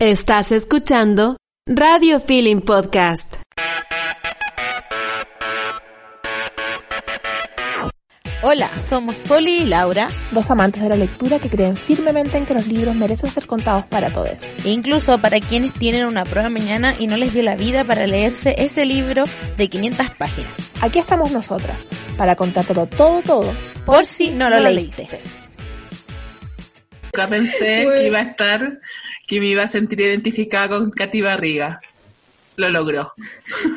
Estás 0.00 0.50
escuchando 0.50 1.36
Radio 1.66 2.20
Feeling 2.20 2.62
Podcast. 2.62 3.36
Hola, 8.42 8.70
somos 8.80 9.20
Poli 9.20 9.58
y 9.58 9.64
Laura, 9.66 10.08
dos 10.32 10.50
amantes 10.50 10.82
de 10.82 10.88
la 10.88 10.96
lectura 10.96 11.38
que 11.38 11.50
creen 11.50 11.76
firmemente 11.76 12.38
en 12.38 12.46
que 12.46 12.54
los 12.54 12.66
libros 12.66 12.96
merecen 12.96 13.30
ser 13.30 13.46
contados 13.46 13.84
para 13.88 14.10
todos. 14.10 14.42
E 14.64 14.70
incluso 14.70 15.20
para 15.20 15.38
quienes 15.38 15.74
tienen 15.74 16.06
una 16.06 16.24
prueba 16.24 16.48
mañana 16.48 16.94
y 16.98 17.06
no 17.06 17.18
les 17.18 17.34
dio 17.34 17.42
la 17.42 17.56
vida 17.56 17.84
para 17.84 18.06
leerse 18.06 18.54
ese 18.56 18.86
libro 18.86 19.24
de 19.58 19.68
500 19.68 20.12
páginas. 20.16 20.56
Aquí 20.80 20.98
estamos 20.98 21.30
nosotras, 21.30 21.84
para 22.16 22.36
contártelo 22.36 22.86
todo, 22.86 23.20
todo, 23.20 23.54
por, 23.84 24.06
si 24.06 24.30
no 24.30 24.48
lo, 24.48 24.60
leíste. 24.60 25.20
Nunca 27.12 27.28
pensé 27.28 27.86
que 27.92 28.06
iba 28.06 28.20
a 28.20 28.22
estar, 28.22 28.78
que 29.30 29.38
me 29.38 29.46
iba 29.46 29.62
a 29.62 29.68
sentir 29.68 30.00
identificada 30.00 30.70
con 30.70 30.90
Katy 30.90 31.20
Barriga. 31.20 31.80
Lo 32.56 32.68
logró. 32.68 33.12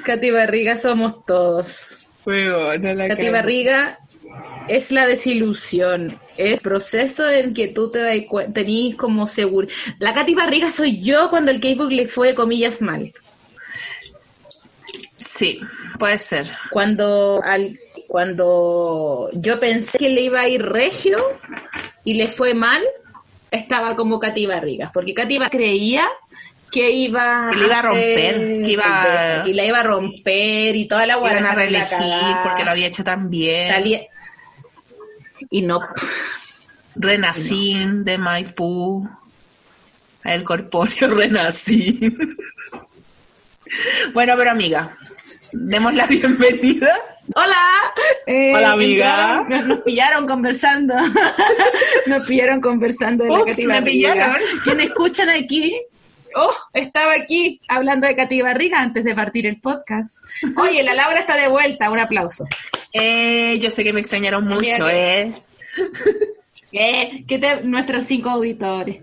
Katy 0.03 0.31
Barriga 0.31 0.80
somos 0.80 1.23
todos. 1.27 2.08
Fue 2.23 2.52
bueno, 2.52 2.91
la 2.95 3.09
Katy 3.09 3.30
Barriga 3.30 4.00
es 4.67 4.92
la 4.92 5.05
desilusión, 5.05 6.17
es 6.38 6.59
proceso 6.64 7.30
en 7.30 7.53
que 7.53 7.67
tú 7.67 7.92
te 7.92 8.00
das 8.00 8.17
tenís 8.52 8.95
como 8.95 9.27
seguro. 9.27 9.67
La 10.00 10.16
Katy 10.16 10.33
Barriga 10.33 10.72
soy 10.72 11.00
yo 11.03 11.30
cuando 11.30 11.52
el 11.52 11.59
K-Book 11.59 11.92
le 11.92 12.08
fue, 12.08 12.33
comillas, 12.33 12.81
mal. 12.81 13.14
Sí, 15.20 15.59
puede 15.99 16.17
ser. 16.17 16.47
Cuando, 16.72 17.39
al, 17.44 17.77
cuando 18.08 19.30
yo 19.33 19.59
pensé 19.59 19.99
que 19.99 20.09
le 20.09 20.22
iba 20.22 20.42
a 20.42 20.47
ir 20.47 20.64
regio 20.64 21.20
y 22.03 22.16
le 22.16 22.27
fue 22.27 22.55
mal, 22.55 22.81
estaba 23.53 23.95
como 23.95 24.19
Katy 24.19 24.47
Barriga, 24.47 24.91
porque 24.91 25.13
Katy 25.13 25.39
creía 25.51 26.07
que 26.71 26.89
iba, 26.89 27.51
que 27.51 27.59
le 27.59 27.65
iba 27.65 27.79
a 27.79 27.81
romper, 27.83 28.35
que 28.63 28.71
iba 28.71 29.43
que 29.45 29.53
la 29.53 29.65
iba 29.65 29.79
a 29.79 29.83
romper 29.83 30.75
y 30.75 30.87
toda 30.87 31.05
la 31.05 31.17
guarda. 31.17 31.39
Iban 31.39 31.51
a 31.51 31.55
reelegir 31.55 32.35
porque 32.43 32.63
lo 32.65 32.71
había 32.71 32.87
hecho 32.87 33.03
tan 33.03 33.29
bien. 33.29 33.69
Salía, 33.69 34.01
y 35.51 35.61
no. 35.61 35.81
Renacín 36.95 38.03
de 38.03 38.17
Maipú. 38.17 39.07
El 40.23 40.43
corpóreo 40.43 41.07
Renacín. 41.15 42.37
bueno, 44.13 44.33
pero 44.37 44.51
amiga, 44.51 44.97
demos 45.51 45.93
la 45.93 46.07
bienvenida. 46.07 46.97
Hola. 47.35 47.93
Eh, 48.27 48.53
Hola, 48.55 48.71
amiga. 48.73 49.45
Nos, 49.47 49.81
pillaron 49.81 50.27
conversando. 50.27 50.95
nos 52.07 52.27
pillaron 52.27 52.61
conversando 52.61 53.23
de 53.23 53.31
Ups, 53.31 53.63
la 53.63 53.81
me 53.81 53.91
pillaron. 53.91 54.41
Escuchan 54.80 55.30
aquí 55.30 55.73
Oh, 56.35 56.53
estaba 56.73 57.13
aquí 57.13 57.61
hablando 57.67 58.07
de 58.07 58.15
Katy 58.15 58.41
Barriga 58.41 58.80
antes 58.80 59.03
de 59.03 59.13
partir 59.13 59.45
el 59.45 59.59
podcast. 59.59 60.17
Oye, 60.57 60.83
la 60.83 60.93
Laura 60.93 61.19
está 61.19 61.38
de 61.38 61.47
vuelta, 61.47 61.89
un 61.89 61.99
aplauso. 61.99 62.45
Eh, 62.91 63.58
yo 63.59 63.69
sé 63.69 63.83
que 63.83 63.93
me 63.93 63.99
extrañaron 63.99 64.48
mucho, 64.48 64.89
¿eh? 64.89 65.31
¿Qué? 66.71 67.23
¿Qué 67.27 67.37
te, 67.37 67.61
nuestros 67.64 68.05
cinco 68.05 68.31
auditores? 68.31 69.02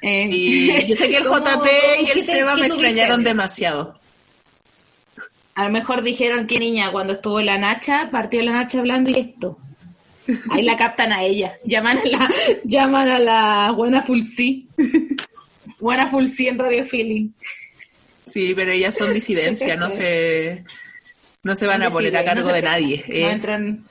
Eh, 0.00 0.28
sí, 0.30 0.86
yo 0.88 0.96
sé 0.96 1.10
que 1.10 1.16
el 1.18 1.24
JP 1.24 1.66
y 2.00 2.10
el 2.10 2.22
Seba 2.22 2.54
me 2.56 2.66
extrañaron 2.66 3.24
demasiado. 3.24 3.98
A 5.54 5.64
lo 5.64 5.70
mejor 5.70 6.02
dijeron 6.02 6.46
que 6.46 6.58
niña, 6.58 6.90
cuando 6.90 7.12
estuvo 7.12 7.40
la 7.40 7.58
Nacha, 7.58 8.08
partió 8.10 8.42
la 8.42 8.52
Nacha 8.52 8.80
hablando 8.80 9.10
y 9.10 9.18
esto. 9.18 9.58
Ahí 10.50 10.62
la 10.62 10.76
captan 10.76 11.12
a 11.12 11.22
ella. 11.22 11.58
Llaman 11.64 11.98
a 11.98 12.04
la, 12.04 12.30
llaman 12.64 13.08
a 13.08 13.18
la 13.18 13.72
buena 13.72 14.02
Fulsi. 14.02 14.68
Buena 15.78 16.08
Fulsi 16.08 16.48
en 16.48 16.58
Radio 16.58 16.84
Feeling. 16.84 17.30
Sí, 18.24 18.54
pero 18.54 18.72
ellas 18.72 18.96
son 18.96 19.12
disidencia, 19.12 19.76
no 19.76 19.90
se 19.90 20.64
no 21.42 21.54
se 21.54 21.66
van 21.66 21.82
a 21.82 21.90
poner 21.90 22.16
a 22.16 22.24
cargo 22.24 22.48
de 22.48 22.62
nadie. 22.62 23.04
No 23.06 23.14
¿eh? 23.14 23.30
entran 23.30 23.84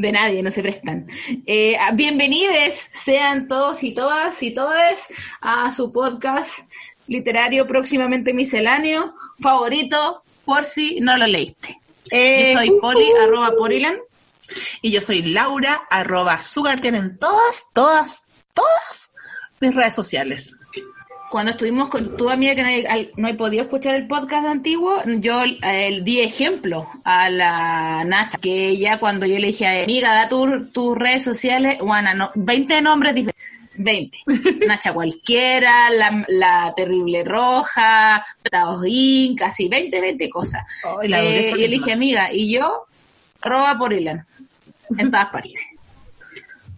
de 0.00 0.12
nadie, 0.12 0.42
no 0.42 0.52
se 0.52 0.62
prestan. 0.62 1.06
Eh, 1.46 1.76
bienvenidos 1.94 2.88
sean 2.94 3.48
todos 3.48 3.82
y 3.82 3.92
todas 3.92 4.42
y 4.42 4.52
todas 4.52 5.08
a 5.40 5.72
su 5.72 5.92
podcast 5.92 6.60
literario 7.08 7.66
próximamente 7.66 8.32
misceláneo 8.32 9.14
favorito 9.40 10.21
por 10.44 10.64
si 10.64 11.00
no 11.00 11.16
lo 11.16 11.26
leíste. 11.26 11.80
yo 12.10 12.58
soy 12.58 12.70
Poli, 12.80 13.12
uh, 13.12 13.22
arroba 13.22 13.52
Porilan. 13.56 13.96
Y 14.82 14.90
yo 14.90 15.00
soy 15.00 15.22
Laura, 15.22 15.82
arroba 15.88 16.38
Sugartian 16.38 16.94
en 16.94 17.18
todas, 17.18 17.66
todas, 17.72 18.26
todas 18.54 19.12
mis 19.60 19.74
redes 19.74 19.94
sociales 19.94 20.54
cuando 21.32 21.52
estuvimos 21.52 21.88
con 21.88 22.14
tu 22.14 22.28
amiga 22.28 22.54
que 22.54 23.10
no 23.16 23.26
he 23.26 23.34
podido 23.34 23.62
escuchar 23.62 23.94
el 23.94 24.06
podcast 24.06 24.46
antiguo, 24.46 25.02
yo 25.06 25.42
eh, 25.62 26.00
di 26.02 26.20
ejemplo 26.20 26.86
a 27.04 27.30
la 27.30 28.04
Nacha, 28.04 28.36
que 28.36 28.68
ella 28.68 29.00
cuando 29.00 29.24
yo 29.24 29.38
le 29.38 29.46
dije, 29.46 29.66
amiga, 29.84 30.12
da 30.12 30.28
tus 30.28 30.98
redes 30.98 31.24
sociales, 31.24 31.78
Juana, 31.80 32.12
no, 32.12 32.32
20 32.34 32.82
nombres 32.82 33.14
diferentes. 33.14 33.51
20. 33.74 34.18
Nacha 34.66 34.92
cualquiera, 34.92 35.88
la, 35.90 36.72
terrible 36.76 37.24
roja, 37.24 38.24
Estados 38.42 38.84
Inc, 38.86 39.38
casi 39.38 39.68
20, 39.68 40.00
20 40.00 40.30
cosas. 40.30 40.62
eh, 41.02 41.52
y 41.56 41.58
le 41.58 41.68
dije, 41.68 41.92
amiga, 41.92 42.32
y 42.32 42.52
yo, 42.52 42.86
roba 43.40 43.78
por 43.78 43.92
Ilan, 43.92 44.26
en 44.98 45.10
todas 45.10 45.26
partes. 45.26 45.60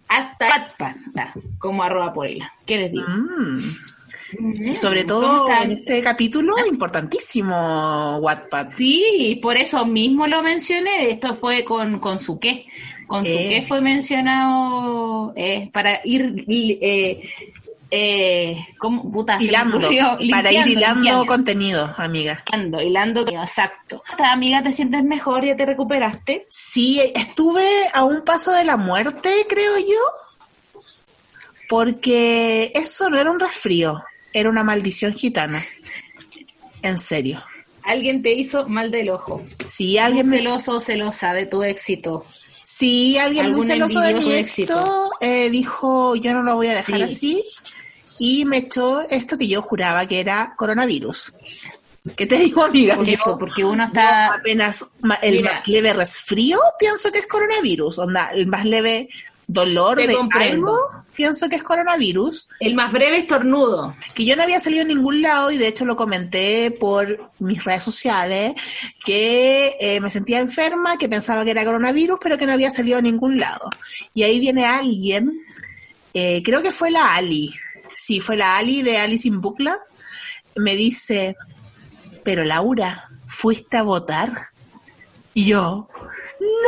Hasta 0.09 0.72
como 1.59 1.82
arroba 1.82 2.12
por 2.12 2.28
Ilan. 2.28 2.49
¿Qué 2.66 2.77
les 2.78 2.93
digo? 2.93 3.06
Mm. 3.09 3.59
Y 4.38 4.75
sobre 4.75 5.05
todo 5.05 5.49
en 5.62 5.72
este 5.72 6.03
capítulo, 6.03 6.55
importantísimo 6.66 8.19
Wattpad. 8.19 8.69
Sí, 8.76 9.38
por 9.43 9.56
eso 9.56 9.84
mismo 9.87 10.26
lo 10.26 10.43
mencioné. 10.43 11.11
Esto 11.11 11.34
fue 11.34 11.65
con, 11.65 11.99
con 12.00 12.19
su 12.19 12.38
qué. 12.38 12.66
Con 13.07 13.25
su 13.25 13.31
qué 13.31 13.59
eh. 13.59 13.65
fue 13.67 13.81
mencionado 13.81 15.33
eh, 15.37 15.71
para 15.73 16.01
ir. 16.05 16.45
Eh, 16.49 17.23
eh, 17.91 18.57
¿cómo, 18.79 19.13
puta, 19.13 19.39
hilando, 19.41 19.79
para 20.31 20.53
ir 20.53 20.67
hilando 20.67 21.27
contenido, 21.27 21.93
amiga. 21.97 22.43
Hilando, 22.49 22.81
hilando, 22.81 23.29
exacto. 23.29 24.03
Amiga, 24.19 24.63
¿te 24.63 24.73
sientes 24.73 25.05
mejor? 25.05 25.45
¿Ya 25.45 25.55
te 25.55 25.67
recuperaste? 25.67 26.47
Sí, 26.49 27.01
estuve 27.15 27.67
a 27.93 28.03
un 28.03 28.23
paso 28.25 28.51
de 28.51 28.65
la 28.65 28.77
muerte, 28.77 29.47
creo 29.49 29.79
yo. 29.79 30.81
Porque 31.69 32.73
eso 32.75 33.09
no 33.11 33.19
era 33.19 33.31
un 33.31 33.39
resfrío 33.39 34.03
era 34.35 34.51
una 34.51 34.65
maldición 34.65 35.15
gitana. 35.15 35.65
En 36.83 36.99
serio. 36.99 37.43
Alguien 37.85 38.23
te 38.23 38.33
hizo 38.33 38.69
mal 38.69 38.91
del 38.91 39.11
ojo. 39.11 39.43
Sí, 39.67 39.97
alguien 39.97 40.29
muy 40.29 40.39
celoso 40.39 40.77
o 40.77 40.81
celosa 40.81 41.33
de 41.33 41.47
tu 41.47 41.63
éxito. 41.63 42.27
Sí, 42.65 43.19
alguien 43.19 43.53
muy 43.53 43.67
celoso 43.67 44.01
de 44.01 44.15
mi 44.15 44.33
éxito 44.33 45.11
eh, 45.21 45.51
dijo, 45.51 46.17
yo 46.17 46.33
no 46.33 46.43
lo 46.43 46.57
voy 46.57 46.69
a 46.69 46.75
dejar 46.75 47.03
así. 47.03 47.45
Y 48.19 48.47
me 48.47 48.59
echó 48.59 49.03
esto 49.03 49.37
que 49.37 49.47
yo 49.47 49.61
juraba 49.61 50.07
que 50.07 50.21
era 50.21 50.55
coronavirus. 50.56 51.35
¿Qué 52.17 52.27
te 52.27 52.37
digo, 52.38 52.65
amiga? 52.65 52.99
porque 53.38 53.65
uno 53.65 53.85
está... 53.85 54.35
apenas 54.35 54.94
el 55.23 55.43
más 55.43 55.69
leve 55.69 55.93
resfrío, 55.93 56.59
pienso 56.79 57.12
que 57.12 57.19
es 57.19 57.27
coronavirus. 57.27 57.99
Onda, 57.99 58.31
el 58.33 58.47
más 58.47 58.65
leve 58.65 59.09
dolor 59.46 59.96
de 59.96 60.17
algo, 60.32 60.79
pienso 61.14 61.49
que 61.49 61.56
es 61.56 61.62
coronavirus. 61.62 62.49
El 62.61 62.75
más 62.75 62.93
breve 62.93 63.19
estornudo. 63.19 63.94
Que 64.14 64.25
yo 64.25 64.37
no 64.37 64.43
había 64.43 64.61
salido 64.61 64.82
en 64.82 64.88
ningún 64.88 65.23
lado 65.23 65.50
y 65.50 65.58
de 65.58 65.69
hecho 65.69 65.85
lo 65.85 65.96
comenté 65.96 66.70
por 66.70 67.31
mis 67.38 67.64
redes 67.64 67.82
sociales, 67.82 68.55
que 69.05 69.76
eh, 69.81 70.00
me 70.00 70.11
sentía 70.11 70.41
enferma, 70.41 70.96
que 70.99 71.08
pensaba 71.08 71.44
que 71.44 71.50
era 71.50 71.64
coronavirus, 71.64 72.19
pero 72.23 72.38
que 72.38 72.46
no 72.46 72.52
había 72.52 72.70
salido 72.70 72.99
a 72.99 73.02
ningún 73.02 73.38
lado. 73.38 73.69
Y 74.14 74.23
ahí 74.23 74.41
viene 74.41 74.64
alguien, 74.64 75.32
eh, 76.14 76.43
creo 76.43 76.62
que 76.62 76.73
fue 76.73 76.90
la 76.90 77.14
Ali, 77.14 77.50
sí, 77.93 78.20
fue 78.20 78.37
la 78.37 78.56
Ali 78.56 78.82
de 78.82 78.99
Alice 78.99 79.26
in 79.29 79.40
Bucla, 79.40 79.79
me 80.56 80.76
dice, 80.76 81.37
pero 82.23 82.44
Laura, 82.44 83.08
¿fuiste 83.26 83.76
a 83.76 83.82
votar? 83.82 84.31
Y 85.35 85.47
yo, 85.47 85.88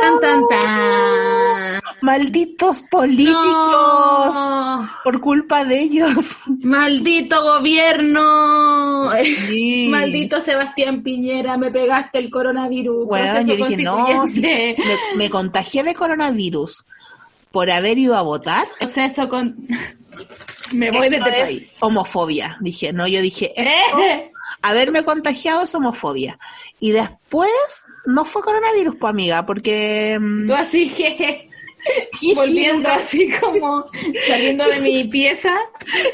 Tan, 0.01 0.19
tan, 0.21 0.41
tan. 0.49 1.81
Malditos 2.01 2.81
políticos. 2.83 3.35
No. 3.35 4.89
Por 5.03 5.19
culpa 5.21 5.63
de 5.65 5.79
ellos. 5.81 6.41
Maldito 6.61 7.41
gobierno. 7.41 9.09
Sí. 9.23 9.87
Maldito 9.91 10.41
Sebastián 10.41 11.03
Piñera, 11.03 11.57
me 11.57 11.71
pegaste 11.71 12.19
el 12.19 12.29
coronavirus. 12.29 13.05
Bueno, 13.07 13.33
proceso 13.33 13.47
yo 13.55 13.65
dije, 13.67 13.83
no, 13.83 14.05
si 14.07 14.13
constituyente. 14.13 14.83
me, 15.13 15.17
me 15.25 15.29
contagié 15.29 15.83
de 15.83 15.93
coronavirus 15.95 16.85
por 17.51 17.71
haber 17.71 17.97
ido 17.97 18.15
a 18.15 18.21
votar. 18.21 18.67
Proceso 18.77 19.27
con... 19.29 19.55
Me 20.73 20.91
voy 20.91 21.09
de 21.09 21.17
este 21.17 21.29
es 21.29 21.35
país. 21.45 21.69
homofobia. 21.79 22.57
Dije, 22.59 22.91
no, 22.91 23.07
yo 23.07 23.21
dije, 23.21 23.53
Eh, 23.57 24.31
haberme 24.69 25.03
contagiado 25.03 25.63
es 25.63 25.75
homofobia. 25.75 26.39
Y 26.79 26.91
después 26.91 27.49
no 28.05 28.25
fue 28.25 28.41
coronavirus, 28.41 28.95
pues 28.99 29.09
amiga, 29.09 29.45
porque... 29.45 30.17
mm, 30.19 30.47
Tú 30.47 30.53
así, 30.53 30.89
jeje, 30.89 31.49
volviendo 32.35 32.89
así 32.89 33.29
como 33.39 33.85
saliendo 34.27 34.65
de 34.67 34.79
mi 34.81 35.03
pieza. 35.05 35.53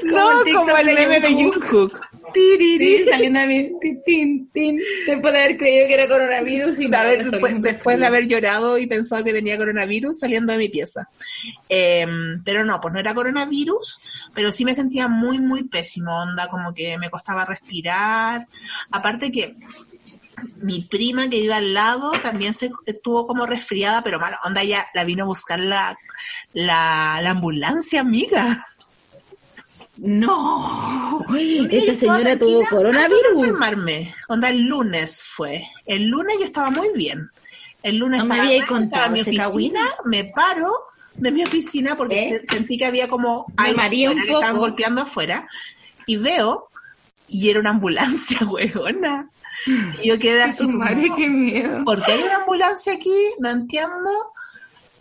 no, 0.04 0.44
TikTok 0.44 0.66
como 0.66 0.78
el 0.78 0.94
meme 0.94 1.20
de 1.20 1.34
Jungkook. 1.34 2.00
Tiriri. 2.34 3.06
saliendo 3.06 3.40
de 3.40 3.48
mi 3.48 3.72
tin, 4.06 4.50
tin, 4.52 4.80
después 5.08 5.34
de 5.34 5.40
haber 5.40 5.58
creído 5.58 5.88
que 5.88 5.94
era 5.94 6.08
coronavirus 6.08 6.80
y 6.80 6.88
después, 7.60 8.00
de 8.00 8.06
haber 8.06 8.28
llorado 8.28 8.78
y 8.78 8.88
pensado 8.88 9.24
que 9.24 9.34
tenía 9.34 9.58
coronavirus 9.58 10.20
saliendo 10.20 10.54
de 10.54 10.60
mi 10.60 10.70
pieza. 10.70 11.10
Eh, 11.70 12.06
pero 12.44 12.66
no, 12.66 12.80
pues 12.82 12.94
no 12.94 13.00
era 13.00 13.14
coronavirus, 13.14 14.02
pero 14.34 14.52
sí 14.52 14.66
me 14.66 14.76
sentía 14.76 15.08
muy, 15.08 15.40
muy 15.40 15.64
pésimo, 15.64 16.22
onda, 16.22 16.48
como 16.48 16.74
que 16.74 16.98
me 16.98 17.10
costaba 17.10 17.46
respirar. 17.46 18.48
Aparte 18.92 19.32
que 19.32 19.56
mi 20.58 20.82
prima 20.82 21.30
que 21.30 21.40
vive 21.40 21.54
al 21.54 21.74
lado 21.74 22.12
también 22.22 22.54
se 22.54 22.70
estuvo 22.86 23.28
como 23.28 23.46
resfriada, 23.46 24.04
pero 24.04 24.20
mala 24.20 24.40
onda, 24.46 24.64
ya 24.64 24.88
la 24.94 25.04
vino 25.04 25.24
a 25.24 25.28
buscar 25.28 25.60
la, 25.60 25.98
la, 26.54 27.20
la 27.22 27.30
ambulancia, 27.30 28.02
amiga. 28.02 28.66
No, 29.98 31.24
estaba 31.30 31.96
señora 31.96 32.38
tuvo 32.40 32.66
coronavirus. 32.70 33.22
enfermarme. 33.36 34.14
Onda, 34.28 34.50
el 34.50 34.66
lunes 34.66 35.24
fue. 35.24 35.62
El 35.86 36.08
lunes 36.08 36.38
yo 36.40 36.46
estaba 36.46 36.72
muy 36.72 36.90
bien. 36.96 37.30
El 37.84 37.98
lunes 37.98 38.20
No 38.20 38.26
me 38.26 38.36
estaba, 38.36 39.06
en 39.08 39.14
mi 39.14 39.22
oficina, 39.22 39.82
me 40.06 40.24
paro 40.26 40.72
de 41.16 41.32
mi 41.32 41.44
oficina 41.44 41.96
porque 41.96 42.28
¿Eh? 42.28 42.42
se- 42.50 42.56
sentí 42.56 42.78
que 42.78 42.86
había 42.86 43.08
como 43.08 43.46
algo 43.58 43.76
un 44.12 44.18
que 44.18 44.32
estaban 44.34 44.58
golpeando 44.58 45.02
afuera 45.04 45.48
y 46.08 46.18
veo 46.18 46.70
y 47.28 47.50
era 47.50 47.60
una 47.60 47.70
ambulancia, 47.72 48.40
weona. 48.48 49.30
Y 50.02 50.08
yo 50.08 50.18
quedé 50.18 50.42
así 50.44 50.66
madre, 50.66 51.10
qué 51.16 51.30
miedo. 51.30 51.84
¿por 51.86 52.04
qué 52.04 52.14
hay 52.14 52.24
una 52.24 52.38
ambulancia 52.38 52.94
aquí? 52.94 53.14
No 53.40 53.50
entiendo. 53.52 54.10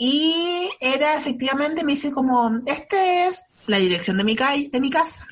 Y 0.04 0.68
era 0.80 1.14
efectivamente, 1.16 1.84
me 1.84 1.92
dice 1.92 2.10
como, 2.10 2.50
este 2.66 3.28
es 3.28 3.52
la 3.68 3.78
dirección 3.78 4.18
de 4.18 4.24
mi, 4.24 4.34
ca- 4.34 4.56
de 4.56 4.80
mi 4.80 4.90
casa. 4.90 5.24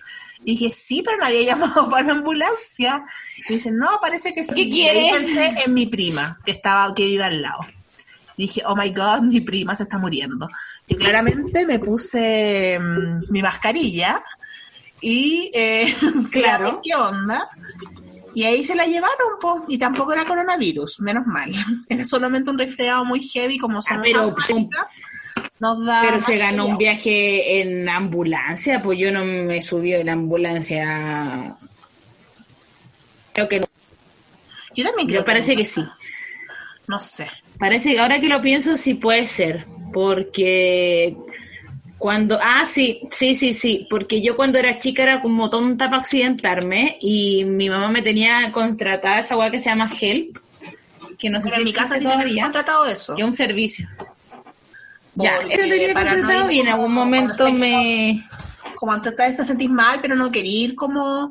Y 0.44 0.52
dije, 0.52 0.70
sí, 0.70 1.02
pero 1.04 1.16
nadie 1.18 1.40
ha 1.42 1.46
llamado 1.56 1.88
para 1.88 2.06
la 2.06 2.12
ambulancia. 2.12 3.04
Y 3.48 3.54
dice, 3.54 3.72
no, 3.72 3.88
parece 4.00 4.32
que 4.32 4.44
sí. 4.44 4.70
¿Qué 4.70 4.76
Y 4.76 4.82
ahí 4.88 5.10
pensé 5.10 5.54
en 5.66 5.74
mi 5.74 5.86
prima, 5.86 6.38
que 6.44 6.52
estaba, 6.52 6.94
que 6.94 7.04
vive 7.04 7.24
al 7.24 7.42
lado. 7.42 7.66
Y 8.36 8.42
dije, 8.42 8.62
oh 8.64 8.76
my 8.76 8.90
god, 8.90 9.22
mi 9.22 9.40
prima 9.40 9.74
se 9.74 9.82
está 9.82 9.98
muriendo. 9.98 10.48
Y 10.86 10.94
claramente 10.94 11.66
me 11.66 11.80
puse 11.80 12.78
mm, 12.78 13.32
mi 13.32 13.42
mascarilla 13.42 14.22
y 15.00 15.50
eh, 15.52 15.92
Claro. 16.30 16.80
qué 16.84 16.94
onda. 16.94 17.48
Y 18.34 18.44
ahí 18.44 18.62
se 18.64 18.74
la 18.76 18.86
llevaron, 18.86 19.38
pues, 19.40 19.62
y 19.68 19.78
tampoco 19.78 20.12
era 20.12 20.24
coronavirus, 20.24 21.00
menos 21.00 21.26
mal. 21.26 21.50
Era 21.88 22.04
solamente 22.04 22.50
un 22.50 22.58
resfriado 22.58 23.04
muy 23.04 23.20
heavy, 23.20 23.58
como 23.58 23.82
son 23.82 23.98
Ah, 23.98 24.02
pero- 24.02 24.34
nos 25.58 25.84
da 25.84 26.02
Pero 26.02 26.22
se 26.24 26.36
ganó 26.38 26.66
un 26.66 26.78
viaje 26.78 27.60
en 27.60 27.88
ambulancia, 27.88 28.80
pues 28.82 28.98
yo 28.98 29.10
no 29.12 29.24
me 29.24 29.60
subí 29.62 29.92
en 29.94 30.08
ambulancia. 30.08 31.54
Creo 33.32 33.48
que 33.48 33.60
no. 33.60 33.66
Yo 34.74 34.84
también 34.84 35.08
creo 35.08 35.20
Me 35.20 35.26
parece 35.26 35.52
no. 35.52 35.58
que 35.58 35.66
sí. 35.66 35.84
No 36.88 36.98
sé. 37.00 37.26
Parece 37.58 37.92
que 37.92 38.00
ahora 38.00 38.20
que 38.20 38.28
lo 38.28 38.40
pienso 38.40 38.76
sí 38.76 38.94
puede 38.94 39.26
ser, 39.26 39.66
porque 39.92 41.16
cuando, 42.00 42.38
ah, 42.40 42.64
sí, 42.64 43.02
sí, 43.10 43.34
sí, 43.34 43.52
sí, 43.52 43.86
porque 43.90 44.22
yo 44.22 44.34
cuando 44.34 44.58
era 44.58 44.78
chica 44.78 45.02
era 45.02 45.20
como 45.20 45.50
tonta 45.50 45.90
para 45.90 46.00
accidentarme 46.00 46.96
y 46.98 47.44
mi 47.44 47.68
mamá 47.68 47.90
me 47.90 48.00
tenía 48.00 48.50
contratada 48.52 49.18
esa 49.18 49.36
weá 49.36 49.50
que 49.50 49.60
se 49.60 49.68
llama 49.68 49.90
Help, 50.00 50.38
que 51.18 51.28
no 51.28 51.42
sé 51.42 51.50
Pero 51.50 51.56
si 51.56 51.60
en 51.60 51.64
mi 51.66 51.72
casa 51.74 51.98
sí 51.98 52.04
todavía, 52.04 52.44
contratado 52.44 52.86
eso. 52.86 53.14
que 53.14 53.20
es 53.20 53.26
un 53.26 53.34
servicio. 53.34 53.86
Ya, 55.14 55.40
eso 55.40 55.62
tenía 55.68 55.88
no 55.88 55.94
contratado 55.94 56.50
ir 56.50 56.56
y 56.56 56.60
en 56.60 56.68
algún 56.68 56.94
momento 56.94 57.52
me... 57.52 58.26
Como 58.76 58.92
antes 58.92 59.14
te 59.14 59.44
sentís 59.44 59.68
mal, 59.68 59.98
pero 60.00 60.16
no 60.16 60.30
querer 60.30 60.46
ir 60.48 60.74
como 60.74 61.30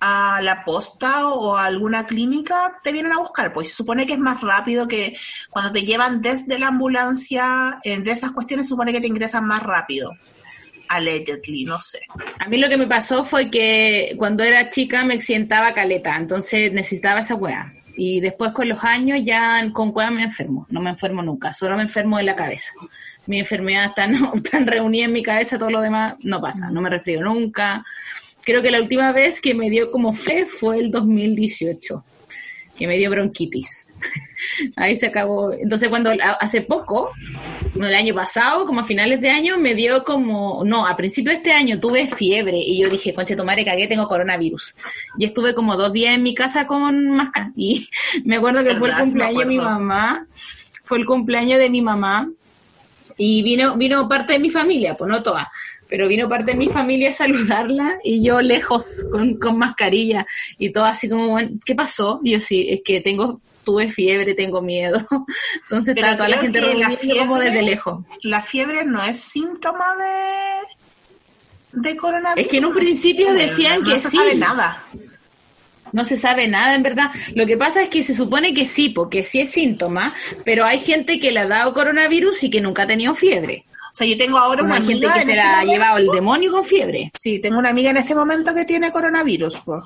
a 0.00 0.40
la 0.42 0.64
posta 0.64 1.28
o 1.28 1.56
a 1.56 1.66
alguna 1.66 2.06
clínica, 2.06 2.78
te 2.82 2.92
vienen 2.92 3.12
a 3.12 3.18
buscar. 3.18 3.52
Pues 3.52 3.68
se 3.70 3.74
supone 3.76 4.06
que 4.06 4.14
es 4.14 4.18
más 4.18 4.40
rápido 4.42 4.88
que 4.88 5.16
cuando 5.50 5.72
te 5.72 5.82
llevan 5.82 6.20
desde 6.20 6.58
la 6.58 6.68
ambulancia, 6.68 7.78
de 7.84 8.10
esas 8.10 8.32
cuestiones, 8.32 8.68
supone 8.68 8.92
que 8.92 9.00
te 9.00 9.06
ingresan 9.06 9.46
más 9.46 9.62
rápido. 9.62 10.10
Allegedly, 10.88 11.64
no 11.64 11.78
sé. 11.80 12.00
A 12.38 12.48
mí 12.48 12.58
lo 12.58 12.68
que 12.68 12.76
me 12.76 12.86
pasó 12.86 13.24
fue 13.24 13.50
que 13.50 14.14
cuando 14.18 14.44
era 14.44 14.68
chica 14.68 15.02
me 15.04 15.14
accidentaba 15.14 15.72
caleta, 15.74 16.14
entonces 16.16 16.72
necesitaba 16.72 17.20
esa 17.20 17.34
weá. 17.34 17.72
Y 17.96 18.20
después 18.20 18.52
con 18.52 18.68
los 18.68 18.82
años 18.84 19.20
ya 19.24 19.70
con 19.72 19.92
cueva 19.92 20.10
me 20.10 20.24
enfermo, 20.24 20.66
no 20.68 20.80
me 20.80 20.90
enfermo 20.90 21.22
nunca, 21.22 21.54
solo 21.54 21.76
me 21.76 21.84
enfermo 21.84 22.18
de 22.18 22.24
la 22.24 22.34
cabeza. 22.34 22.72
Mi 23.26 23.38
enfermedad 23.38 23.86
está 23.86 24.06
no- 24.08 24.32
tan 24.50 24.66
reunida 24.66 25.04
en 25.06 25.12
mi 25.12 25.22
cabeza, 25.22 25.58
todo 25.58 25.70
lo 25.70 25.80
demás 25.80 26.14
no 26.20 26.40
pasa, 26.40 26.70
no 26.70 26.80
me 26.82 26.90
resfrío 26.90 27.22
nunca. 27.22 27.84
Creo 28.44 28.62
que 28.62 28.70
la 28.70 28.80
última 28.80 29.12
vez 29.12 29.40
que 29.40 29.54
me 29.54 29.70
dio 29.70 29.90
como 29.90 30.12
fe 30.12 30.44
fue 30.44 30.78
el 30.78 30.90
2018, 30.90 32.04
que 32.76 32.86
me 32.86 32.98
dio 32.98 33.10
bronquitis. 33.10 33.86
Ahí 34.76 34.96
se 34.96 35.06
acabó. 35.06 35.52
Entonces 35.52 35.88
cuando 35.88 36.12
hace 36.40 36.60
poco, 36.60 37.10
el 37.74 37.94
año 37.94 38.14
pasado, 38.14 38.66
como 38.66 38.80
a 38.80 38.84
finales 38.84 39.20
de 39.20 39.30
año, 39.30 39.58
me 39.58 39.74
dio 39.74 40.04
como, 40.04 40.62
no, 40.64 40.86
a 40.86 40.96
principio 40.96 41.30
de 41.30 41.38
este 41.38 41.52
año 41.52 41.80
tuve 41.80 42.06
fiebre 42.08 42.58
y 42.58 42.82
yo 42.82 42.88
dije, 42.88 43.14
conche 43.14 43.36
tu 43.36 43.44
madre, 43.44 43.64
cagué, 43.64 43.86
tengo 43.86 44.06
coronavirus. 44.08 44.74
Y 45.18 45.24
estuve 45.24 45.54
como 45.54 45.76
dos 45.76 45.92
días 45.92 46.14
en 46.14 46.22
mi 46.22 46.34
casa 46.34 46.66
con 46.66 47.10
máscara. 47.10 47.52
Y 47.56 47.88
me 48.24 48.36
acuerdo 48.36 48.62
que 48.62 48.76
fue 48.76 48.88
el 48.90 48.96
cumpleaños 48.96 49.38
de 49.38 49.46
mi 49.46 49.56
mamá, 49.56 50.26
fue 50.82 50.98
el 50.98 51.06
cumpleaños 51.06 51.58
de 51.58 51.70
mi 51.70 51.80
mamá 51.80 52.28
y 53.16 53.42
vino, 53.42 53.76
vino 53.76 54.08
parte 54.08 54.34
de 54.34 54.38
mi 54.38 54.50
familia, 54.50 54.96
pues 54.96 55.10
no 55.10 55.22
toda, 55.22 55.50
pero 55.88 56.08
vino 56.08 56.28
parte 56.28 56.52
de 56.52 56.58
mi 56.58 56.68
familia 56.68 57.10
a 57.10 57.12
saludarla 57.12 57.98
y 58.02 58.22
yo 58.24 58.40
lejos 58.40 59.04
con, 59.10 59.34
con 59.34 59.58
mascarilla 59.58 60.26
y 60.58 60.70
todo 60.70 60.84
así 60.84 61.08
como, 61.08 61.38
¿qué 61.64 61.74
pasó? 61.74 62.20
Y 62.24 62.32
yo 62.32 62.40
sí, 62.40 62.66
es 62.68 62.80
que 62.84 63.00
tengo, 63.00 63.40
tuve 63.64 63.90
fiebre, 63.92 64.34
tengo 64.34 64.60
miedo. 64.62 64.98
Entonces 65.64 65.94
Pero 65.94 66.06
estaba 66.08 66.16
toda 66.16 66.28
la 66.30 66.38
gente 66.38 66.60
la 66.60 66.66
reunida 66.66 66.88
como 67.26 67.36
fiebre- 67.36 67.44
desde 67.44 67.62
lejos. 67.62 68.04
La 68.22 68.42
fiebre 68.42 68.84
no 68.84 69.02
es 69.04 69.20
síntoma 69.20 69.84
de, 71.72 71.80
de 71.90 71.96
coronavirus. 71.96 72.44
Es 72.46 72.50
que 72.50 72.58
en 72.58 72.64
un 72.66 72.74
principio 72.74 73.28
No 73.32 73.38
decían 73.38 73.82
no 73.82 73.90
que 73.92 74.00
se 74.00 74.10
sí. 74.10 74.16
sabe 74.16 74.34
nada. 74.34 74.82
No 75.92 76.04
se 76.04 76.16
sabe 76.16 76.48
nada, 76.48 76.74
en 76.74 76.82
verdad. 76.82 77.10
Lo 77.36 77.46
que 77.46 77.56
pasa 77.56 77.80
es 77.82 77.88
que 77.88 78.02
se 78.02 78.14
supone 78.14 78.52
que 78.52 78.66
sí, 78.66 78.88
porque 78.88 79.22
sí 79.22 79.38
es 79.40 79.52
síntoma, 79.52 80.12
pero 80.44 80.64
hay 80.64 80.80
gente 80.80 81.20
que 81.20 81.30
le 81.30 81.38
ha 81.40 81.46
dado 81.46 81.72
coronavirus 81.72 82.42
y 82.42 82.50
que 82.50 82.60
nunca 82.60 82.82
ha 82.82 82.86
tenido 82.88 83.14
fiebre. 83.14 83.64
O 83.94 83.96
sea, 83.96 84.08
yo 84.08 84.16
tengo 84.18 84.38
ahora 84.38 84.62
Como 84.62 84.72
una 84.74 84.80
hay 84.80 84.86
gente 84.88 85.06
amiga 85.06 85.12
que 85.14 85.20
en 85.20 85.26
se 85.26 85.32
este 85.34 85.44
la 85.48 85.58
ha 85.60 85.64
llevado 85.64 85.98
el 85.98 86.08
demonio 86.08 86.50
con 86.50 86.64
fiebre. 86.64 87.12
Sí, 87.14 87.38
tengo 87.38 87.60
una 87.60 87.68
amiga 87.68 87.90
en 87.90 87.96
este 87.98 88.12
momento 88.12 88.52
que 88.52 88.64
tiene 88.64 88.90
coronavirus. 88.90 89.56
Pues. 89.64 89.84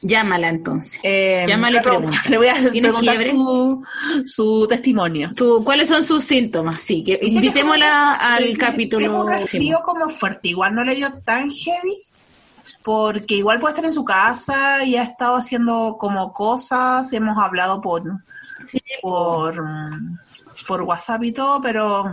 Llámala 0.00 0.48
entonces. 0.48 0.98
Eh, 1.02 1.44
Llámale 1.46 1.76
y 1.76 1.80
le 1.82 1.86
voy 1.86 1.96
a 1.96 1.98
preguntar- 1.98 2.22
pregunta. 2.22 2.30
Le 2.30 2.36
voy 2.38 2.48
a 2.48 2.72
¿Tiene 2.72 2.88
preguntar 2.88 3.16
fiebre? 3.18 3.32
su, 3.34 3.84
su 4.24 4.66
testimonio. 4.66 5.30
¿Cuáles 5.62 5.90
son 5.90 6.02
sus 6.04 6.24
síntomas? 6.24 6.80
Sí, 6.80 7.04
que 7.04 7.18
Dice 7.18 7.32
que 7.40 7.46
invitémosla 7.46 8.18
un- 8.18 8.26
al 8.26 8.44
que- 8.44 8.56
capítulo. 8.56 9.00
que 9.02 9.08
un 9.10 9.28
resfrío 9.28 9.80
como 9.84 10.08
fuerte. 10.08 10.48
Igual 10.48 10.74
no 10.74 10.82
le 10.82 10.94
dio 10.94 11.12
tan 11.22 11.50
heavy, 11.50 11.96
porque 12.82 13.34
igual 13.34 13.60
puede 13.60 13.72
estar 13.74 13.84
en 13.84 13.92
su 13.92 14.06
casa 14.06 14.84
y 14.84 14.96
ha 14.96 15.02
estado 15.02 15.36
haciendo 15.36 15.96
como 15.98 16.32
cosas. 16.32 17.12
Hemos 17.12 17.36
hablado 17.38 17.80
por, 17.82 18.02
Sí, 18.66 18.80
por, 19.02 19.62
por 20.66 20.82
WhatsApp 20.82 21.22
y 21.24 21.32
todo, 21.32 21.60
pero 21.60 22.04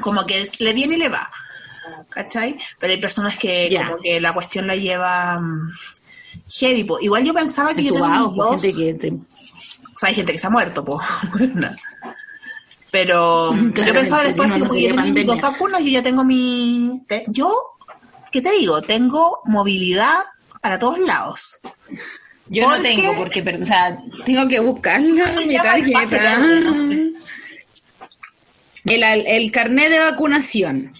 como 0.00 0.24
que 0.26 0.44
le 0.58 0.72
viene 0.72 0.94
y 0.94 0.98
le 0.98 1.08
va. 1.08 1.30
¿Cachai? 2.10 2.56
Pero 2.78 2.92
hay 2.92 3.00
personas 3.00 3.36
que 3.38 3.68
como 3.86 3.98
que 4.00 4.20
la 4.20 4.32
cuestión 4.32 4.66
la 4.66 4.76
lleva 4.76 5.38
mm, 5.38 5.72
heavy. 6.48 6.84
po. 6.84 6.98
Igual 7.00 7.24
yo 7.24 7.34
pensaba 7.34 7.74
que 7.74 7.82
yo 7.84 7.92
mis 7.92 8.00
por 8.36 8.50
dos- 8.52 8.62
gente 8.62 8.74
que 8.76 8.94
te- 8.94 9.10
o 9.12 9.98
sea, 9.98 10.08
hay 10.08 10.14
gente 10.14 10.32
que 10.32 10.38
se 10.38 10.46
ha 10.46 10.50
muerto, 10.50 10.84
po. 10.84 11.00
Pero 12.90 13.52
yo 13.52 13.72
Claramente, 13.72 13.92
pensaba 13.92 14.22
después, 14.22 14.52
si 14.52 14.60
no, 14.60 14.66
como 14.68 14.78
yo 14.80 14.94
tengo 15.02 15.32
dos 15.32 15.40
vacunas, 15.40 15.82
yo 15.82 15.88
ya 15.88 16.02
tengo 16.02 16.24
mi... 16.24 17.02
te- 17.08 17.24
Yo, 17.28 17.52
¿qué 18.30 18.40
te 18.40 18.52
digo? 18.52 18.82
Tengo 18.82 19.40
movilidad 19.46 20.20
para 20.60 20.78
todos 20.78 20.98
lados. 21.00 21.58
Yo 22.46 22.64
¿Por 22.64 22.76
no 22.76 22.82
tengo 22.82 23.14
porque, 23.16 23.40
o 23.40 23.66
sea, 23.66 23.98
tengo 24.24 24.46
que 24.48 24.60
buscarla 24.60 25.26
mi 25.46 25.56
tarjeta. 25.56 26.38
El, 28.84 29.02
el 29.02 29.50
carnet 29.52 29.90
de 29.90 29.98
vacunación. 29.98 30.92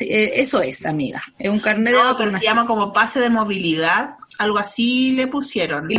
Eh, 0.00 0.32
eso 0.34 0.60
es, 0.62 0.84
amiga. 0.84 1.22
Es 1.38 1.48
un 1.48 1.60
carnet 1.60 1.92
de 1.94 1.98
pero 2.00 2.10
vacunación. 2.12 2.40
se 2.40 2.46
llama 2.46 2.66
como 2.66 2.92
pase 2.92 3.20
de 3.20 3.30
movilidad. 3.30 4.16
Algo 4.38 4.58
así 4.58 5.12
le 5.12 5.26
pusieron. 5.28 5.90
Y 5.90 5.96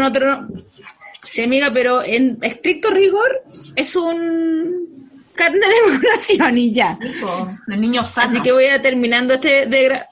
sí, 1.23 1.43
amiga, 1.43 1.71
pero 1.73 2.03
en 2.03 2.37
estricto 2.41 2.89
rigor 2.89 3.43
es 3.75 3.95
un 3.95 5.19
carnet 5.35 5.61
de 5.69 5.91
vacunación 5.93 6.57
y 6.57 6.73
ya. 6.73 6.97
El 7.67 7.79
niño 7.81 8.03
sano. 8.03 8.31
Así 8.33 8.41
que 8.41 8.51
voy 8.51 8.65
a 8.65 8.81
terminando 8.81 9.35
este 9.35 9.67
de, 9.67 9.89
gra- 9.89 10.07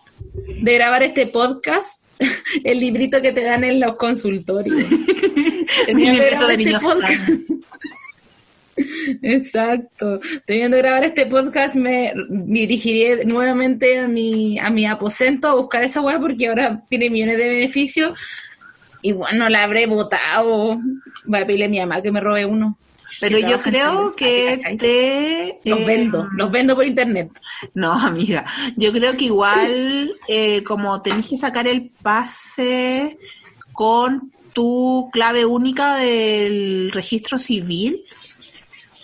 de 0.61 0.73
grabar 0.73 1.03
este 1.03 1.27
podcast, 1.27 2.03
el 2.63 2.79
librito 2.79 3.21
que 3.21 3.31
te 3.33 3.43
dan 3.43 3.63
en 3.63 3.79
los 3.79 3.95
consultorios. 3.97 4.73
Mi 4.75 4.95
Terminando 5.85 6.23
librito 6.23 6.47
de 6.47 6.53
este 6.53 6.65
niños 6.65 6.83
sanos. 6.83 7.58
Exacto. 9.21 10.19
Teniendo 10.45 10.77
que 10.77 10.83
grabar 10.83 11.03
este 11.03 11.25
podcast, 11.25 11.75
me 11.75 12.13
dirigiré 12.29 13.25
nuevamente 13.25 13.99
a 13.99 14.07
mi, 14.07 14.59
a 14.59 14.69
mi 14.69 14.85
aposento 14.85 15.47
a 15.47 15.55
buscar 15.55 15.83
esa 15.83 16.01
weá 16.01 16.19
porque 16.19 16.47
ahora 16.47 16.83
tiene 16.89 17.09
millones 17.09 17.37
de 17.37 17.47
beneficios. 17.47 18.17
Y 19.01 19.13
bueno, 19.13 19.47
la 19.49 19.63
habré 19.63 19.85
votado. 19.85 20.79
Voy 21.25 21.39
a 21.39 21.45
pedirle 21.45 21.65
a 21.65 21.69
mi 21.69 21.79
mamá 21.79 22.01
que 22.01 22.11
me 22.11 22.19
robe 22.19 22.45
uno. 22.45 22.77
Pero 23.19 23.39
yo 23.39 23.59
creo 23.61 24.15
que 24.15 24.59
te... 24.77 25.59
Los 25.65 25.79
eh, 25.79 25.85
vendo, 25.85 26.27
los 26.37 26.51
vendo 26.51 26.75
por 26.75 26.85
internet. 26.85 27.29
No, 27.73 27.91
amiga. 27.91 28.45
Yo 28.77 28.91
creo 28.93 29.15
que 29.17 29.25
igual, 29.25 30.13
eh, 30.27 30.63
como 30.63 31.01
tenés 31.01 31.27
que 31.27 31.37
sacar 31.37 31.67
el 31.67 31.91
pase 32.01 33.17
con 33.73 34.31
tu 34.53 35.09
clave 35.11 35.45
única 35.45 35.95
del 35.95 36.91
registro 36.91 37.37
civil, 37.37 38.03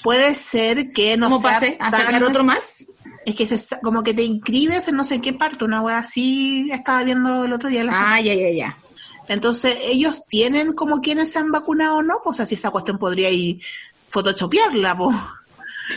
puede 0.06 0.36
ser 0.36 0.92
que 0.92 1.18
no 1.18 1.28
¿Cómo 1.28 1.40
sea 1.42 1.60
pasé? 1.60 1.78
¿A 1.80 1.90
tan- 1.92 2.02
sacar 2.06 2.24
otro 2.24 2.44
más? 2.44 2.88
Es 3.26 3.36
que 3.36 3.46
se 3.48 3.76
como 3.82 4.04
que 4.04 4.14
te 4.14 4.24
inscribes 4.24 4.88
en 4.88 4.96
no 4.96 5.04
sé 5.04 5.20
qué 5.20 5.34
parte, 5.34 5.66
una 5.66 5.82
wea 5.82 5.98
así, 5.98 6.70
estaba 6.72 7.04
viendo 7.04 7.44
el 7.44 7.52
otro 7.54 7.70
día. 7.70 7.84
la- 7.84 8.16
Ah, 8.16 8.22
ya, 8.22 8.34
ya, 8.34 8.50
ya. 8.52 8.78
Entonces, 9.28 9.76
ellos 9.86 10.26
tienen 10.28 10.74
como 10.74 11.02
quienes 11.02 11.32
se 11.32 11.40
han 11.40 11.52
vacunado 11.52 11.98
o 11.98 12.04
no, 12.04 12.20
pues 12.24 12.40
así 12.40 12.54
esa 12.56 12.70
cuestión 12.70 13.00
podría 13.00 13.30
ir 13.32 13.60
photoshopearla, 14.10 14.96
pues. 14.98 15.18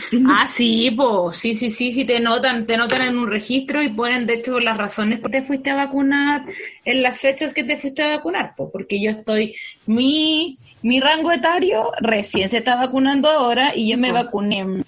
Sí, 0.05 0.23
Ah, 0.27 0.45
sí, 0.47 0.91
po. 0.91 1.33
sí, 1.33 1.55
sí, 1.55 1.71
sí, 1.71 1.91
sí, 1.91 2.05
te 2.05 2.19
notan, 2.19 2.67
te 2.67 2.77
notan 2.77 3.01
en 3.07 3.17
un 3.17 3.27
registro 3.27 3.81
y 3.81 3.89
ponen, 3.89 4.27
de 4.27 4.35
hecho, 4.35 4.59
las 4.59 4.77
razones 4.77 5.19
por 5.19 5.31
qué 5.31 5.41
te 5.41 5.47
fuiste 5.47 5.71
a 5.71 5.75
vacunar 5.75 6.45
en 6.85 7.01
las 7.01 7.19
fechas 7.19 7.55
que 7.55 7.63
te 7.63 7.75
fuiste 7.75 8.03
a 8.03 8.09
vacunar, 8.17 8.53
po, 8.55 8.71
porque 8.71 9.01
yo 9.01 9.09
estoy, 9.09 9.55
mi, 9.87 10.59
mi 10.81 10.99
rango 10.99 11.31
etario 11.31 11.91
recién 11.99 12.49
se 12.49 12.57
está 12.57 12.75
vacunando 12.75 13.29
ahora 13.29 13.75
y 13.75 13.89
yo 13.91 13.97
me 13.97 14.11
vacuné 14.11 14.83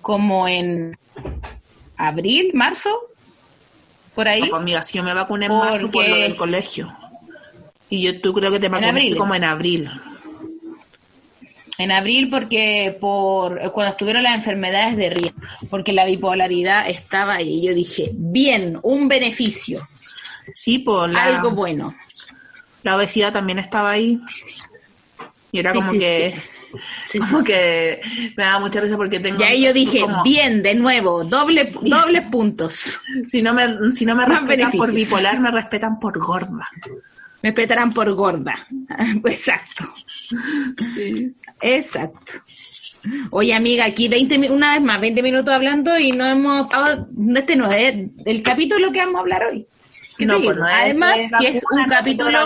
como 0.00 0.48
en 0.48 0.96
abril, 1.96 2.52
marzo, 2.54 2.90
por 4.14 4.28
ahí. 4.28 4.40
No, 4.40 4.48
pues, 4.50 4.60
amiga, 4.62 4.82
si 4.82 4.98
yo 4.98 5.04
me 5.04 5.14
vacuné 5.14 5.46
en 5.46 5.52
marzo 5.52 5.90
por 5.90 6.08
lo 6.08 6.16
del 6.16 6.36
colegio. 6.36 6.94
Y 7.88 8.02
yo 8.02 8.20
tú 8.20 8.32
creo 8.32 8.50
que 8.50 8.58
te 8.60 8.66
En 8.66 8.72
vacunaste 8.72 9.00
abril. 9.00 9.16
como 9.16 9.34
en 9.34 9.44
abril. 9.44 9.90
En 11.78 11.90
abril 11.90 12.28
porque 12.30 12.96
por 13.00 13.58
cuando 13.72 13.90
estuvieron 13.92 14.22
las 14.22 14.34
enfermedades 14.34 14.96
de 14.96 15.10
riesgo, 15.10 15.40
porque 15.70 15.92
la 15.92 16.04
bipolaridad 16.04 16.88
estaba 16.88 17.34
ahí. 17.36 17.58
Y 17.58 17.66
yo 17.66 17.74
dije, 17.74 18.10
bien, 18.14 18.78
un 18.82 19.08
beneficio, 19.08 19.88
Sí, 20.54 20.80
pues 20.80 21.10
la, 21.12 21.22
algo 21.24 21.52
bueno. 21.52 21.94
la 22.82 22.96
obesidad 22.96 23.32
también 23.32 23.58
estaba 23.58 23.92
ahí. 23.92 24.20
Y 25.52 25.58
era 25.60 25.72
Sí, 25.72 25.78
como 25.78 25.92
sí, 25.92 25.98
que 25.98 26.42
Sí, 27.06 27.18
como 27.30 27.42
que 27.44 28.00
me 28.36 28.44
daba 28.44 28.60
mucha 28.60 28.80
risa 28.80 28.96
porque 28.96 29.18
tengo 29.20 29.40
Y 29.40 29.44
ahí 29.44 29.62
yo 29.64 29.72
dije, 29.72 30.00
como- 30.00 30.22
bien, 30.22 30.62
de 30.62 30.74
nuevo, 30.74 31.24
doble, 31.24 31.72
doble 31.82 32.22
puntos. 32.22 33.00
si 33.28 33.42
no 33.42 33.52
me 33.54 33.90
si 33.92 34.04
no 34.06 34.14
me 34.14 34.24
respetan 34.26 34.72
por 34.72 34.92
bipolar, 34.92 35.40
me 35.40 35.50
respetan 35.50 35.98
por 35.98 36.18
gorda. 36.18 36.66
Me 37.42 37.52
petarán 37.52 37.92
por 37.92 38.12
gorda. 38.14 38.54
Exacto. 39.24 39.84
Sí. 40.94 41.32
Exacto. 41.62 42.32
Oye, 43.30 43.54
amiga, 43.54 43.86
aquí 43.86 44.08
20, 44.08 44.38
mi- 44.38 44.48
una 44.48 44.74
vez 44.74 44.82
más, 44.82 45.00
20 45.00 45.22
minutos 45.22 45.52
hablando 45.54 45.98
y 45.98 46.12
no 46.12 46.26
hemos... 46.26 46.66
Este 47.34 47.56
no 47.56 47.70
es 47.72 47.94
el 48.26 48.42
capítulo 48.42 48.92
que 48.92 48.98
vamos 48.98 49.16
a 49.16 49.20
hablar 49.20 49.44
hoy. 49.44 49.66
¿Qué 50.18 50.26
te 50.26 50.26
No, 50.26 50.38
pues 50.40 50.56
no 50.58 50.66
es 50.66 50.72
Además, 50.74 51.16
de 51.16 51.30
que 51.38 51.48
es 51.48 51.64
un 51.70 51.84
capítulo... 51.86 52.38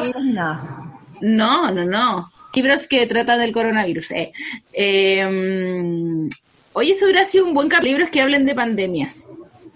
No, 1.20 1.70
no, 1.72 1.84
no. 1.84 2.32
Libros 2.54 2.88
que 2.88 3.06
tratan 3.06 3.40
del 3.40 3.52
coronavirus. 3.52 4.10
Eh. 4.12 4.32
Eh, 4.72 5.26
mm, 5.26 6.28
oye, 6.74 6.92
eso 6.92 7.04
hubiera 7.06 7.24
sido 7.24 7.46
un 7.46 7.54
buen 7.54 7.68
capítulo. 7.68 7.92
Libros 7.92 8.10
que 8.10 8.20
hablen 8.22 8.44
de 8.46 8.54
pandemias. 8.54 9.24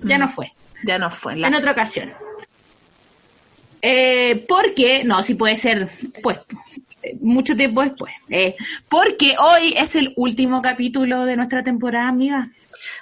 Ya 0.02 0.16
Mm. 0.16 0.20
no 0.20 0.28
fue. 0.28 0.52
Ya 0.84 0.98
no 0.98 1.10
fue. 1.10 1.36
La- 1.36 1.48
En 1.48 1.54
otra 1.56 1.72
ocasión. 1.72 2.12
Eh, 3.80 4.44
porque, 4.48 5.04
no, 5.04 5.22
sí 5.22 5.34
puede 5.34 5.56
ser, 5.56 5.88
pues, 6.22 6.38
eh, 7.02 7.16
mucho 7.20 7.56
tiempo 7.56 7.82
después. 7.82 8.12
Eh, 8.28 8.56
porque 8.88 9.36
hoy 9.38 9.74
es 9.76 9.94
el 9.94 10.12
último 10.16 10.60
capítulo 10.62 11.24
de 11.24 11.36
nuestra 11.36 11.62
temporada, 11.62 12.08
amiga. 12.08 12.48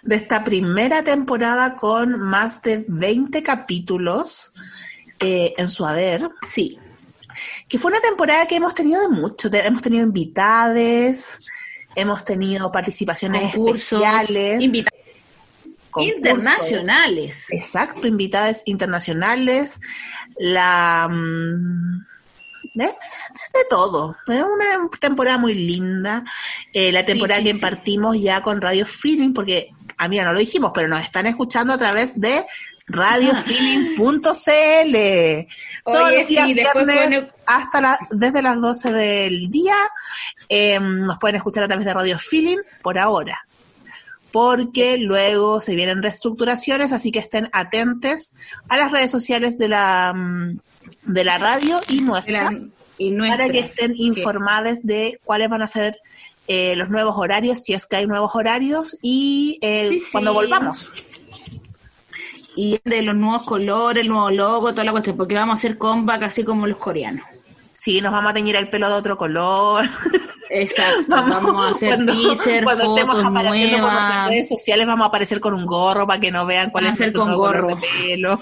de 0.03 0.17
esta 0.17 0.43
primera 0.45 1.03
temporada 1.03 1.75
con 1.77 2.19
más 2.21 2.63
de 2.63 2.85
20 2.89 3.43
capítulos 3.43 4.53
eh, 5.21 5.55
en 5.57 5.69
su 5.69 5.85
haber, 5.87 6.29
Sí. 6.51 6.79
Que 7.69 7.79
fue 7.79 7.91
una 7.91 8.01
temporada 8.01 8.47
que 8.47 8.57
hemos 8.57 8.75
tenido 8.75 9.01
de 9.03 9.09
mucho. 9.09 9.49
Hemos 9.53 9.83
tenido 9.83 10.05
invitades, 10.05 11.39
hemos 11.95 12.25
tenido 12.25 12.71
participaciones 12.73 13.53
Concursos, 13.55 14.03
especiales. 14.03 14.61
invita- 14.61 14.91
concursos. 15.91 16.17
internacionales. 16.19 17.47
Exacto, 17.53 18.07
invitadas 18.07 18.63
internacionales, 18.67 19.81
la 20.39 21.09
mm, 21.11 22.05
de, 22.75 22.85
de 22.85 23.65
todo. 23.71 24.17
Es 24.27 24.43
una 24.43 24.89
temporada 25.01 25.39
muy 25.39 25.55
linda. 25.55 26.23
Eh, 26.73 26.93
la 26.93 27.03
temporada 27.05 27.39
sí, 27.41 27.45
que 27.47 27.51
sí. 27.53 27.57
impartimos 27.57 28.21
ya 28.21 28.43
con 28.43 28.61
Radio 28.61 28.85
Feeling, 28.85 29.33
porque 29.33 29.71
a 29.99 30.09
mí 30.09 30.19
no 30.19 30.33
lo 30.33 30.39
dijimos, 30.39 30.73
pero 30.75 30.89
nos 30.89 31.03
están 31.05 31.27
escuchando 31.27 31.75
a 31.75 31.79
través 31.79 32.19
de 32.21 32.45
radiofeeling.cl. 32.87 34.97
Todos 35.85 36.13
los 36.13 36.27
días 36.29 36.47
sí, 36.49 36.55
viernes 36.55 37.33
hasta 37.47 37.81
la, 37.81 37.99
desde 38.11 38.43
las 38.43 38.61
12 38.61 38.93
del 38.93 39.51
día. 39.51 39.77
eh, 40.49 40.79
nos 40.81 41.19
pueden 41.19 41.37
escuchar 41.37 41.65
a 41.65 41.69
través 41.69 41.85
de 41.85 41.95
Radio 41.95 42.19
Feeling 42.19 42.59
por 42.83 42.99
ahora 42.99 43.47
porque 44.33 44.99
luego 44.99 45.63
se 45.63 45.75
vienen 45.77 46.03
reestructuraciones, 46.03 46.93
así 46.93 47.11
que 47.11 47.21
estén 47.21 47.49
atentos 47.53 48.35
a 48.69 48.77
las 48.77 48.93
redes 48.93 49.11
sociales 49.11 49.57
de 49.57 49.69
la 49.69 50.13
mm, 50.15 50.59
de 51.05 51.25
la 51.25 51.39
radio 51.39 51.81
y 51.89 52.01
la- 52.01 52.07
nuestras 52.07 52.69
y 52.99 53.11
nuestras, 53.13 53.39
para 53.39 53.51
que 53.53 53.61
estén 53.61 53.93
informadas 53.97 54.81
de 54.83 55.21
cuáles 55.25 55.49
van 55.49 55.63
a 55.63 55.67
ser 55.67 55.97
eh, 56.49 56.75
los 56.77 56.89
nuevos 56.91 57.15
horarios, 57.17 57.63
si 57.63 57.75
es 57.75 57.87
que 57.87 57.97
hay 57.97 58.07
nuevos 58.07 58.31
horarios 58.35 58.97
y 59.03 59.59
Sí, 59.63 60.01
sí. 60.01 60.07
cuando 60.13 60.33
volvamos. 60.33 60.91
y 62.55 62.81
de 62.85 63.03
los 63.03 63.15
nuevos 63.15 63.47
colores, 63.47 64.03
el 64.03 64.09
nuevo 64.09 64.31
logo, 64.31 64.71
toda 64.73 64.85
la 64.85 64.93
cuestión, 64.93 65.17
porque 65.17 65.35
vamos 65.35 65.53
a 65.53 65.59
hacer 65.59 65.77
comeback 65.77 66.23
así 66.25 66.43
como 66.45 66.67
los 66.67 66.79
coreanos. 66.79 67.25
Sí, 67.75 68.01
nos 68.01 68.13
vamos 68.13 68.31
a 68.31 68.35
teñir 68.35 68.57
el 68.57 68.71
pelo 68.71 68.89
de 68.89 68.95
otro 68.95 69.17
color. 69.19 69.85
Exacto, 70.49 71.05
vamos, 71.09 71.65
a 71.67 71.75
hacer 71.75 71.95
cuando, 71.97 72.13
teaser, 72.15 72.65
cuando 72.65 72.95
estemos 72.95 73.25
apareciendo 73.25 73.79
por 73.83 73.93
nuestras 73.93 74.29
redes 74.29 74.49
sociales, 74.49 74.87
vamos 74.87 75.05
a 75.05 75.09
aparecer 75.09 75.41
con 75.41 75.53
un 75.53 75.67
gorro 75.67 76.07
para 76.07 76.19
que 76.21 76.31
no 76.31 76.47
vean 76.47 76.71
cuál 76.71 76.85
Vamos 76.85 76.97
es 77.01 77.01
nuestro 77.01 77.21
con 77.21 77.29
nuevo 77.29 77.43
color 77.45 77.63
gorro. 77.63 77.77
de 77.77 77.87
pelo. 78.09 78.41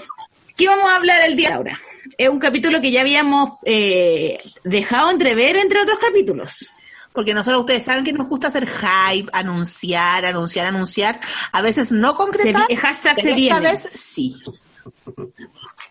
¿Qué 0.55 0.67
vamos 0.67 0.89
a 0.89 0.95
hablar 0.95 1.21
el 1.23 1.35
día 1.35 1.49
de 1.49 1.55
ahora? 1.55 1.79
Es 2.17 2.29
un 2.29 2.39
capítulo 2.39 2.79
que 2.79 2.91
ya 2.91 3.01
habíamos 3.01 3.57
eh, 3.65 4.39
dejado 4.63 5.09
entrever 5.11 5.57
entre 5.57 5.81
otros 5.81 5.99
capítulos. 5.99 6.71
Porque 7.15 7.33
nosotros 7.33 7.61
ustedes 7.61 7.85
saben 7.85 8.03
que 8.03 8.13
nos 8.13 8.27
gusta 8.27 8.47
hacer 8.49 8.67
hype, 8.67 9.29
anunciar, 9.31 10.25
anunciar, 10.25 10.67
anunciar. 10.67 11.19
A 11.53 11.61
veces 11.61 11.91
no 11.91 12.13
concretar. 12.13 12.67
Se 12.67 12.75
hashtag 12.75 13.15
pero 13.15 13.23
se 13.23 13.29
esta 13.29 13.59
viene. 13.59 13.71
vez 13.71 13.89
sí. 13.93 14.35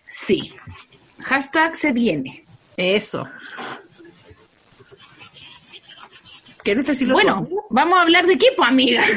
Sí. 0.09 0.53
Hashtag 1.23 1.75
se 1.75 1.91
viene. 1.91 2.45
Eso. 2.77 3.27
¿Quieres 6.63 6.85
decirlo 6.85 7.13
Bueno, 7.13 7.45
tú? 7.47 7.61
vamos 7.69 7.97
a 7.97 8.01
hablar 8.01 8.25
de 8.25 8.37
pues, 8.37 8.69
amiga. 8.69 9.03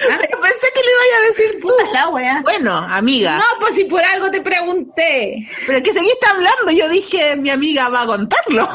¿Ah? 0.00 0.16
Pensé 0.18 0.66
que 0.74 0.80
lo 0.80 0.90
iba 1.08 1.16
a 1.18 1.26
decir 1.26 1.60
tú. 1.60 1.68
Puta 1.68 1.92
la 1.92 2.08
wea. 2.08 2.40
Bueno, 2.42 2.76
amiga. 2.76 3.38
No, 3.38 3.44
pues 3.60 3.74
si 3.74 3.84
por 3.84 4.02
algo 4.02 4.30
te 4.30 4.40
pregunté. 4.40 5.48
Pero 5.66 5.78
es 5.78 5.84
que 5.84 5.92
seguiste 5.92 6.26
hablando. 6.26 6.70
Yo 6.70 6.88
dije, 6.88 7.36
mi 7.36 7.50
amiga 7.50 7.88
va 7.88 8.02
a 8.02 8.06
contarlo. 8.06 8.68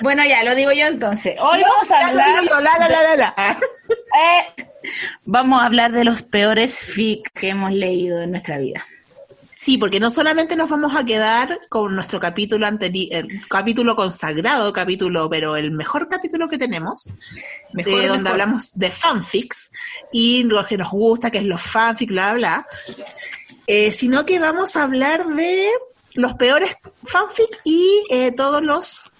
Bueno, 0.00 0.24
ya, 0.24 0.44
lo 0.44 0.54
digo 0.54 0.72
yo 0.72 0.86
entonces. 0.86 1.36
Hoy 1.40 1.60
No, 1.60 1.68
vamos 1.68 1.90
a 1.90 2.06
hablar... 2.06 2.44
yo, 2.44 2.60
la, 2.60 2.78
la, 2.78 2.88
la, 2.88 3.02
la, 3.02 3.16
la. 3.16 3.58
Eh, 3.88 4.64
vamos 5.24 5.60
a 5.62 5.66
hablar 5.66 5.92
de 5.92 6.04
los 6.04 6.22
peores 6.22 6.78
fic 6.80 7.30
que 7.32 7.48
hemos 7.50 7.72
leído 7.72 8.20
en 8.22 8.30
nuestra 8.32 8.58
vida. 8.58 8.84
Sí, 9.52 9.78
porque 9.78 10.00
no 10.00 10.10
solamente 10.10 10.54
nos 10.54 10.68
vamos 10.68 10.94
a 10.94 11.04
quedar 11.04 11.58
con 11.70 11.94
nuestro 11.94 12.20
capítulo 12.20 12.66
anterior, 12.66 13.08
el 13.24 13.40
capítulo 13.48 13.96
consagrado, 13.96 14.70
capítulo, 14.70 15.30
pero 15.30 15.56
el 15.56 15.70
mejor 15.70 16.08
capítulo 16.08 16.46
que 16.46 16.58
tenemos, 16.58 17.08
Mejor, 17.72 18.00
de 18.00 18.06
donde 18.08 18.22
mejor. 18.24 18.32
hablamos 18.42 18.72
de 18.78 18.90
fanfics 18.90 19.70
y 20.12 20.42
lo 20.42 20.66
que 20.66 20.76
nos 20.76 20.90
gusta, 20.90 21.30
que 21.30 21.38
es 21.38 21.44
los 21.44 21.62
fanfics, 21.62 22.12
bla, 22.12 22.34
bla, 22.34 22.66
eh, 23.66 23.92
sino 23.92 24.26
que 24.26 24.38
vamos 24.38 24.76
a 24.76 24.82
hablar 24.82 25.26
de 25.26 25.70
los 26.12 26.34
peores 26.34 26.76
fanfics 27.04 27.58
y 27.64 28.02
eh, 28.10 28.32
todos 28.32 28.60
los 28.62 29.10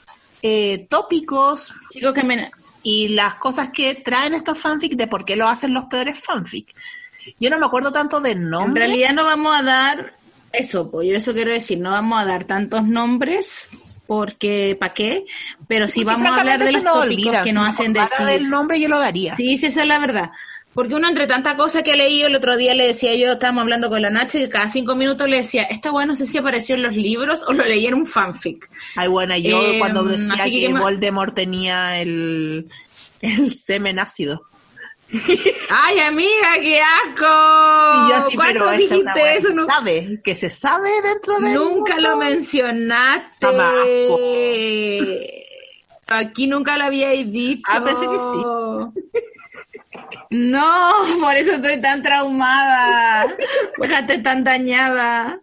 eh, 0.43 0.87
tópicos 0.89 1.75
Chicos, 1.91 2.13
que 2.15 2.23
me, 2.23 2.51
y 2.83 3.09
las 3.09 3.37
cosas 3.37 3.71
que 3.71 3.95
traen 3.97 4.35
estos 4.35 4.59
fanfics 4.59 4.97
de 4.97 5.07
por 5.07 5.25
qué 5.25 5.37
lo 5.37 5.49
hacen 5.49 5.75
los 5.75 5.85
peores 5.85 6.23
fanfics. 6.23 6.73
Yo 7.41 7.51
no 7.51 7.59
me 7.59 7.67
acuerdo 7.67 7.91
tanto 7.91 8.21
de 8.21 8.31
En 8.33 8.49
nombre. 8.49 8.87
realidad 8.87 9.13
no 9.13 9.25
vamos 9.25 9.57
a 9.59 9.63
dar 9.63 10.15
eso, 10.53 10.91
pues 10.91 11.09
yo 11.09 11.17
eso 11.17 11.33
quiero 11.33 11.51
decir, 11.53 11.79
no 11.79 11.91
vamos 11.91 12.21
a 12.21 12.25
dar 12.25 12.45
tantos 12.45 12.85
nombres 12.85 13.67
porque 14.07 14.77
¿para 14.79 14.95
qué? 14.95 15.25
Pero 15.67 15.87
porque 15.87 16.05
vamos 16.05 16.31
a 16.33 16.41
hablar 16.41 16.63
de 16.63 16.73
los 16.73 16.85
tópicos 16.85 17.03
olvida. 17.03 17.43
que 17.43 17.51
Si 17.51 17.55
nos 17.57 17.69
hacen 17.69 17.93
decir. 17.93 18.27
del 18.27 18.49
nombre 18.49 18.81
yo 18.81 18.89
lo 18.89 19.01
daría. 19.01 19.35
Sí, 19.35 19.59
sí, 19.59 19.67
esa 19.67 19.83
es 19.83 19.89
la 19.89 19.99
verdad. 19.99 20.31
Porque 20.77 20.95
uno 20.95 21.09
entre 21.09 21.27
tanta 21.27 21.57
cosa 21.57 21.83
que 21.83 21.93
ha 21.95 21.97
leído, 21.97 22.29
el 22.29 22.37
otro 22.37 22.55
día 22.57 22.75
le 22.75 22.87
decía 22.87 23.15
yo, 23.15 23.33
estábamos 23.33 23.63
hablando 23.63 23.89
con 23.89 24.03
la 24.03 24.11
Nacha 24.11 24.39
y 24.39 24.49
cada 24.51 24.71
cinco 24.71 24.95
minutos 24.95 25.27
le 25.27 25.39
decía, 25.39 25.63
esta 25.63 25.91
weá 25.91 26.05
no 26.05 26.15
sé 26.15 26.27
si 26.27 26.37
apareció 26.37 26.75
en 26.75 26.83
los 26.83 26.95
libros 26.95 27.43
o 27.49 27.55
lo 27.55 27.65
leí 27.65 27.87
en 27.87 27.95
un 27.95 28.05
fanfic. 28.07 28.69
Ay, 28.95 29.09
bueno, 29.09 29.35
yo 29.39 29.59
Eh, 29.59 29.79
cuando 29.79 30.05
decía 30.05 30.35
así 30.35 30.61
que 30.61 30.67
que, 30.67 30.75
Voldemort 30.75 31.35
tenía 31.35 31.99
el, 32.03 32.67
el 33.23 33.51
semen 33.51 33.99
ácido. 33.99 34.43
¡Ay, 35.71 35.99
amiga, 36.01 36.61
qué 36.61 36.81
asco! 36.81 37.25
Y 37.25 38.09
yo 38.11 38.17
así, 38.17 38.37
¿Cuándo 38.37 38.67
pero 38.67 38.73
esta 38.73 38.85
es 38.97 39.01
una 39.01 39.15
dijiste 39.15 39.37
eso? 39.39 39.49
No- 39.55 39.67
sabe, 39.67 40.21
que 40.23 40.37
se 40.37 40.51
sabe 40.51 40.91
dentro 41.03 41.39
de 41.39 41.55
Nunca 41.55 41.99
lo 41.99 42.19
mencionaste. 42.19 43.47
Aquí 46.09 46.47
nunca 46.47 46.77
lo 46.77 46.85
habíais 46.85 47.33
dicho. 47.33 47.63
Ah, 47.73 47.83
pensé 47.83 48.05
que 48.07 48.19
sí. 48.19 49.23
No, 50.31 50.93
por 51.21 51.35
eso 51.35 51.53
estoy 51.53 51.81
tan 51.81 52.03
traumada. 52.03 53.27
Fíjate 53.81 54.19
tan 54.19 54.45
dañada. 54.45 55.41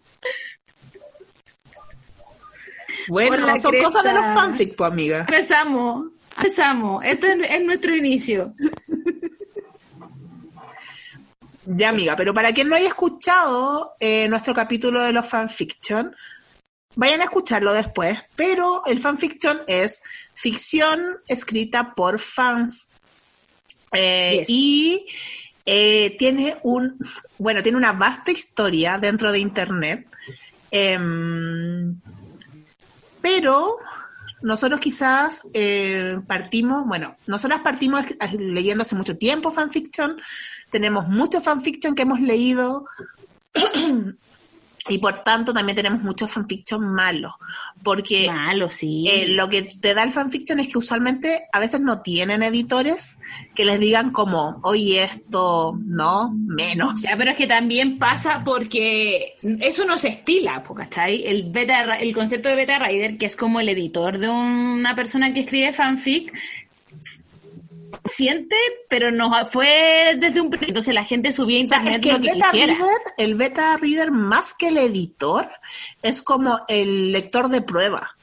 Bueno, 3.08 3.58
son 3.60 3.76
cosas 3.78 4.04
de 4.04 4.14
los 4.14 4.26
fanfic, 4.34 4.76
pues 4.76 4.92
amiga. 4.92 5.20
Empezamos, 5.20 6.08
empezamos. 6.38 7.04
Este 7.06 7.34
es, 7.34 7.38
es 7.50 7.64
nuestro 7.64 7.96
inicio. 7.96 8.54
Ya, 11.66 11.90
amiga, 11.90 12.16
pero 12.16 12.34
para 12.34 12.54
quien 12.54 12.68
no 12.68 12.76
haya 12.76 12.90
escuchado 12.90 13.96
eh, 14.00 14.28
nuestro 14.28 14.54
capítulo 14.54 15.02
de 15.02 15.14
los 15.14 15.26
fanfiction, 15.26 16.14
vayan 16.96 17.22
a 17.22 17.26
escucharlo 17.26 17.72
después, 17.72 18.20
pero 18.36 18.84
el 18.86 19.00
fanfiction 19.00 19.62
es 19.68 20.04
ficción 20.34 21.20
escrita 21.28 21.94
por 21.96 22.20
fans. 22.20 22.90
Eh, 23.94 24.38
Yes. 24.40 24.50
Y 24.50 25.06
eh, 25.66 26.16
tiene 26.18 26.58
un, 26.64 26.98
bueno, 27.38 27.62
tiene 27.62 27.78
una 27.78 27.94
vasta 27.94 28.32
historia 28.32 28.98
dentro 28.98 29.32
de 29.32 29.40
Internet. 29.40 30.08
Em, 30.72 31.96
pero 33.22 33.78
nosotros 34.42 34.80
quizás 34.80 35.44
eh, 35.54 36.20
partimos, 36.28 36.86
bueno, 36.86 37.16
nosotras 37.28 37.62
partimos 37.62 38.04
leyendo 38.38 38.82
hace 38.82 38.96
mucho 38.96 39.18
tiempo 39.18 39.52
fanfiction, 39.52 40.20
tenemos 40.70 41.08
mucho 41.08 41.40
fanfiction 41.42 41.96
que 41.96 42.02
hemos 42.02 42.20
leído 42.20 42.86
y 44.90 44.98
por 44.98 45.24
tanto 45.24 45.54
también 45.54 45.76
tenemos 45.76 46.02
mucho 46.02 46.28
fanfiction 46.28 46.84
malo, 46.94 47.38
porque 47.84 48.30
Malo, 48.30 48.70
sí. 48.70 49.06
eh, 49.08 49.28
lo 49.30 49.48
que 49.48 49.62
te 49.62 49.94
da 49.94 50.04
el 50.04 50.12
fanfiction 50.12 50.60
es 50.60 50.68
que 50.68 50.78
usualmente 50.78 51.46
a 51.54 51.60
veces 51.60 51.80
no 51.80 52.02
tienen 52.02 52.44
editores 52.44 53.20
que 53.56 53.64
les 53.64 53.80
digan 53.80 54.12
como, 54.12 54.60
oye, 54.64 55.04
esto 55.04 55.78
no, 55.86 56.32
menos. 56.34 57.02
Ya, 57.02 57.16
pero 57.18 57.32
es 57.32 57.38
que 57.38 57.48
también 57.48 57.98
pasa 57.98 58.44
porque 58.44 59.36
eso 59.62 59.86
no 59.86 59.98
se 59.98 60.10
estila, 60.10 60.64
¿cachai? 60.76 61.24
El, 61.26 61.52
beta, 61.52 61.96
el 61.96 62.14
concepto 62.14 62.50
de 62.50 62.56
beta 62.56 62.80
rider, 62.80 63.18
que 63.18 63.26
es 63.26 63.38
como 63.38 63.62
el 63.62 63.70
editor 63.70 64.18
de 64.18 64.30
una 64.30 64.96
persona 64.96 65.34
que 65.34 65.42
escribe 65.42 65.72
fanfic, 65.72 66.34
siente, 68.06 68.56
pero 68.90 69.12
no 69.12 69.46
fue 69.46 70.16
desde 70.20 70.42
un 70.42 70.50
principio. 70.50 70.70
Entonces 70.72 70.94
la 70.94 71.06
gente 71.06 71.32
subía 71.32 71.60
a 71.62 71.64
O 71.64 71.68
sea, 71.68 71.78
internet 71.96 72.00
es 72.00 72.02
que 72.06 72.12
lo 72.12 72.18
el 72.18 72.24
que 72.24 72.34
beta, 72.34 72.52
quisiera. 72.52 72.74
reader, 72.74 73.02
el 73.18 73.36
beta 73.36 73.78
reader 73.78 74.12
más 74.12 74.54
que 74.54 74.68
el 74.70 74.78
editor 74.78 75.50
es 76.02 76.22
como 76.22 76.60
el 76.68 77.12
lector 77.12 77.50
de 77.50 77.62
prueba. 77.62 78.16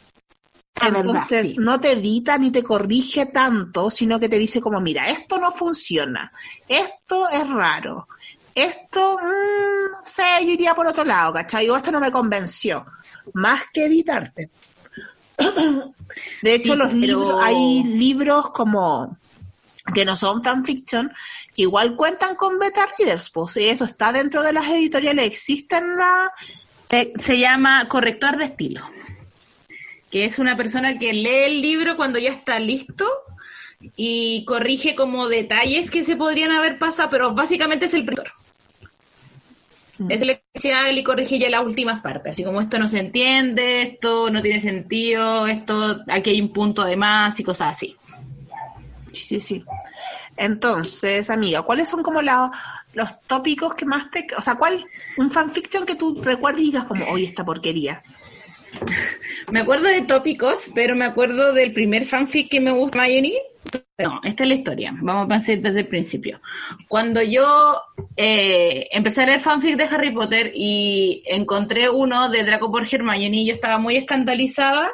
Verdad, 0.80 1.00
Entonces 1.00 1.48
sí. 1.50 1.56
no 1.59 1.78
te 1.78 1.92
edita 1.92 2.38
ni 2.38 2.50
te 2.50 2.62
corrige 2.62 3.26
tanto, 3.26 3.90
sino 3.90 4.18
que 4.18 4.28
te 4.30 4.38
dice 4.38 4.61
como, 4.62 4.80
mira, 4.80 5.11
esto 5.11 5.38
no 5.38 5.52
funciona, 5.52 6.33
esto 6.66 7.28
es 7.28 7.46
raro, 7.50 8.09
esto, 8.54 9.18
mm, 9.18 9.92
no 9.92 9.98
sé, 10.02 10.22
yo 10.42 10.52
iría 10.52 10.74
por 10.74 10.87
otro 10.87 11.04
lado, 11.04 11.35
¿cachai? 11.35 11.68
O 11.68 11.76
esto 11.76 11.92
no 11.92 12.00
me 12.00 12.11
convenció, 12.11 12.87
más 13.35 13.64
que 13.74 13.85
editarte. 13.85 14.48
De 16.42 16.54
hecho, 16.54 16.72
Sí, 16.72 16.78
los 16.78 16.88
pero- 16.88 16.98
libros, 17.00 17.40
hay 17.42 17.83
libros 17.85 18.50
como 18.50 19.18
que 19.92 20.05
no 20.05 20.16
son 20.16 20.42
fanfiction, 20.42 21.12
que 21.55 21.62
igual 21.62 21.96
cuentan 21.96 22.35
con 22.37 22.59
beta 22.59 22.88
readers, 22.98 23.31
pues 23.31 23.57
y 23.57 23.68
eso 23.68 23.85
está 23.85 24.12
dentro 24.12 24.42
de 24.42 24.53
las 24.53 24.68
editoriales, 24.68 25.26
existen 25.26 25.96
la... 25.96 26.33
Eh, 26.90 27.12
Se 27.16 27.38
llama 27.38 27.87
corrector 27.88 28.37
de 28.37 28.44
estilo, 28.44 28.88
que 30.11 30.24
es 30.24 30.38
una 30.38 30.57
persona 30.57 30.98
que 30.98 31.12
lee 31.12 31.44
el 31.46 31.62
libro 31.62 31.96
cuando 31.96 32.18
ya 32.18 32.31
está 32.31 32.59
listo 32.59 33.07
y 33.96 34.44
corrige 34.44 34.94
como 34.94 35.29
detalles 35.29 35.90
que 35.90 36.05
se 36.05 36.16
podrían 36.16 36.53
haber 36.53 36.79
pasado, 36.79 37.09
pero 37.11 37.33
básicamente 37.33 37.87
es 37.87 37.94
el 37.94 38.05
primer. 38.05 38.33
Es 40.09 40.22
el 40.22 40.31
especial 40.31 40.96
y 40.96 41.05
corrige 41.05 41.38
ya 41.38 41.50
las 41.50 41.62
últimas 41.62 42.00
partes, 42.00 42.33
así 42.33 42.42
como 42.42 42.61
esto 42.61 42.79
no 42.79 42.88
se 42.88 42.98
entiende, 42.98 43.83
esto 43.83 44.31
no 44.31 44.40
tiene 44.40 44.59
sentido, 44.59 45.46
esto 45.46 46.00
aquí 46.09 46.31
hay 46.31 46.40
un 46.40 46.53
punto 46.53 46.85
de 46.85 46.96
más 46.96 47.38
y 47.38 47.44
cosas 47.44 47.72
así. 47.72 47.94
Sí, 49.12 49.25
sí, 49.25 49.40
sí. 49.40 49.64
Entonces, 50.37 51.31
amiga, 51.31 51.62
¿cuáles 51.62 51.88
son 51.88 52.03
como 52.03 52.20
los 52.23 53.20
tópicos 53.27 53.75
que 53.75 53.85
más 53.85 54.11
te... 54.11 54.27
O 54.37 54.42
sea, 54.42 54.55
¿cuál 54.55 54.85
un 55.16 55.31
fanfiction 55.31 55.85
que 55.85 55.96
tú 55.96 56.20
recuerdes 56.23 56.62
y 56.62 56.64
digas 56.66 56.85
como, 56.85 57.05
oye, 57.07 57.25
esta 57.25 57.44
porquería? 57.44 58.03
Me 59.51 59.61
acuerdo 59.61 59.88
de 59.88 60.03
tópicos, 60.03 60.70
pero 60.75 60.94
me 60.94 61.05
acuerdo 61.05 61.53
del 61.53 61.73
primer 61.73 62.05
fanfic 62.05 62.49
que 62.49 62.61
me 62.61 62.70
gusta, 62.70 62.99
Mayoni. 62.99 63.35
No, 63.99 64.20
esta 64.23 64.44
es 64.44 64.49
la 64.49 64.55
historia. 64.55 64.94
Vamos 65.03 65.25
a 65.25 65.29
pensar 65.29 65.59
desde 65.59 65.81
el 65.81 65.88
principio. 65.88 66.40
Cuando 66.88 67.20
yo 67.20 67.83
eh, 68.16 68.88
empecé 68.92 69.23
a 69.23 69.27
leer 69.27 69.40
fanfic 69.40 69.77
de 69.77 69.85
Harry 69.85 70.12
Potter 70.12 70.53
y 70.55 71.23
encontré 71.27 71.90
uno 71.90 72.29
de 72.29 72.44
Draco 72.44 72.70
por 72.70 72.87
Hermione, 72.90 73.44
yo 73.44 73.53
estaba 73.53 73.79
muy 73.79 73.96
escandalizada 73.96 74.90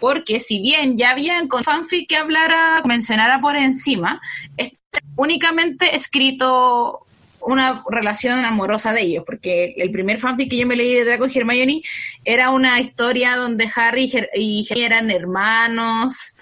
porque 0.00 0.40
si 0.40 0.60
bien 0.60 0.96
ya 0.96 1.10
había 1.10 1.40
fanfic 1.62 2.08
que 2.08 2.16
hablara, 2.16 2.82
mencionara 2.84 3.40
por 3.40 3.56
encima, 3.56 4.20
este 4.56 4.78
únicamente 5.16 5.94
escrito 5.94 7.06
una 7.42 7.84
relación 7.88 8.44
amorosa 8.44 8.92
de 8.92 9.02
ellos, 9.02 9.24
porque 9.24 9.74
el 9.76 9.90
primer 9.90 10.18
fanfic 10.18 10.50
que 10.50 10.58
yo 10.58 10.66
me 10.66 10.76
leí 10.76 10.94
de 10.94 11.04
Draco 11.04 11.26
y 11.26 11.38
Hermione 11.38 11.82
era 12.24 12.50
una 12.50 12.80
historia 12.80 13.36
donde 13.36 13.70
Harry 13.74 14.10
y 14.34 14.66
Hermione 14.68 14.86
eran 14.86 15.10
hermanos 15.10 16.34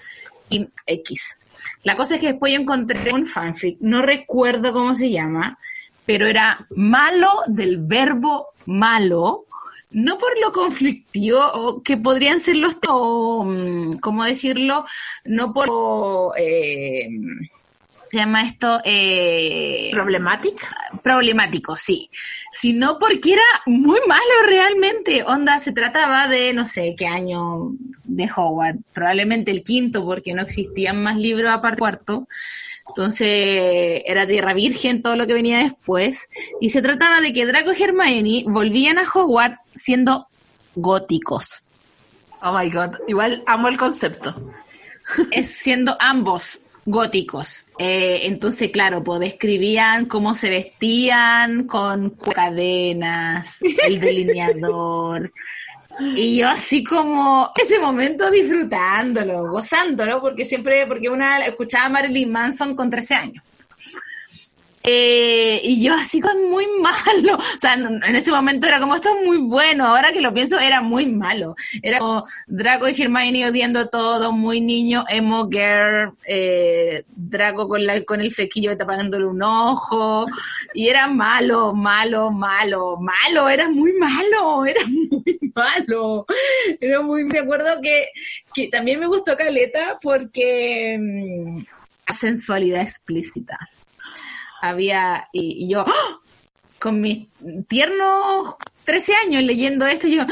y 0.49 0.67
X. 0.87 1.37
La 1.83 1.95
cosa 1.95 2.15
es 2.15 2.21
que 2.21 2.31
después 2.31 2.53
yo 2.53 2.59
encontré 2.59 3.13
un 3.13 3.27
fanfic, 3.27 3.77
no 3.79 4.01
recuerdo 4.01 4.73
cómo 4.73 4.95
se 4.95 5.09
llama, 5.09 5.57
pero 6.05 6.25
era 6.25 6.65
malo 6.71 7.29
del 7.47 7.77
verbo 7.77 8.47
malo, 8.65 9.45
no 9.91 10.17
por 10.17 10.39
lo 10.39 10.51
conflictivo 10.51 11.39
o 11.53 11.81
que 11.81 11.97
podrían 11.97 12.39
ser 12.39 12.57
los, 12.57 12.75
o, 12.87 13.43
mm, 13.43 13.99
¿cómo 13.99 14.23
decirlo? 14.23 14.85
No 15.25 15.53
por, 15.53 15.69
eh, 16.37 17.09
se 18.09 18.17
llama 18.17 18.41
esto, 18.43 18.81
eh, 18.85 19.89
¿Problemática? 19.91 20.67
problemático, 21.03 21.77
sí, 21.77 22.09
sino 22.51 22.97
porque 22.97 23.33
era 23.33 23.43
muy 23.67 23.99
malo 24.07 24.47
realmente. 24.47 25.23
Onda, 25.23 25.59
se 25.59 25.71
trataba 25.71 26.27
de 26.27 26.53
no 26.53 26.65
sé 26.65 26.95
qué 26.97 27.07
año 27.07 27.71
de 28.03 28.29
Howard, 28.35 28.77
probablemente 28.93 29.51
el 29.51 29.63
quinto, 29.63 30.03
porque 30.03 30.33
no 30.33 30.41
existían 30.41 31.01
más 31.03 31.17
libros 31.17 31.51
aparte 31.51 31.75
del 31.75 31.79
cuarto. 31.79 32.27
Entonces 32.89 34.01
era 34.05 34.27
Tierra 34.27 34.53
Virgen 34.53 35.01
todo 35.01 35.15
lo 35.15 35.25
que 35.27 35.33
venía 35.33 35.59
después. 35.59 36.29
Y 36.59 36.69
se 36.71 36.81
trataba 36.81 37.21
de 37.21 37.33
que 37.33 37.45
Draco 37.45 37.71
y 37.73 37.81
Hermione 37.81 38.43
volvían 38.47 38.97
a 38.97 39.03
Hogwarts 39.03 39.59
siendo 39.75 40.27
góticos. 40.75 41.63
Oh 42.41 42.57
my 42.57 42.69
god, 42.69 42.95
igual 43.07 43.43
amo 43.47 43.67
el 43.67 43.77
concepto. 43.77 44.35
es 45.31 45.51
siendo 45.51 45.97
ambos 45.99 46.61
góticos. 46.85 47.65
Eh, 47.77 48.21
entonces, 48.23 48.71
claro, 48.71 49.03
pues 49.03 49.19
describían 49.19 50.05
cómo 50.05 50.33
se 50.33 50.49
vestían 50.49 51.65
con 51.67 52.11
cadenas, 52.11 53.59
el 53.85 53.99
delineador. 53.99 55.31
Y 55.99 56.37
yo 56.37 56.49
así 56.49 56.83
como 56.83 57.51
ese 57.55 57.79
momento 57.79 58.29
disfrutándolo, 58.31 59.51
gozándolo, 59.51 60.21
porque 60.21 60.45
siempre, 60.45 60.87
porque 60.87 61.09
una 61.09 61.39
escuchaba 61.39 61.85
a 61.85 61.89
Marilyn 61.89 62.31
Manson 62.31 62.75
con 62.75 62.89
13 62.89 63.15
años. 63.15 63.43
Eh, 64.83 65.59
y 65.63 65.83
yo 65.83 65.93
así 65.93 66.21
con 66.21 66.49
muy 66.49 66.65
malo, 66.81 67.35
o 67.37 67.59
sea, 67.59 67.73
en 67.73 68.15
ese 68.15 68.31
momento 68.31 68.67
era 68.67 68.79
como 68.79 68.95
esto 68.95 69.09
es 69.09 69.25
muy 69.25 69.37
bueno, 69.37 69.85
ahora 69.85 70.11
que 70.11 70.21
lo 70.21 70.33
pienso 70.33 70.57
era 70.57 70.81
muy 70.81 71.05
malo, 71.05 71.55
era 71.81 71.99
como 71.99 72.25
Draco 72.47 72.87
y 72.87 73.01
Hermione 73.01 73.47
odiando 73.47 73.89
todo, 73.89 74.31
muy 74.31 74.61
niño, 74.61 75.03
emo 75.09 75.49
girl, 75.49 76.13
eh, 76.25 77.03
Draco 77.09 77.67
con, 77.67 77.85
la, 77.85 78.01
con 78.05 78.21
el 78.21 78.33
flequillo 78.33 78.77
tapándole 78.77 79.25
un 79.25 79.43
ojo, 79.43 80.25
y 80.73 80.87
era 80.87 81.07
malo, 81.07 81.73
malo, 81.73 82.31
malo, 82.31 82.97
malo, 82.97 83.49
era 83.49 83.69
muy 83.69 83.91
malo, 83.93 84.65
era 84.65 84.81
muy 84.87 85.39
malo, 85.53 86.25
era 86.79 87.01
muy, 87.01 87.25
me 87.25 87.39
acuerdo 87.39 87.81
que, 87.81 88.07
que 88.53 88.69
también 88.69 88.99
me 88.99 89.07
gustó 89.07 89.35
Caleta 89.35 89.97
porque 90.01 90.97
mm, 90.97 91.59
la 92.07 92.15
sensualidad 92.15 92.81
explícita 92.81 93.57
había, 94.61 95.27
y, 95.31 95.65
y 95.65 95.69
yo, 95.71 95.81
¡ah! 95.87 96.19
con 96.79 97.01
mis 97.01 97.27
tiernos 97.67 98.55
13 98.85 99.13
años 99.25 99.43
leyendo 99.43 99.85
esto, 99.85 100.07
yo, 100.07 100.21
¡ah! 100.23 100.27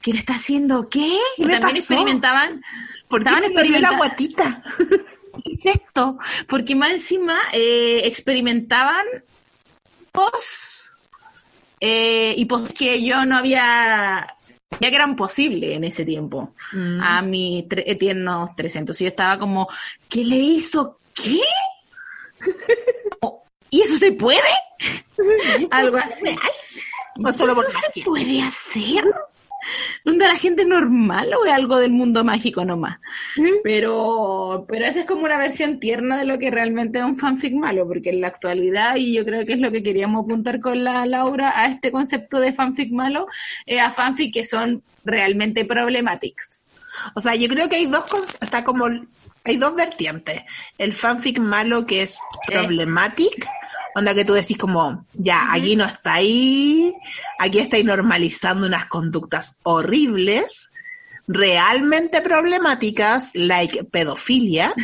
¿qué 0.00 0.12
le 0.12 0.18
está 0.18 0.34
haciendo? 0.34 0.88
¿Qué? 0.88 1.16
¿Qué 1.36 1.44
le 1.44 1.52
también 1.58 1.60
pasó? 1.60 1.76
experimentaban, 1.78 2.62
¿Por 3.08 3.22
qué 3.24 3.78
la 3.80 3.96
guatita? 3.96 4.62
¿Qué 5.44 5.52
es 5.70 5.76
esto? 5.76 6.18
Porque 6.48 6.74
más 6.74 6.90
encima 6.90 7.38
eh, 7.52 8.02
experimentaban 8.04 9.04
pos 10.10 10.92
eh, 11.80 12.34
y 12.36 12.44
pos 12.46 12.72
que 12.72 13.02
yo 13.02 13.24
no 13.24 13.36
había, 13.36 14.36
ya 14.80 14.90
que 14.90 14.94
eran 14.96 15.16
posibles 15.16 15.70
en 15.76 15.84
ese 15.84 16.04
tiempo, 16.04 16.54
Mm. 16.72 17.00
a 17.02 17.22
mis 17.22 17.64
tre- 17.64 17.98
tiernos 17.98 18.54
300. 18.56 18.98
Y 19.00 19.04
yo 19.04 19.08
estaba 19.08 19.38
como, 19.38 19.68
¿qué 20.08 20.24
le 20.24 20.36
hizo? 20.36 20.98
¿Qué? 21.14 21.40
¿Y 23.72 23.80
eso 23.80 23.96
se 23.96 24.12
puede? 24.12 24.38
Algo 25.70 25.96
así. 25.96 26.36
O 27.24 27.32
solo 27.32 27.54
por 27.54 27.64
¿Eso 27.64 27.78
se 27.94 28.02
puede 28.04 28.42
hacer? 28.42 29.02
¿Dónde 30.04 30.26
la 30.28 30.36
gente 30.36 30.66
normal 30.66 31.32
o 31.34 31.46
es 31.46 31.52
algo 31.52 31.76
del 31.76 31.92
mundo 31.92 32.24
mágico 32.24 32.64
nomás? 32.64 32.98
Pero, 33.62 34.66
pero 34.68 34.86
esa 34.86 35.00
es 35.00 35.06
como 35.06 35.22
una 35.22 35.38
versión 35.38 35.78
tierna 35.78 36.18
de 36.18 36.24
lo 36.24 36.38
que 36.38 36.50
realmente 36.50 36.98
es 36.98 37.04
un 37.04 37.16
fanfic 37.16 37.54
malo, 37.54 37.86
porque 37.86 38.10
en 38.10 38.22
la 38.22 38.26
actualidad, 38.26 38.96
y 38.96 39.14
yo 39.14 39.24
creo 39.24 39.46
que 39.46 39.52
es 39.52 39.60
lo 39.60 39.70
que 39.70 39.82
queríamos 39.82 40.24
apuntar 40.24 40.60
con 40.60 40.82
la 40.82 41.06
Laura 41.06 41.52
a 41.54 41.66
este 41.66 41.92
concepto 41.92 42.40
de 42.40 42.52
fanfic 42.52 42.90
malo, 42.90 43.28
a 43.80 43.90
fanfic 43.90 44.34
que 44.34 44.44
son 44.44 44.82
realmente 45.04 45.64
problemáticos. 45.64 46.66
O 47.14 47.20
sea, 47.20 47.36
yo 47.36 47.48
creo 47.48 47.68
que 47.68 47.76
hay 47.76 47.86
dos 47.86 48.04
está 48.40 48.64
como 48.64 48.88
hay 49.44 49.56
dos 49.56 49.74
vertientes. 49.74 50.42
El 50.78 50.92
fanfic 50.92 51.38
malo 51.38 51.86
que 51.86 52.02
es 52.02 52.20
problematic, 52.46 53.46
onda 53.94 54.14
que 54.14 54.24
tú 54.24 54.32
decís 54.32 54.56
como, 54.56 55.06
ya, 55.14 55.52
aquí 55.52 55.76
no 55.76 55.84
está 55.84 56.14
ahí, 56.14 56.94
aquí 57.38 57.58
estáis 57.58 57.84
normalizando 57.84 58.66
unas 58.66 58.86
conductas 58.86 59.58
horribles, 59.64 60.70
realmente 61.28 62.20
problemáticas, 62.20 63.30
like 63.34 63.84
pedofilia, 63.84 64.74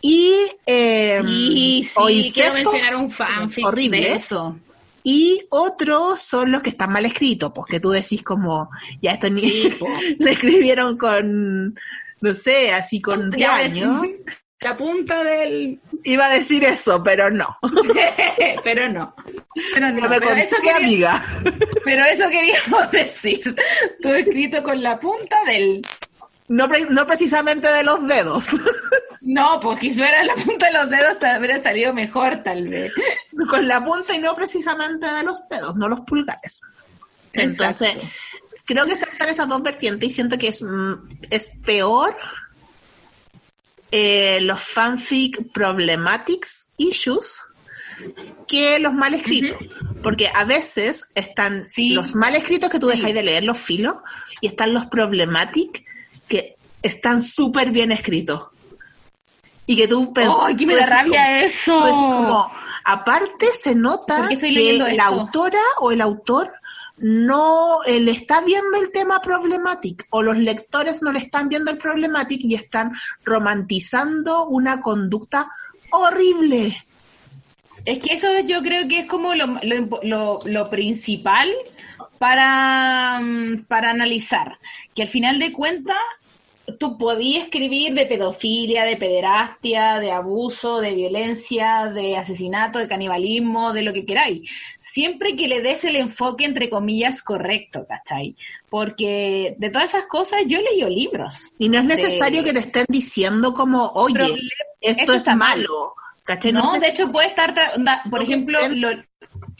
y 0.00 0.32
eh, 0.66 1.22
Y 1.26 1.80
o 1.96 2.08
sí, 2.08 2.30
quiero 2.32 2.50
incesto, 2.50 2.72
mencionar 2.72 2.96
un 2.96 3.10
fanfic 3.10 3.66
horrible. 3.66 4.00
de 4.00 4.12
eso. 4.14 4.58
y 5.02 5.42
otros 5.50 6.20
son 6.20 6.52
los 6.52 6.62
que 6.62 6.70
están 6.70 6.92
mal 6.92 7.04
escritos, 7.04 7.52
pues 7.54 7.66
que 7.68 7.80
tú 7.80 7.90
decís 7.90 8.22
como, 8.22 8.70
ya 9.02 9.12
esto 9.12 9.30
ni 9.30 9.40
Sí, 9.42 9.74
lo 10.18 10.30
escribieron 10.30 10.96
con, 10.96 11.74
no 12.20 12.34
sé, 12.34 12.72
así 12.72 13.00
con 13.00 13.30
ves, 13.30 13.74
La 14.64 14.76
punta 14.78 15.22
del... 15.22 15.78
Iba 16.04 16.26
a 16.26 16.30
decir 16.30 16.64
eso, 16.64 17.02
pero 17.02 17.30
no. 17.30 17.58
pero 18.64 18.88
no. 18.88 19.14
Pero 19.74 19.90
no. 19.90 20.00
No 20.00 20.08
me 20.08 20.08
pero 20.08 20.26
conté, 20.26 20.42
eso 20.44 20.56
quería- 20.56 20.76
amiga. 20.76 21.24
Pero 21.84 22.04
eso 22.06 22.28
queríamos 22.30 22.90
decir. 22.90 23.54
Todo 24.02 24.14
escrito 24.14 24.62
con 24.62 24.82
la 24.82 24.98
punta 24.98 25.36
del. 25.44 25.86
No, 26.48 26.66
no 26.88 27.06
precisamente 27.06 27.70
de 27.70 27.84
los 27.84 28.06
dedos, 28.06 28.48
No, 29.20 29.60
porque 29.60 29.92
si 29.92 29.98
fuera 30.00 30.22
la 30.24 30.34
punta 30.34 30.66
de 30.66 30.72
los 30.72 30.90
dedos 30.90 31.18
te 31.18 31.26
habría 31.26 31.58
salido 31.58 31.92
mejor, 31.94 32.36
tal 32.42 32.66
vez. 32.68 32.92
con 33.48 33.66
la 33.68 33.82
punta 33.84 34.14
y 34.14 34.18
no 34.18 34.34
precisamente 34.34 35.06
de 35.06 35.22
los 35.24 35.46
dedos, 35.48 35.76
no 35.76 35.88
los 35.88 36.00
pulgares. 36.02 36.60
Entonces, 37.34 37.94
creo 38.66 38.84
que 38.86 38.92
están 38.92 39.28
esas 39.28 39.48
dos 39.48 39.62
vertientes 39.62 40.08
y 40.08 40.12
siento 40.12 40.36
que 40.38 40.48
es, 40.48 40.62
mm, 40.62 40.94
es 41.30 41.48
peor 41.64 42.14
eh, 43.96 44.40
los 44.40 44.60
fanfic 44.60 45.52
problematics 45.52 46.70
issues 46.78 47.42
que 48.48 48.80
los 48.80 48.92
mal 48.92 49.14
escritos. 49.14 49.56
Porque 50.02 50.28
a 50.34 50.44
veces 50.44 51.10
están 51.14 51.66
Sí. 51.70 51.90
los 51.94 52.14
mal 52.16 52.34
escritos 52.34 52.70
que 52.70 52.80
tú 52.80 52.88
dejáis 52.88 53.14
de 53.14 53.22
leer 53.22 53.44
los 53.44 53.56
filos 53.58 53.96
y 54.40 54.48
están 54.48 54.74
los 54.74 54.86
problematic 54.86 55.84
que 56.26 56.56
están 56.82 57.22
súper 57.22 57.70
bien 57.70 57.92
escritos. 57.92 58.48
Y 59.66 59.76
que 59.76 59.86
tú 59.86 60.12
pensás. 60.12 60.36
¡Ay, 60.42 60.56
que 60.56 60.66
me 60.66 60.74
tú 60.74 60.80
da 60.80 60.86
decís 60.86 60.96
rabia 60.98 61.24
como- 61.24 61.86
eso! 61.86 62.10
como, 62.10 62.52
aparte 62.84 63.46
se 63.54 63.74
nota 63.76 64.16
¿Por 64.18 64.28
qué 64.28 64.34
estoy 64.34 64.54
que 64.54 64.72
la 64.78 64.88
esto? 64.88 65.02
autora 65.04 65.62
o 65.78 65.92
el 65.92 66.00
autor 66.00 66.48
no 66.98 67.78
le 67.86 68.10
está 68.12 68.40
viendo 68.42 68.80
el 68.80 68.90
tema 68.92 69.20
problematic 69.20 70.06
o 70.10 70.22
los 70.22 70.38
lectores 70.38 71.02
no 71.02 71.10
le 71.12 71.18
están 71.18 71.48
viendo 71.48 71.70
el 71.70 71.78
problematic 71.78 72.40
y 72.44 72.54
están 72.54 72.92
romantizando 73.24 74.46
una 74.46 74.80
conducta 74.80 75.48
horrible. 75.90 76.84
Es 77.84 77.98
que 77.98 78.14
eso 78.14 78.28
yo 78.46 78.62
creo 78.62 78.88
que 78.88 79.00
es 79.00 79.06
como 79.06 79.34
lo, 79.34 79.46
lo, 79.62 80.00
lo- 80.02 80.40
lo 80.44 80.70
principal 80.70 81.52
para, 82.18 83.20
mm, 83.20 83.64
para 83.66 83.90
analizar. 83.90 84.58
Que 84.94 85.02
al 85.02 85.08
final 85.08 85.38
de 85.38 85.52
cuentas, 85.52 85.96
tú 86.78 86.96
podías 86.98 87.44
escribir 87.44 87.94
de 87.94 88.06
pedofilia, 88.06 88.84
de 88.84 88.96
pederastia, 88.96 90.00
de 90.00 90.10
abuso, 90.10 90.80
de 90.80 90.94
violencia, 90.94 91.86
de 91.86 92.16
asesinato, 92.16 92.78
de 92.78 92.88
canibalismo, 92.88 93.72
de 93.72 93.82
lo 93.82 93.92
que 93.92 94.06
queráis. 94.06 94.50
Siempre 94.78 95.36
que 95.36 95.48
le 95.48 95.60
des 95.60 95.84
el 95.84 95.96
enfoque, 95.96 96.44
entre 96.44 96.70
comillas, 96.70 97.22
correcto, 97.22 97.86
¿cachai? 97.88 98.34
Porque 98.70 99.54
de 99.58 99.70
todas 99.70 99.90
esas 99.90 100.06
cosas 100.06 100.42
yo 100.46 100.58
leí 100.60 100.82
libros. 100.94 101.52
Y 101.58 101.68
no 101.68 101.78
es 101.78 101.84
necesario 101.84 102.42
de- 102.42 102.48
que 102.48 102.52
te 102.54 102.60
estén 102.60 102.86
diciendo 102.88 103.52
como, 103.52 103.88
oye, 103.94 104.34
esto, 104.80 105.00
esto 105.00 105.12
es 105.12 105.36
malo. 105.36 105.94
¿Cachai? 106.22 106.52
No, 106.52 106.80
de 106.80 106.88
hecho 106.88 107.12
puede 107.12 107.28
estar, 107.28 107.54
por 108.10 108.20
No 108.20 108.24
ejemplo, 108.24 108.58
lo, 108.70 108.88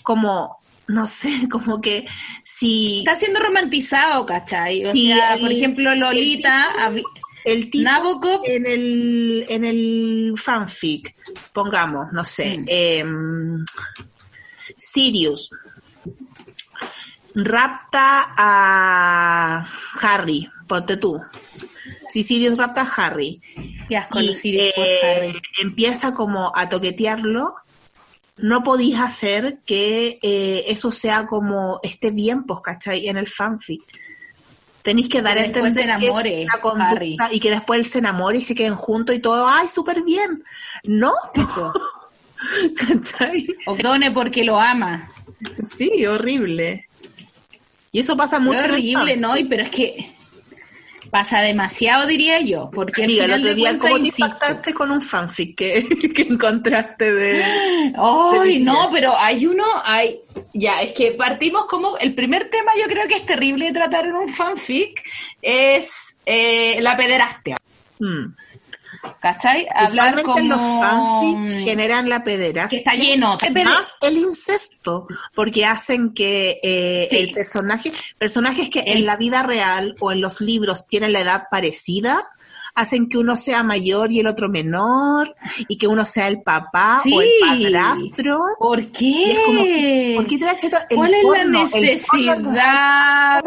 como, 0.02 0.56
no 0.88 1.06
sé, 1.08 1.28
como 1.50 1.80
que 1.80 2.06
si 2.42 2.98
está 2.98 3.16
siendo 3.16 3.40
romantizado, 3.40 4.24
¿cachai? 4.26 4.84
O 4.84 4.90
Sí, 4.90 5.08
sea, 5.08 5.34
el- 5.34 5.40
por 5.40 5.52
ejemplo, 5.52 5.94
Lolita, 5.94 6.70
el 7.44 7.70
tipo 7.70 7.84
Nabokov, 7.84 8.42
en 8.46 8.66
el, 8.66 9.46
en 9.48 9.64
el 9.64 10.34
fanfic, 10.36 11.14
pongamos, 11.52 12.06
no 12.12 12.24
sé, 12.24 12.58
Mm. 12.58 12.64
em, 12.68 13.64
Sirius 14.78 15.50
rapta 17.34 18.32
a 18.36 19.66
Harry, 20.02 20.48
ponte 20.68 20.96
tú. 20.96 21.20
Si 22.08 22.22
Sirius 22.22 22.56
rapta 22.56 22.82
a 22.82 22.94
Harry 23.06 23.40
y 23.88 23.94
eh, 23.94 24.72
Harry. 25.02 25.40
empieza 25.62 26.12
como 26.12 26.52
a 26.54 26.68
toquetearlo, 26.68 27.52
no 28.36 28.62
podís 28.62 28.98
hacer 28.98 29.58
que 29.64 30.18
eh, 30.22 30.64
eso 30.68 30.90
sea 30.90 31.26
como 31.26 31.78
esté 31.82 32.10
bien, 32.10 32.44
pues, 32.44 32.60
¿cachai? 32.62 33.08
En 33.08 33.16
el 33.16 33.28
fanfic. 33.28 33.82
Tenéis 34.82 35.08
que 35.08 35.22
dar 35.22 35.38
a 35.38 35.40
Que 35.42 35.46
entender 35.46 35.72
se 35.72 35.78
que 35.86 35.94
es 35.94 36.02
enamore, 36.02 36.42
una 36.44 36.60
conducta 36.60 36.90
Harry. 36.90 37.16
y 37.32 37.40
que 37.40 37.50
después 37.50 37.78
él 37.80 37.86
se 37.86 37.98
enamore 38.00 38.38
y 38.38 38.42
se 38.42 38.54
queden 38.54 38.74
juntos 38.74 39.14
y 39.16 39.18
todo, 39.20 39.48
¡ay, 39.48 39.66
súper 39.68 40.02
bien! 40.02 40.42
No, 40.82 41.12
Eso. 41.34 41.72
¿cachai? 42.76 43.46
O 43.66 43.76
done 43.76 44.10
porque 44.10 44.44
lo 44.44 44.58
ama. 44.60 45.10
Sí, 45.62 46.04
horrible. 46.06 46.88
Y 47.92 48.00
eso 48.00 48.16
pasa 48.16 48.38
mucho. 48.40 48.58
Es 48.58 48.64
en 48.64 48.70
el 48.70 48.74
horrible. 48.96 49.16
¿no? 49.16 49.36
Y- 49.36 49.44
Pero 49.44 49.62
es 49.62 49.70
que 49.70 50.13
pasa 51.14 51.42
demasiado, 51.42 52.08
diría 52.08 52.40
yo. 52.40 52.72
Porque 52.74 53.04
Amiga, 53.04 53.26
al 53.26 53.30
el 53.30 53.36
final 53.36 53.40
otro 53.40 53.48
de 53.50 53.54
día, 53.54 53.68
cuentas, 53.68 53.88
¿cómo 53.88 53.94
te 53.94 54.08
insisto, 54.08 54.24
impactaste 54.24 54.74
con 54.74 54.90
un 54.90 55.00
fanfic 55.00 55.56
que, 55.56 55.86
que 56.14 56.22
encontraste 56.22 57.12
de... 57.12 57.44
Ay, 57.96 58.58
no, 58.58 58.88
pero 58.92 59.16
hay 59.16 59.46
uno, 59.46 59.64
hay, 59.84 60.18
ya, 60.54 60.82
es 60.82 60.90
que 60.90 61.12
partimos 61.12 61.66
como, 61.66 61.96
el 61.98 62.16
primer 62.16 62.50
tema 62.50 62.72
yo 62.76 62.88
creo 62.88 63.06
que 63.06 63.14
es 63.14 63.24
terrible 63.24 63.66
de 63.66 63.72
tratar 63.72 64.06
en 64.06 64.16
un 64.16 64.28
fanfic, 64.28 65.04
es 65.40 66.18
eh, 66.26 66.78
la 66.80 66.96
pederastia. 66.96 67.58
Mm. 68.00 68.34
¿Cachai? 69.20 69.66
Hablar 69.74 70.22
como... 70.22 70.38
los 70.40 70.58
fanfic 70.60 71.64
generan 71.64 72.08
la 72.08 72.22
pederastia. 72.22 72.68
que 72.68 72.76
está 72.76 72.94
lleno. 72.94 73.38
Más 73.64 73.96
el 74.02 74.18
incesto, 74.18 75.06
porque 75.34 75.64
hacen 75.64 76.12
que 76.12 76.60
eh, 76.62 77.06
Sí. 77.10 77.16
el 77.16 77.32
personaje, 77.32 77.92
personajes 78.18 78.68
que 78.70 78.80
El- 78.80 78.98
en 78.98 79.06
la 79.06 79.16
vida 79.16 79.42
real 79.42 79.96
o 80.00 80.12
en 80.12 80.20
los 80.20 80.40
libros 80.40 80.86
tienen 80.86 81.12
la 81.12 81.20
edad 81.20 81.44
parecida, 81.50 82.28
hacen 82.74 83.08
que 83.08 83.18
uno 83.18 83.36
sea 83.36 83.62
mayor 83.62 84.10
y 84.10 84.18
el 84.20 84.26
otro 84.26 84.48
menor, 84.48 85.34
y 85.68 85.78
que 85.78 85.86
uno 85.86 86.04
sea 86.04 86.26
el 86.26 86.42
papá 86.42 87.02
o 87.10 87.22
el 87.22 87.30
padrastro. 87.40 88.40
¿Por 88.58 88.90
qué? 88.90 89.04
Y 89.04 89.30
es 89.30 89.40
como, 89.40 89.60
¿por 90.16 90.26
qué 90.26 90.38
te 90.38 90.94
¿Cuál 90.96 91.14
es 91.14 91.24
la 91.24 91.44
necesidad? 91.44 93.42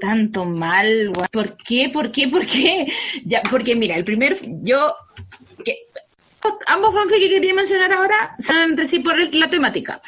Tanto 0.00 0.44
mal. 0.44 1.12
¿Por 1.32 1.56
qué? 1.56 1.88
¿Por 1.92 2.10
qué? 2.10 2.28
¿Por 2.28 2.46
qué? 2.46 2.86
Ya, 3.24 3.42
porque 3.50 3.74
mira, 3.74 3.96
el 3.96 4.04
primer, 4.04 4.36
yo, 4.62 4.94
que, 5.64 5.76
ambos 6.68 6.94
fanfics 6.94 7.20
que 7.20 7.28
quería 7.30 7.52
mencionar 7.54 7.92
ahora 7.92 8.34
son 8.38 8.56
entre 8.58 8.86
sí 8.86 9.00
por 9.00 9.18
el- 9.20 9.38
la 9.38 9.50
temática. 9.50 10.00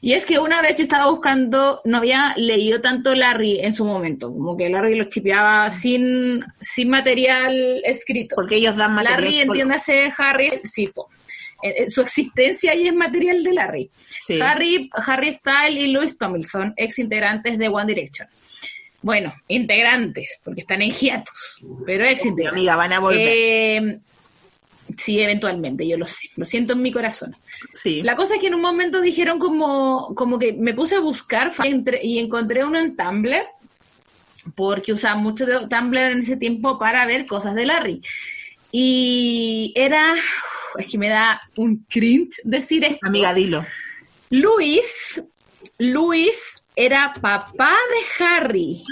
Y 0.00 0.12
es 0.14 0.24
que 0.24 0.38
una 0.38 0.62
vez 0.62 0.76
yo 0.76 0.84
estaba 0.84 1.10
buscando, 1.10 1.80
no 1.84 1.98
había 1.98 2.34
leído 2.36 2.80
tanto 2.80 3.14
Larry 3.14 3.60
en 3.60 3.72
su 3.74 3.84
momento, 3.84 4.32
como 4.32 4.56
que 4.56 4.68
Larry 4.68 4.94
lo 4.96 5.04
chipeaba 5.04 5.70
sin, 5.70 6.44
sin 6.60 6.88
material 6.88 7.82
escrito. 7.84 8.36
Porque 8.36 8.56
ellos 8.56 8.76
dan 8.76 8.94
material 8.94 9.20
Larry, 9.22 9.34
solo. 9.34 9.52
entiéndase, 9.52 10.12
Harry, 10.16 10.50
sí, 10.64 10.86
po. 10.88 11.08
Eh, 11.64 11.84
eh, 11.84 11.90
su 11.90 12.00
existencia 12.00 12.72
ahí 12.72 12.88
es 12.88 12.94
material 12.94 13.42
de 13.44 13.52
Larry. 13.52 13.90
Sí. 13.96 14.40
Harry, 14.40 14.90
Harry 15.06 15.32
Style 15.32 15.78
y 15.80 15.92
Louis 15.92 16.18
Tomlinson, 16.18 16.74
ex 16.76 16.98
integrantes 16.98 17.56
de 17.56 17.68
One 17.68 17.86
Direction. 17.86 18.28
Bueno, 19.02 19.34
integrantes, 19.48 20.40
porque 20.44 20.60
están 20.60 20.80
en 20.80 20.90
hiatus, 20.90 21.64
pero 21.84 22.04
ex 22.04 22.24
integrantes. 22.24 22.60
Amiga, 22.60 22.76
van 22.76 22.92
a 22.92 23.00
volver. 23.00 23.28
Eh, 23.28 23.98
sí, 24.96 25.20
eventualmente, 25.20 25.86
yo 25.86 25.98
lo 25.98 26.06
sé, 26.06 26.30
lo 26.36 26.44
siento 26.44 26.74
en 26.74 26.82
mi 26.82 26.92
corazón. 26.92 27.36
sí. 27.72 28.02
La 28.02 28.14
cosa 28.14 28.36
es 28.36 28.40
que 28.40 28.46
en 28.46 28.54
un 28.54 28.60
momento 28.60 29.00
dijeron 29.00 29.40
como, 29.40 30.14
como 30.14 30.38
que 30.38 30.52
me 30.52 30.72
puse 30.72 30.96
a 30.96 31.00
buscar 31.00 31.52
y 32.00 32.18
encontré 32.20 32.64
uno 32.64 32.78
en 32.78 32.96
Tumblr, 32.96 33.44
porque 34.54 34.92
usaba 34.92 35.16
mucho 35.16 35.46
de 35.46 35.66
Tumblr 35.66 35.98
en 35.98 36.20
ese 36.20 36.36
tiempo 36.36 36.78
para 36.78 37.04
ver 37.04 37.26
cosas 37.26 37.56
de 37.56 37.66
Larry. 37.66 38.00
Y 38.70 39.72
era, 39.74 40.14
es 40.78 40.86
que 40.86 40.96
me 40.96 41.08
da 41.08 41.40
un 41.56 41.84
cringe 41.88 42.40
decir 42.44 42.84
esto. 42.84 43.06
Amiga, 43.06 43.34
dilo. 43.34 43.64
Luis, 44.30 45.20
Luis 45.78 46.61
era 46.76 47.14
papá 47.20 47.74
de 47.90 48.24
Harry. 48.24 48.84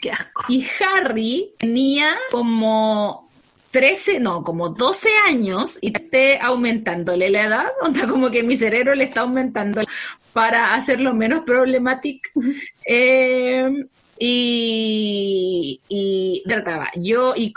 Qué 0.00 0.10
asco. 0.10 0.44
Y 0.48 0.66
Harry 0.80 1.54
tenía 1.58 2.16
como 2.30 3.28
13, 3.70 4.20
no, 4.20 4.44
como 4.44 4.68
12 4.68 5.08
años 5.26 5.78
y 5.80 5.88
esté 5.88 6.38
aumentándole 6.38 7.28
la 7.30 7.42
edad, 7.42 7.66
onda 7.82 8.06
como 8.06 8.30
que 8.30 8.42
mi 8.42 8.56
cerebro 8.56 8.94
le 8.94 9.04
está 9.04 9.22
aumentando 9.22 9.82
para 10.32 10.74
hacerlo 10.74 11.14
menos 11.14 11.44
problemático. 11.44 12.28
Eh, 12.86 13.86
y, 14.18 15.80
y 15.88 16.42
trataba. 16.46 16.90
Yo, 16.96 17.34
y, 17.36 17.52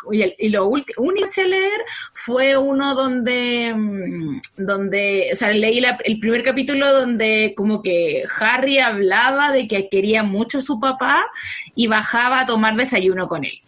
lo 0.50 0.67
único 0.67 0.93
que 1.15 1.24
hice 1.26 1.48
leer 1.48 1.82
fue 2.13 2.58
uno 2.58 2.96
donde, 2.96 3.74
mm, 3.76 4.41
donde, 4.58 5.30
o 5.34 5.36
sea, 5.36 5.52
leí 5.52 5.80
la- 5.82 5.98
el 6.04 6.20
primer 6.20 6.43
capítulo 6.43 6.91
donde 6.93 7.54
como 7.56 7.82
que 7.82 8.24
Harry 8.39 8.80
hablaba 8.80 9.52
de 9.52 9.67
que 9.67 9.89
quería 9.89 10.24
mucho 10.24 10.60
a 10.60 10.62
su 10.62 10.80
papá 10.80 11.26
y 11.76 11.88
bajaba 11.88 12.41
a 12.41 12.46
tomar 12.46 12.76
desayuno 12.76 13.28
con 13.28 13.43
él. 13.46 13.60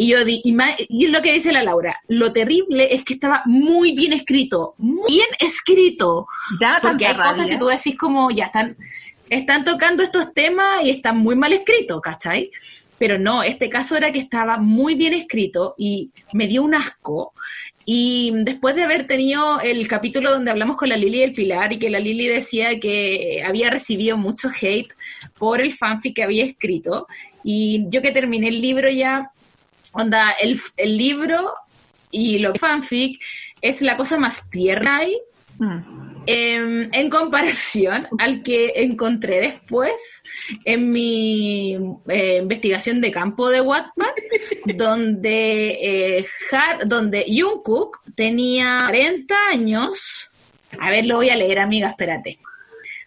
Y 0.00 0.10
yo 0.10 0.24
di, 0.24 0.40
y, 0.44 0.52
ma- 0.52 0.76
y 0.88 1.06
es 1.06 1.10
lo 1.10 1.20
que 1.22 1.32
dice 1.32 1.50
la 1.50 1.64
Laura, 1.64 1.98
lo 2.06 2.32
terrible 2.32 2.94
es 2.94 3.02
que 3.04 3.14
estaba 3.14 3.42
muy 3.46 3.96
bien 3.96 4.12
escrito, 4.12 4.74
muy 4.78 5.02
bien 5.08 5.28
escrito. 5.40 6.28
Da 6.60 6.78
Porque 6.80 7.06
hay 7.06 7.14
cosas 7.16 7.48
que 7.48 7.56
tú 7.58 7.66
decís 7.66 7.96
como, 7.98 8.30
ya 8.30 8.44
están, 8.44 8.76
están 9.30 9.64
tocando 9.64 10.02
estos 10.02 10.32
temas 10.32 10.82
y 10.84 10.90
están 10.90 11.18
muy 11.18 11.36
mal 11.36 11.52
escritos, 11.52 12.00
¿cachai? 12.00 12.50
Pero 12.98 13.18
no, 13.18 13.42
este 13.42 13.68
caso 13.68 13.96
era 13.96 14.10
que 14.10 14.18
estaba 14.18 14.58
muy 14.58 14.94
bien 14.94 15.14
escrito 15.14 15.74
y 15.78 16.10
me 16.32 16.46
dio 16.46 16.62
un 16.62 16.74
asco. 16.74 17.32
Y 17.84 18.32
después 18.44 18.74
de 18.74 18.82
haber 18.82 19.06
tenido 19.06 19.60
el 19.60 19.86
capítulo 19.88 20.30
donde 20.30 20.50
hablamos 20.50 20.76
con 20.76 20.88
la 20.88 20.96
Lili 20.96 21.20
del 21.20 21.32
Pilar 21.32 21.72
y 21.72 21.78
que 21.78 21.88
la 21.88 22.00
Lili 22.00 22.26
decía 22.26 22.78
que 22.78 23.42
había 23.46 23.70
recibido 23.70 24.18
mucho 24.18 24.50
hate 24.60 24.92
por 25.38 25.60
el 25.60 25.72
fanfic 25.72 26.16
que 26.16 26.22
había 26.24 26.44
escrito, 26.44 27.06
y 27.44 27.86
yo 27.88 28.02
que 28.02 28.12
terminé 28.12 28.48
el 28.48 28.60
libro 28.60 28.90
ya, 28.90 29.30
onda, 29.92 30.32
el, 30.32 30.60
el 30.76 30.98
libro 30.98 31.54
y 32.10 32.38
lo 32.38 32.52
que 32.52 32.58
fanfic 32.58 33.22
es 33.62 33.80
la 33.80 33.96
cosa 33.96 34.18
más 34.18 34.50
tierna 34.50 34.98
ahí, 34.98 35.16
Mm. 35.58 36.07
Em, 36.30 36.90
en 36.92 37.08
comparación 37.08 38.06
al 38.18 38.42
que 38.42 38.72
encontré 38.76 39.40
después 39.40 40.22
en 40.66 40.90
mi 40.92 41.72
eh, 42.06 42.40
investigación 42.42 43.00
de 43.00 43.10
campo 43.10 43.48
de 43.48 43.62
Wattpad, 43.62 44.12
donde, 44.74 45.78
eh, 46.18 46.26
Har- 46.52 46.86
donde 46.86 47.24
Jungkook 47.28 48.00
tenía 48.14 48.84
40 48.88 49.34
años. 49.50 50.30
A 50.78 50.90
ver, 50.90 51.06
lo 51.06 51.16
voy 51.16 51.30
a 51.30 51.36
leer, 51.36 51.60
amiga, 51.60 51.88
espérate. 51.88 52.38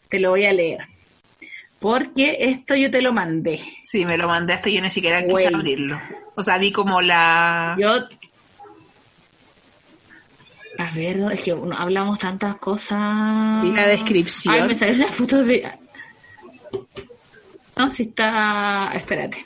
Te 0.09 0.19
lo 0.19 0.31
voy 0.31 0.45
a 0.45 0.53
leer. 0.53 0.79
Porque 1.79 2.37
esto 2.41 2.75
yo 2.75 2.89
te 2.89 3.01
lo 3.03 3.13
mandé. 3.13 3.59
Sí, 3.83 4.05
me 4.05 4.17
lo 4.17 4.27
mandaste 4.27 4.71
y 4.71 4.75
yo 4.75 4.81
ni 4.81 4.89
siquiera 4.89 5.21
quise 5.21 5.31
Güey. 5.31 5.45
abrirlo. 5.53 5.99
O 6.35 6.43
sea, 6.43 6.57
vi 6.57 6.71
como 6.71 7.01
la... 7.01 7.75
Yo. 7.79 8.07
A 10.81 10.91
ver, 10.95 11.19
es 11.33 11.41
que 11.41 11.53
uno- 11.53 11.75
hablamos 11.77 12.17
tantas 12.19 12.55
cosas. 12.57 13.61
Vi 13.63 13.71
la 13.71 13.85
descripción. 13.87 14.55
Ay, 14.55 14.67
me 14.67 14.75
salió 14.75 14.95
la 15.05 15.07
foto 15.11 15.43
de. 15.43 15.67
No, 17.77 17.89
si 17.89 18.03
está. 18.03 18.91
Espérate. 18.95 19.37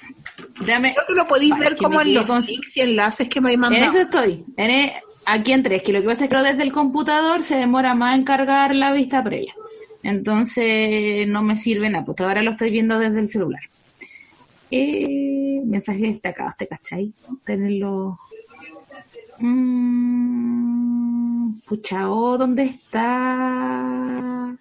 Déjame. 0.62 0.94
Creo 0.94 1.06
que 1.08 1.14
lo 1.16 1.28
podéis 1.28 1.58
ver 1.60 1.76
como 1.76 2.02
en 2.02 2.14
los 2.14 2.26
con- 2.26 2.42
links 2.46 2.78
y 2.78 2.82
enlaces 2.82 3.28
que 3.30 3.42
me 3.42 3.54
En 3.54 3.60
mandado. 3.60 3.86
eso 3.86 4.00
estoy. 4.02 4.46
En 4.58 4.70
e- 4.70 4.94
aquí 5.26 5.52
en 5.52 5.64
tres, 5.64 5.84
que 5.84 5.92
lo 5.94 6.02
que 6.02 6.08
pasa 6.08 6.24
es 6.26 6.30
que 6.30 6.38
desde 6.38 6.64
el 6.64 6.72
computador 6.72 7.44
se 7.44 7.56
demora 7.56 7.94
más 7.96 8.16
en 8.18 8.24
cargar 8.24 8.74
la 8.76 8.92
vista 8.94 9.24
previa. 9.24 9.54
Entonces 10.04 11.28
no 11.28 11.42
me 11.42 11.58
sirve 11.58 11.90
nada, 11.90 12.06
pues 12.06 12.20
ahora 12.22 12.44
lo 12.44 12.52
estoy 12.52 12.70
viendo 12.72 12.98
desde 13.00 13.20
el 13.20 13.28
celular. 13.28 13.62
Eh, 14.72 15.62
mensajes 15.66 16.02
destacados, 16.02 16.56
¿te 16.58 16.68
cachai? 16.68 17.12
Tenerlo. 17.44 18.18
Mm, 19.40 20.75
pucha, 21.68 22.10
oh, 22.10 22.38
¿dónde 22.38 22.64
está? 22.64 24.56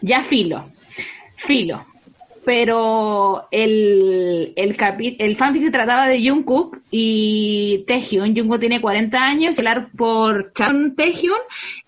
Ya 0.00 0.22
filo, 0.22 0.64
filo. 1.36 1.84
Pero 2.44 3.46
el, 3.52 4.52
el, 4.56 4.76
capi- 4.76 5.14
el 5.20 5.36
fanfic 5.36 5.62
se 5.62 5.70
trataba 5.70 6.08
de 6.08 6.28
Jungkook 6.28 6.80
y 6.90 7.84
Taehyun. 7.86 8.34
Jungkook 8.36 8.58
tiene 8.58 8.80
40 8.80 9.24
años, 9.24 9.58
hablar 9.58 9.90
por 9.96 10.52
Chan 10.52 10.96
Taehyun 10.96 11.38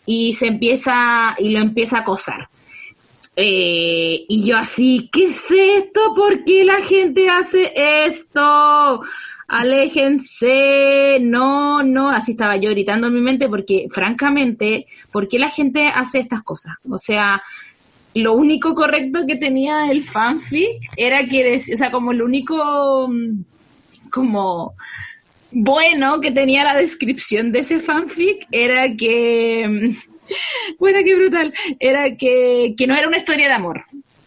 y 0.07 0.33
se 0.35 0.47
empieza 0.47 1.35
y 1.39 1.49
lo 1.49 1.59
empieza 1.59 1.97
a 1.99 2.01
acosar. 2.03 2.49
Eh, 3.35 4.27
y 4.29 4.45
yo 4.45 4.57
así, 4.57 5.11
¿qué 5.13 5.25
es 5.25 5.51
esto? 5.51 6.15
¿Por 6.15 6.45
qué 6.45 6.63
la 6.63 6.81
gente 6.83 7.29
hace 7.29 7.73
esto? 8.07 9.03
Aléjense, 9.47 11.19
no, 11.21 11.83
no, 11.83 12.09
así 12.09 12.33
estaba 12.33 12.57
yo 12.57 12.71
gritando 12.71 13.09
en 13.09 13.15
mi 13.15 13.21
mente 13.21 13.49
porque 13.49 13.87
francamente, 13.91 14.87
¿por 15.13 15.29
qué 15.29 15.39
la 15.39 15.51
gente 15.51 15.89
hace 15.89 16.19
estas 16.19 16.43
cosas? 16.43 16.75
O 16.89 16.99
sea, 16.99 17.43
lo 18.15 18.35
único 18.35 18.75
correcto 18.75 19.27
que 19.27 19.37
tenía 19.37 19.91
el 19.91 20.03
fanfic 20.03 20.81
era 20.97 21.27
que, 21.27 21.57
o 21.57 21.77
sea, 21.77 21.91
como 21.91 22.13
lo 22.13 22.25
único, 22.25 23.09
mm, 23.09 23.43
como 24.11 24.75
bueno 25.51 26.21
que 26.21 26.31
tenía 26.31 26.65
la 26.65 26.75
descripción 26.75 27.53
de 27.53 27.61
ese 27.61 27.81
fanfic 27.81 28.47
era 28.51 28.95
que, 28.97 29.95
bueno, 30.79 31.01
qué 31.05 31.15
brutal, 31.17 31.53
era 31.79 32.17
que, 32.17 32.75
que 32.77 32.87
no 32.87 32.95
era 32.95 33.09
una 33.09 33.19
historia 33.19 33.49
de 33.49 33.55
amor. 33.55 33.85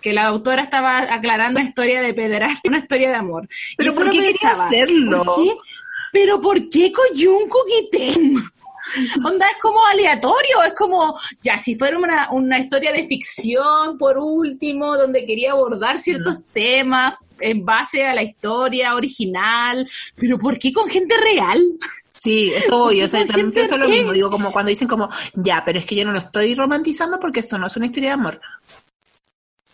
Que 0.08 0.14
la 0.14 0.28
autora 0.28 0.64
estaba 0.64 1.00
aclarando 1.00 1.60
una 1.60 1.68
historia 1.68 2.02
de 2.02 2.14
pederastia, 2.14 2.70
una 2.70 2.78
historia 2.78 3.10
de 3.10 3.16
amor. 3.16 3.46
Pero 3.76 3.92
Y 3.92 3.96
¿por 3.98 4.10
qué 4.10 4.22
quería 4.22 4.52
hacerlo? 4.52 5.26
¿por 5.26 5.44
qué? 5.44 5.54
Pero 6.14 6.40
¿por 6.40 6.70
qué 6.70 6.94
Coyunco 6.94 7.58
Tem? 7.92 8.42
Onda, 9.26 9.48
es 9.48 9.58
como 9.62 9.86
aleatorio, 9.86 10.64
es 10.66 10.74
como, 10.76 11.20
ya, 11.42 11.60
si 11.60 11.76
fuera 11.76 11.98
una, 11.98 12.32
una 12.32 12.58
historia 12.58 12.94
de 12.94 13.06
ficción, 13.06 13.98
por 13.98 14.18
último, 14.18 14.96
donde 14.96 15.26
quería 15.26 15.52
abordar 15.52 16.00
ciertos 16.00 16.38
temas 16.54 17.16
en 17.42 17.66
base 17.66 18.08
a 18.08 18.16
la 18.16 18.24
historia 18.24 18.96
original, 18.96 19.90
pero 20.16 20.40
¿por 20.40 20.58
qué 20.58 20.72
con 20.72 20.88
gente 20.88 21.18
real? 21.18 21.62
Sí, 22.14 22.52
eso 22.56 22.80
voy, 22.80 23.04
o 23.04 23.10
sea, 23.10 23.26
también 23.28 23.52
pienso 23.52 23.78
lo 23.78 23.88
mismo, 23.88 24.12
digo, 24.12 24.32
como 24.32 24.52
cuando 24.52 24.70
dicen 24.70 24.88
como, 24.88 25.10
ya, 25.36 25.64
pero 25.66 25.80
es 25.80 25.86
que 25.86 25.96
yo 25.96 26.06
no 26.06 26.14
lo 26.14 26.20
estoy 26.20 26.56
romantizando 26.56 27.20
porque 27.20 27.42
esto 27.42 27.60
no 27.60 27.68
es 27.68 27.76
una 27.76 27.86
historia 27.86 28.10
de 28.10 28.14
amor. 28.14 28.42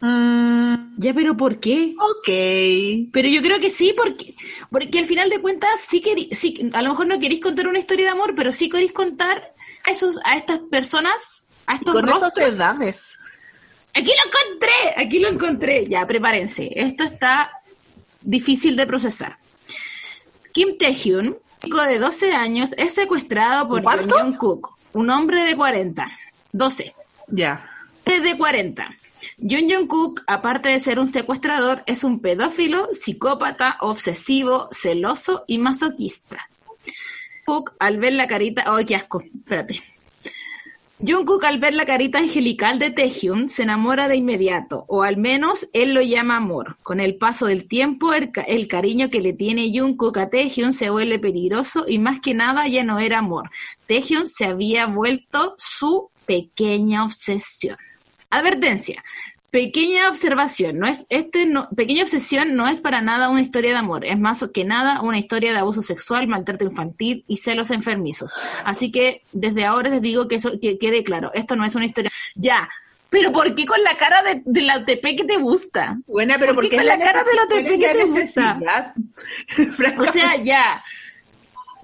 Mm, 0.05 0.97
Ya, 0.97 1.13
pero 1.13 1.37
¿por 1.37 1.61
qué? 1.61 1.95
ok. 1.97 3.09
Pero 3.13 3.29
yo 3.29 3.41
creo 3.41 3.59
que 3.61 3.69
sí, 3.69 3.93
porque, 3.95 4.35
porque 4.69 4.99
al 4.99 5.05
final 5.05 5.29
de 5.29 5.39
cuentas 5.39 5.69
sí 5.87 6.01
que 6.01 6.35
sí, 6.35 6.69
a 6.73 6.81
lo 6.81 6.89
mejor 6.89 7.07
no 7.07 7.19
queréis 7.21 7.39
contar 7.41 7.69
una 7.69 7.79
historia 7.79 8.05
de 8.07 8.11
amor, 8.11 8.33
pero 8.35 8.51
sí 8.51 8.69
queréis 8.69 8.91
contar 8.91 9.53
a 9.85 9.91
esos, 9.91 10.19
a 10.25 10.35
estas 10.35 10.59
personas, 10.59 11.47
a 11.67 11.75
estos 11.75 11.93
Con 11.93 12.09
esas 12.09 12.37
edades. 12.37 13.17
Aquí 13.93 14.11
lo 14.11 14.29
encontré, 14.29 14.93
aquí 14.97 15.19
lo 15.19 15.29
encontré. 15.29 15.85
Ya, 15.85 16.05
prepárense. 16.05 16.69
Esto 16.75 17.05
está 17.05 17.51
difícil 18.21 18.75
de 18.75 18.85
procesar. 18.85 19.37
Kim 20.51 20.77
Taehyun, 20.77 21.27
un 21.27 21.37
chico 21.63 21.81
de 21.81 21.97
12 21.97 22.33
años, 22.33 22.71
es 22.77 22.93
secuestrado 22.93 23.69
por. 23.69 23.83
Jung 23.83 24.35
Kook, 24.35 24.69
un 24.91 25.09
hombre 25.09 25.45
de 25.45 25.55
40. 25.55 26.05
12. 26.51 26.93
Ya. 27.29 27.69
Es 28.03 28.21
de 28.21 28.37
40. 28.37 28.97
Jung 29.37 29.71
Jung 29.71 29.87
Kook, 29.87 30.21
aparte 30.27 30.69
de 30.69 30.79
ser 30.79 30.99
un 30.99 31.07
secuestrador, 31.07 31.83
es 31.85 32.03
un 32.03 32.19
pedófilo, 32.19 32.89
psicópata, 32.93 33.77
obsesivo, 33.81 34.67
celoso 34.71 35.43
y 35.47 35.57
masoquista. 35.57 36.49
Cook, 37.45 37.73
al 37.79 37.97
ver 37.99 38.13
la 38.13 38.27
carita... 38.27 38.63
¡Ay, 38.67 38.85
qué 38.85 38.95
asco! 38.95 39.21
Espérate. 39.21 39.81
Jungkook 41.05 41.43
al 41.43 41.59
ver 41.59 41.73
la 41.73 41.85
carita 41.85 42.19
angelical 42.19 42.79
de 42.79 42.89
Taehyun 42.89 43.49
se 43.49 43.63
enamora 43.63 44.07
de 44.07 44.15
inmediato, 44.15 44.85
o 44.87 45.03
al 45.03 45.17
menos 45.17 45.67
él 45.73 45.93
lo 45.93 46.01
llama 46.01 46.37
amor. 46.37 46.77
Con 46.81 47.01
el 47.01 47.17
paso 47.17 47.45
del 47.45 47.67
tiempo, 47.67 48.13
el, 48.13 48.31
el 48.47 48.69
cariño 48.69 49.09
que 49.09 49.19
le 49.19 49.33
tiene 49.33 49.77
Jungkook 49.77 50.17
a 50.17 50.29
Taehyun 50.29 50.71
se 50.71 50.89
vuelve 50.89 51.19
peligroso 51.19 51.83
y 51.85 51.99
más 51.99 52.21
que 52.21 52.33
nada 52.33 52.69
ya 52.69 52.85
no 52.85 52.99
era 52.99 53.19
amor. 53.19 53.49
Taehyun 53.85 54.27
se 54.27 54.45
había 54.45 54.85
vuelto 54.85 55.55
su 55.57 56.09
pequeña 56.25 57.03
obsesión. 57.03 57.75
Advertencia. 58.37 59.03
Pequeña 59.51 60.09
observación, 60.09 60.79
no 60.79 60.87
es 60.87 61.05
este 61.09 61.45
no, 61.45 61.69
pequeña 61.69 62.01
obsesión 62.01 62.55
no 62.55 62.67
es 62.67 62.81
para 62.81 63.01
nada 63.01 63.29
una 63.29 63.41
historia 63.41 63.69
de 63.69 63.77
amor, 63.77 64.03
es 64.03 64.17
más 64.17 64.43
que 64.51 64.65
nada 64.65 65.01
una 65.01 65.19
historia 65.19 65.51
de 65.51 65.59
abuso 65.59 65.83
sexual, 65.83 66.27
maltrato 66.27 66.65
infantil 66.65 67.23
y 67.27 67.37
celos 67.37 67.69
enfermizos. 67.69 68.33
Así 68.65 68.91
que 68.91 69.21
desde 69.31 69.65
ahora 69.65 69.91
les 69.91 70.01
digo 70.01 70.27
que 70.27 70.37
eso 70.37 70.59
que 70.59 70.79
quede 70.79 71.03
claro, 71.03 71.29
esto 71.35 71.55
no 71.55 71.65
es 71.65 71.75
una 71.75 71.85
historia. 71.85 72.09
Ya, 72.33 72.67
pero 73.13 73.31
¿por 73.31 73.53
qué 73.53 73.67
con 73.67 73.81
la 73.83 73.95
cara 73.95 74.23
de, 74.23 74.41
de 74.43 74.61
la 74.61 74.77
OTP 74.77 75.15
que 75.15 75.23
te 75.23 75.37
gusta? 75.37 75.99
Buena, 76.07 76.39
pero 76.39 76.55
¿Por 76.55 76.63
¿por 76.63 76.69
qué 76.71 76.77
con 76.77 76.85
es 76.87 76.87
la 76.87 76.97
cara 76.97 77.23
de 77.23 77.35
la 77.35 77.43
OTP 77.43 77.79
que 77.79 77.87
la 77.87 77.93
te 77.93 78.03
gusta? 78.05 78.93
O 79.99 80.11
sea, 80.11 80.35
ya. 80.37 80.83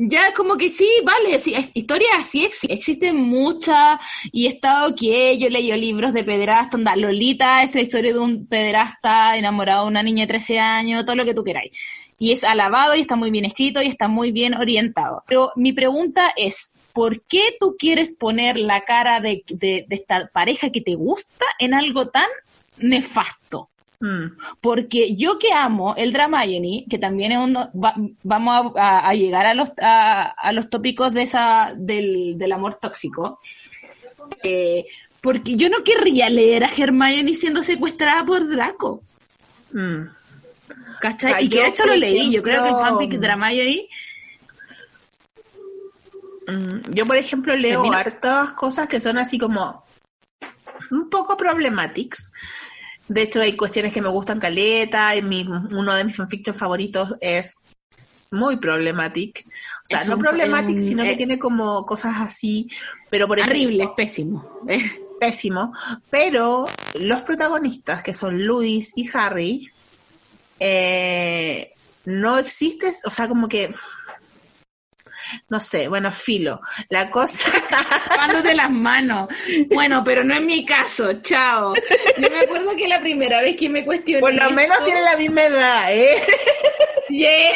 Ya, 0.02 0.32
como 0.34 0.56
que 0.56 0.70
sí, 0.70 0.88
vale, 1.04 1.40
sí, 1.40 1.54
historias 1.74 2.12
así 2.20 2.46
ex- 2.46 2.64
existen 2.70 3.18
muchas 3.18 4.00
y 4.32 4.48
está 4.48 4.88
ok, 4.88 5.02
yo 5.02 5.48
he 5.48 5.50
leído 5.50 5.76
libros 5.76 6.14
de 6.14 6.24
pederasta, 6.24 6.78
onda, 6.78 6.96
Lolita 6.96 7.64
es 7.64 7.76
la 7.76 7.82
historia 7.82 8.14
de 8.14 8.20
un 8.20 8.48
pederasta 8.48 9.36
enamorado 9.36 9.84
de 9.84 9.90
una 9.90 10.02
niña 10.02 10.24
de 10.24 10.28
13 10.28 10.58
años, 10.58 11.06
todo 11.06 11.18
lo 11.18 11.26
que 11.26 11.34
tú 11.34 11.44
queráis. 11.44 11.78
Y 12.18 12.32
es 12.32 12.46
alabado 12.46 12.96
y 12.96 13.02
está 13.02 13.18
muy 13.18 13.30
bien 13.30 13.44
escrito 13.44 13.82
y 13.82 13.88
está 13.88 14.08
muy 14.08 14.32
bien 14.32 14.54
orientado. 14.54 15.22
Pero 15.28 15.52
mi 15.58 15.74
pregunta 15.74 16.32
es, 16.38 16.72
¿por 16.94 17.22
qué 17.26 17.56
tú 17.60 17.76
quieres 17.78 18.14
poner 18.18 18.58
la 18.58 18.86
cara 18.86 19.20
de, 19.20 19.44
de, 19.48 19.84
de 19.86 19.96
esta 19.98 20.28
pareja 20.34 20.70
que 20.70 20.80
te 20.80 20.96
gusta 20.96 21.46
en 21.60 21.74
algo 21.74 22.08
tan 22.08 22.28
nefasto? 22.78 23.70
Mm. 24.02 24.38
Porque 24.62 25.14
yo 25.16 25.38
que 25.40 25.52
amo 25.52 25.94
el 25.98 26.14
Dramayoni, 26.14 26.86
que 26.90 26.98
también 26.98 27.34
es 27.34 27.38
uno, 27.40 27.70
va- 27.74 27.96
vamos 28.24 28.74
a, 28.78 29.00
a- 29.00 29.10
a 29.10 29.14
llegar 29.14 29.46
a 29.46 29.54
los, 29.54 29.72
a, 29.82 30.24
a 30.32 30.52
los 30.54 30.70
tópicos 30.70 31.14
de 31.14 31.24
esa, 31.24 31.74
del, 31.76 32.38
del 32.38 32.52
amor 32.54 32.76
tóxico, 32.76 33.40
eh, 34.44 34.86
porque 35.22 35.56
yo 35.58 35.70
no 35.70 35.84
querría 35.84 36.30
leer 36.30 36.64
a 36.64 36.70
Hermione 36.76 37.36
siendo 37.36 37.62
secuestrada 37.64 38.26
por 38.26 38.48
Draco, 38.50 39.02
Mm. 39.74 40.08
¿cachai? 41.02 41.32
Ah, 41.36 41.42
y 41.42 41.50
que 41.50 41.60
de 41.62 41.68
hecho 41.68 41.86
lo 41.86 41.96
leí, 41.96 42.32
yo 42.32 42.42
creo 42.42 42.64
que 42.64 42.70
el 42.70 42.76
fanfic 42.76 43.12
de 43.12 43.18
Dramayoni, 43.20 43.90
Mm, 46.48 46.94
Yo, 46.94 47.06
por 47.06 47.16
ejemplo, 47.18 47.56
leo 47.56 47.92
hartas 47.94 48.54
cosas 48.54 48.88
que 48.88 49.00
son 49.00 49.18
así 49.20 49.38
como 49.38 49.84
un 50.90 51.10
poco 51.10 51.38
problematics. 51.38 52.32
De 53.10 53.24
hecho, 53.24 53.42
hay 53.42 53.58
cuestiones 53.58 53.92
que 53.92 54.02
me 54.02 54.10
gustan 54.10 54.40
caleta, 54.40 55.16
y 55.16 55.22
mi, 55.22 55.42
uno 55.42 55.94
de 55.96 56.04
mis 56.06 56.16
fanfictions 56.16 56.58
favoritos 56.58 57.16
es 57.20 57.58
muy 58.32 58.58
problematic. 58.58 59.46
O 59.48 59.88
sea, 59.88 60.02
Es 60.02 60.08
no 60.08 60.16
un- 60.16 60.22
problematic, 60.22 60.76
un- 60.76 60.80
sino 60.82 61.04
que 61.04 61.12
eh, 61.12 61.18
tiene 61.18 61.40
como 61.40 61.84
cosas 61.86 62.18
así, 62.20 62.70
pero 63.10 63.28
por 63.28 63.40
ejemplo, 63.40 63.60
horrible, 63.60 63.90
pésimo. 63.98 64.48
Eh, 64.68 65.02
pésimo. 65.20 65.74
Pero 66.12 66.68
los 66.94 67.22
protagonistas, 67.22 68.04
que 68.04 68.14
son 68.14 68.46
Luis 68.46 68.94
y 68.96 69.10
Harry, 69.14 69.72
eh, 70.60 71.74
no 72.06 72.38
existe, 72.38 72.92
o 73.06 73.10
sea, 73.12 73.28
como 73.28 73.48
que 73.48 73.74
no 75.50 75.60
sé, 75.60 75.88
bueno, 75.88 76.12
filo. 76.12 76.62
La 76.90 77.10
cosa 77.10 77.52
Lavándote 78.10 78.56
las 78.56 78.72
manos. 78.72 79.30
Bueno, 79.74 80.04
pero 80.04 80.24
no 80.24 80.34
es 80.34 80.42
mi 80.42 80.66
caso, 80.66 81.22
chao. 81.22 81.74
Yo 82.18 82.30
me 82.30 82.40
acuerdo 82.40 82.76
que 82.76 82.88
la 82.88 83.00
primera 83.00 83.42
vez 83.42 83.56
que 83.56 83.70
me 83.70 83.86
cuestioné. 83.86 84.22
Por 84.22 84.34
lo 84.34 84.52
menos 84.52 84.84
tiene 84.84 85.02
la 85.02 85.18
misma 85.18 85.44
edad, 85.44 85.94
¿eh? 85.94 86.16
Yeah. 87.10 87.52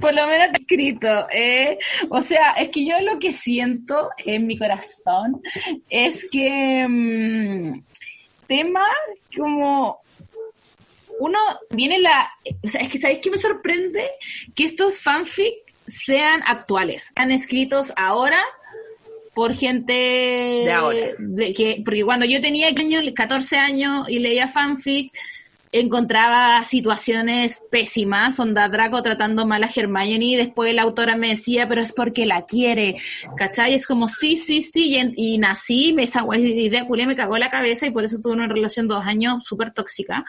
Por 0.00 0.14
lo 0.14 0.26
menos 0.26 0.46
está 0.48 0.58
escrito. 0.58 1.26
¿eh? 1.32 1.78
O 2.10 2.20
sea, 2.20 2.52
es 2.52 2.68
que 2.68 2.84
yo 2.84 3.00
lo 3.00 3.18
que 3.18 3.32
siento 3.32 4.10
en 4.18 4.46
mi 4.46 4.58
corazón 4.58 5.40
es 5.88 6.28
que 6.30 6.86
mm, 6.86 7.80
tema 8.46 8.84
como 9.36 10.00
uno 11.18 11.38
viene 11.70 11.98
la, 11.98 12.30
o 12.62 12.68
sea, 12.68 12.82
es 12.82 12.88
que 12.88 12.98
sabéis 12.98 13.20
que 13.20 13.30
me 13.30 13.38
sorprende 13.38 14.10
que 14.54 14.64
estos 14.64 15.00
fanfic 15.00 15.54
sean 15.86 16.42
actuales, 16.46 17.12
sean 17.14 17.32
escritos 17.32 17.92
ahora 17.96 18.42
por 19.34 19.54
gente 19.54 19.92
De 19.92 20.72
ahora. 20.72 20.98
de 21.18 21.52
que 21.52 21.82
porque 21.84 22.04
cuando 22.04 22.24
yo 22.24 22.40
tenía 22.40 22.68
años, 22.68 23.04
14 23.14 23.56
años 23.58 24.08
y 24.08 24.18
leía 24.18 24.48
fanfic 24.48 25.12
encontraba 25.72 26.62
situaciones 26.64 27.62
pésimas, 27.70 28.40
onda 28.40 28.68
Draco 28.68 29.02
tratando 29.02 29.46
mal 29.46 29.62
a 29.64 29.70
Hermione 29.74 30.24
y 30.24 30.36
después 30.36 30.74
la 30.74 30.82
autora 30.82 31.16
me 31.16 31.28
decía, 31.28 31.68
pero 31.68 31.82
es 31.82 31.92
porque 31.92 32.24
la 32.24 32.42
quiere, 32.42 32.96
¿cachai? 33.36 33.74
Es 33.74 33.86
como, 33.86 34.08
sí, 34.08 34.36
sí, 34.36 34.62
sí, 34.62 34.96
y, 35.16 35.38
nací, 35.38 35.92
me, 35.92 36.04
esa 36.04 36.24
idea 36.36 36.86
culia 36.86 37.06
me 37.06 37.16
cagó 37.16 37.36
la 37.36 37.50
cabeza 37.50 37.86
y 37.86 37.90
por 37.90 38.04
eso 38.04 38.20
tuve 38.20 38.32
una 38.32 38.48
relación 38.48 38.88
dos 38.88 39.04
años 39.04 39.44
súper 39.44 39.72
tóxica. 39.72 40.24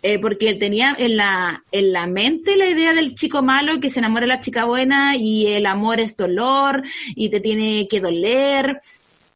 Eh, 0.00 0.20
porque 0.20 0.48
él 0.48 0.60
tenía 0.60 0.94
en 0.96 1.16
la, 1.16 1.64
en 1.72 1.92
la 1.92 2.06
mente 2.06 2.56
la 2.56 2.68
idea 2.68 2.94
del 2.94 3.16
chico 3.16 3.42
malo 3.42 3.80
que 3.80 3.90
se 3.90 3.98
enamora 3.98 4.20
de 4.22 4.28
la 4.28 4.38
chica 4.38 4.64
buena 4.64 5.16
y 5.16 5.48
el 5.48 5.66
amor 5.66 5.98
es 5.98 6.16
dolor 6.16 6.84
y 7.16 7.30
te 7.30 7.40
tiene 7.40 7.88
que 7.90 7.98
doler 7.98 8.80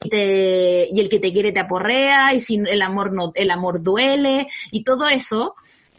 y, 0.04 1.00
el 1.00 1.08
que 1.08 1.18
te 1.18 1.32
quiere 1.32 1.50
te 1.50 1.58
aporrea 1.58 2.32
y 2.32 2.40
sin 2.40 2.68
el 2.68 2.82
amor 2.82 3.12
no 3.12 3.32
el 3.34 3.50
amor 3.50 3.82
duele 3.82 4.46
y 4.70 4.84
todo 4.84 5.08
eso 5.08 5.56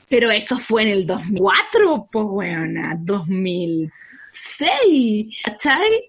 pero 0.08 0.32
eso 0.32 0.58
fue 0.58 0.84
en 0.84 0.90
el 0.90 1.06
2004 1.06 2.08
pues 2.10 2.26
weona 2.30 2.96
2006 3.00 5.36
¿cachai? 5.44 6.08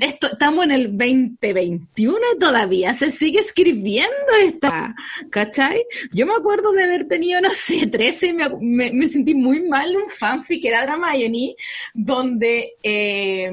Esto, 0.00 0.28
estamos 0.32 0.64
en 0.64 0.70
el 0.72 0.96
2021 0.96 2.18
y 2.34 2.38
todavía 2.38 2.94
se 2.94 3.10
sigue 3.10 3.40
escribiendo 3.40 4.10
esta, 4.42 4.94
¿cachai? 5.30 5.84
Yo 6.12 6.26
me 6.26 6.34
acuerdo 6.34 6.72
de 6.72 6.84
haber 6.84 7.08
tenido, 7.08 7.40
no 7.40 7.50
sé, 7.50 7.86
13, 7.86 8.32
me, 8.32 8.48
me- 8.60 8.92
me 8.92 9.06
sentí 9.08 9.34
muy 9.34 9.60
mal 9.68 9.90
en 9.90 9.96
un 10.02 10.10
fanfic 10.10 10.62
que 10.62 10.68
era 10.68 10.84
Hermione, 10.84 11.56
donde 11.92 12.74
eh, 12.82 13.50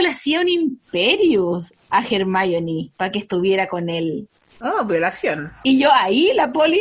le 0.00 0.08
hacía 0.08 0.40
un 0.40 0.48
imperio 0.48 1.62
a 1.90 2.04
Hermione 2.04 2.90
para 2.96 3.10
que 3.10 3.20
estuviera 3.20 3.66
con 3.68 3.88
él. 3.88 4.28
Oh, 4.60 4.84
violación. 4.84 5.52
Y 5.62 5.78
yo 5.78 5.90
ahí, 5.92 6.30
la 6.34 6.52
poli, 6.52 6.80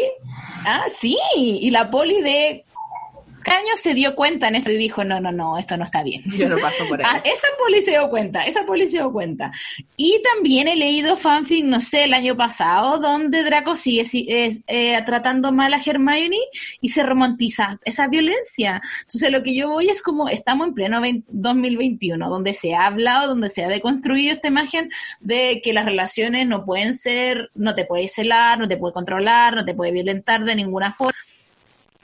ah, 0.65 0.85
sí, 0.89 1.17
y 1.35 1.69
la 1.71 1.89
poli 1.89 2.21
de 2.21 2.63
Caño 3.43 3.75
se 3.75 3.93
dio 3.93 4.15
cuenta 4.15 4.47
en 4.47 4.55
eso 4.55 4.71
y 4.71 4.77
dijo, 4.77 5.03
no, 5.03 5.19
no, 5.19 5.31
no, 5.31 5.57
esto 5.57 5.77
no 5.77 5.83
está 5.85 6.03
bien. 6.03 6.23
Yo 6.25 6.49
no 6.49 6.57
paso 6.57 6.85
por 6.87 6.99
ahí. 7.05 7.05
Ah, 7.09 7.21
esa 7.25 7.47
poli 7.57 7.81
se 7.81 7.91
dio 7.91 8.09
cuenta, 8.09 8.43
esa 8.45 8.65
poli 8.65 8.87
se 8.87 8.97
dio 8.97 9.11
cuenta. 9.11 9.51
Y 9.97 10.21
también 10.33 10.67
he 10.67 10.75
leído 10.75 11.15
fanfic, 11.15 11.65
no 11.65 11.81
sé, 11.81 12.05
el 12.05 12.13
año 12.13 12.35
pasado, 12.35 12.97
donde 12.99 13.43
Draco 13.43 13.75
sigue 13.75 14.05
si- 14.05 14.25
es, 14.29 14.61
eh, 14.67 15.01
tratando 15.05 15.51
mal 15.51 15.73
a 15.73 15.81
Hermione 15.85 16.37
y 16.81 16.89
se 16.89 17.03
romantiza 17.03 17.79
esa 17.85 18.07
violencia. 18.07 18.81
Entonces 19.01 19.31
lo 19.31 19.43
que 19.43 19.55
yo 19.55 19.69
voy 19.69 19.89
es 19.89 20.01
como, 20.01 20.29
estamos 20.29 20.67
en 20.67 20.73
pleno 20.73 21.01
20 21.01 21.27
2021, 21.29 22.29
donde 22.29 22.53
se 22.53 22.73
ha 22.75 22.85
hablado, 22.87 23.27
donde 23.27 23.49
se 23.49 23.63
ha 23.63 23.67
deconstruido 23.67 24.33
esta 24.33 24.47
imagen 24.47 24.89
de 25.19 25.59
que 25.63 25.73
las 25.73 25.85
relaciones 25.85 26.47
no 26.47 26.65
pueden 26.65 26.93
ser, 26.95 27.49
no 27.55 27.75
te 27.75 27.85
puedes 27.85 28.13
celar, 28.13 28.59
no 28.59 28.67
te 28.67 28.77
puede 28.77 28.93
controlar, 28.93 29.55
no 29.55 29.65
te 29.65 29.73
puede 29.73 29.91
violentar 29.91 30.43
de 30.45 30.55
ninguna 30.55 30.93
forma. 30.93 31.13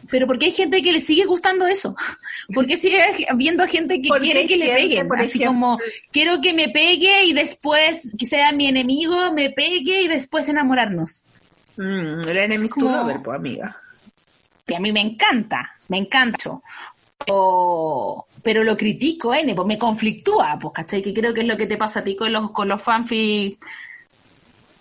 Pero 0.09 0.25
porque 0.27 0.45
hay 0.47 0.51
gente 0.51 0.81
que 0.81 0.91
le 0.91 1.01
sigue 1.01 1.25
gustando 1.25 1.67
eso. 1.67 1.95
Porque 2.53 2.77
sigue 2.77 2.99
habiendo 3.29 3.67
gente 3.67 4.01
que 4.01 4.09
quiere 4.09 4.47
que 4.47 4.57
le 4.57 4.73
peguen. 4.73 5.07
por 5.07 5.19
Así 5.19 5.37
ejemplo- 5.37 5.47
como, 5.47 5.79
quiero 6.11 6.41
que 6.41 6.51
me 6.53 6.69
pegue 6.69 7.25
y 7.25 7.33
después 7.33 8.15
que 8.17 8.25
sea 8.25 8.51
mi 8.51 8.67
enemigo, 8.67 9.31
me 9.33 9.51
pegue 9.51 10.01
y 10.01 10.07
después 10.07 10.49
enamorarnos. 10.49 11.23
Mm, 11.77 12.27
el 12.27 12.37
enemies 12.37 12.71
to 12.73 12.81
Como- 12.81 12.95
lover, 12.97 13.21
pues, 13.21 13.37
amiga. 13.37 13.77
que 14.65 14.75
a 14.75 14.79
mí 14.79 14.91
me 14.91 15.01
encanta, 15.01 15.75
me 15.87 15.97
encanta. 15.97 16.59
Pero, 18.43 18.63
lo 18.63 18.75
critico, 18.77 19.33
N, 19.33 19.53
pues 19.53 19.67
me 19.67 19.77
conflictúa, 19.77 20.57
pues, 20.59 20.73
¿cachai? 20.73 21.03
Que 21.03 21.13
creo 21.13 21.33
que 21.33 21.41
es 21.41 21.47
lo 21.47 21.57
que 21.57 21.67
te 21.67 21.77
pasa 21.77 21.99
a 21.99 22.03
ti 22.03 22.15
con 22.15 22.31
los, 22.31 22.51
con 22.51 22.67
los 22.67 22.81
fanfic 22.81 23.59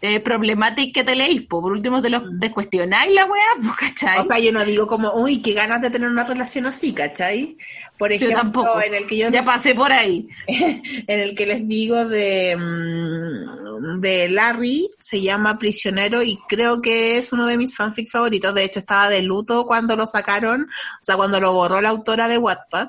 eh, 0.00 0.20
problemáticos 0.20 0.92
que 0.92 1.02
te 1.02 1.16
leís, 1.16 1.42
pues, 1.42 1.60
por 1.60 1.72
último 1.72 2.00
te 2.00 2.08
los 2.08 2.22
descuestionáis 2.38 3.12
la 3.12 3.24
weá, 3.24 3.44
pues, 3.60 3.72
¿cachai? 3.76 4.20
O 4.20 4.24
sea, 4.24 4.38
yo 4.38 4.52
no 4.52 4.64
digo 4.64 4.86
como, 4.86 5.12
uy, 5.14 5.42
qué 5.42 5.54
ganas 5.54 5.80
de 5.80 5.90
tener 5.90 6.08
una 6.08 6.22
relación 6.22 6.66
así, 6.66 6.92
¿cachai? 6.92 7.56
Por 7.96 8.10
yo 8.10 8.16
ejemplo, 8.16 8.36
tampoco. 8.36 8.80
en 8.80 8.94
el 8.94 9.06
que 9.08 9.16
yo 9.16 9.28
ya 9.30 9.44
pasé 9.44 9.74
por 9.74 9.92
ahí. 9.92 10.28
en 10.46 11.20
el 11.20 11.34
que 11.34 11.46
les 11.46 11.66
digo 11.66 12.04
de, 12.04 12.56
mm, 12.56 14.00
de 14.00 14.28
Larry, 14.28 14.88
se 15.00 15.20
llama 15.20 15.58
Prisionero 15.58 16.22
y 16.22 16.38
creo 16.48 16.80
que 16.80 17.18
es 17.18 17.32
uno 17.32 17.46
de 17.46 17.58
mis 17.58 17.76
fanfic 17.76 18.08
favoritos. 18.08 18.54
De 18.54 18.62
hecho, 18.62 18.78
estaba 18.78 19.08
de 19.08 19.22
luto 19.22 19.66
cuando 19.66 19.96
lo 19.96 20.06
sacaron, 20.06 20.62
o 20.62 21.04
sea, 21.04 21.16
cuando 21.16 21.40
lo 21.40 21.52
borró 21.52 21.80
la 21.80 21.88
autora 21.88 22.28
de 22.28 22.38
Wattpad. 22.38 22.88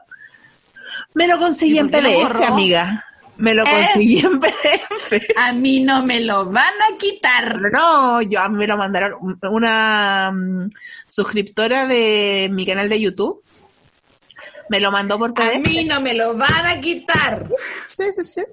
Me 1.16 1.28
lo 1.28 1.40
conseguí 1.40 1.76
¿Y 1.76 1.80
en 1.80 1.90
PDF, 1.90 2.42
amiga. 2.46 3.06
Me 3.40 3.54
lo 3.54 3.64
¿Eh? 3.64 3.70
conseguí 3.70 4.20
en 4.20 4.40
PDF. 4.40 5.14
A 5.38 5.54
mí 5.54 5.80
no 5.80 6.04
me 6.06 6.20
lo 6.20 6.46
van 6.46 6.74
a 6.82 6.98
quitar. 6.98 7.60
No, 7.72 8.22
yo 8.22 8.42
a 8.42 8.50
mí 8.50 8.58
me 8.58 8.68
lo 8.68 8.78
mandaron 8.78 9.38
una 9.50 10.32
mm, 10.32 10.70
suscriptora 11.08 11.88
de 11.88 12.50
mi 12.52 12.66
canal 12.66 12.90
de 12.90 13.00
YouTube. 13.00 13.42
Me 14.70 14.80
lo 14.80 14.92
mandó 14.92 15.18
por 15.18 15.32
A 15.32 15.34
PDF. 15.34 15.66
mí 15.66 15.84
no 15.86 16.02
me 16.02 16.14
lo 16.14 16.36
van 16.38 16.66
a 16.66 16.80
quitar. 16.80 17.48
Sí, 17.96 18.06
sí, 18.14 18.24
sí. 18.24 18.44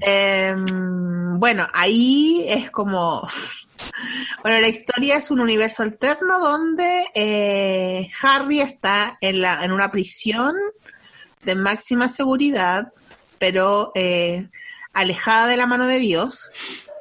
Em, 0.00 1.38
bueno, 1.38 1.66
ahí 1.72 2.44
es 2.48 2.70
como... 2.70 3.26
Bueno, 4.42 4.60
la 4.60 4.68
historia 4.68 5.16
es 5.16 5.30
un 5.30 5.40
universo 5.40 5.82
alterno 5.82 6.40
donde 6.40 7.04
eh, 7.14 8.08
Harry 8.22 8.60
está 8.60 9.18
en, 9.20 9.40
la, 9.42 9.62
en 9.64 9.72
una 9.72 9.90
prisión 9.90 10.54
de 11.42 11.54
máxima 11.54 12.08
seguridad, 12.08 12.92
pero 13.38 13.92
eh, 13.94 14.48
alejada 14.92 15.46
de 15.46 15.56
la 15.56 15.66
mano 15.66 15.86
de 15.86 15.98
Dios. 15.98 16.50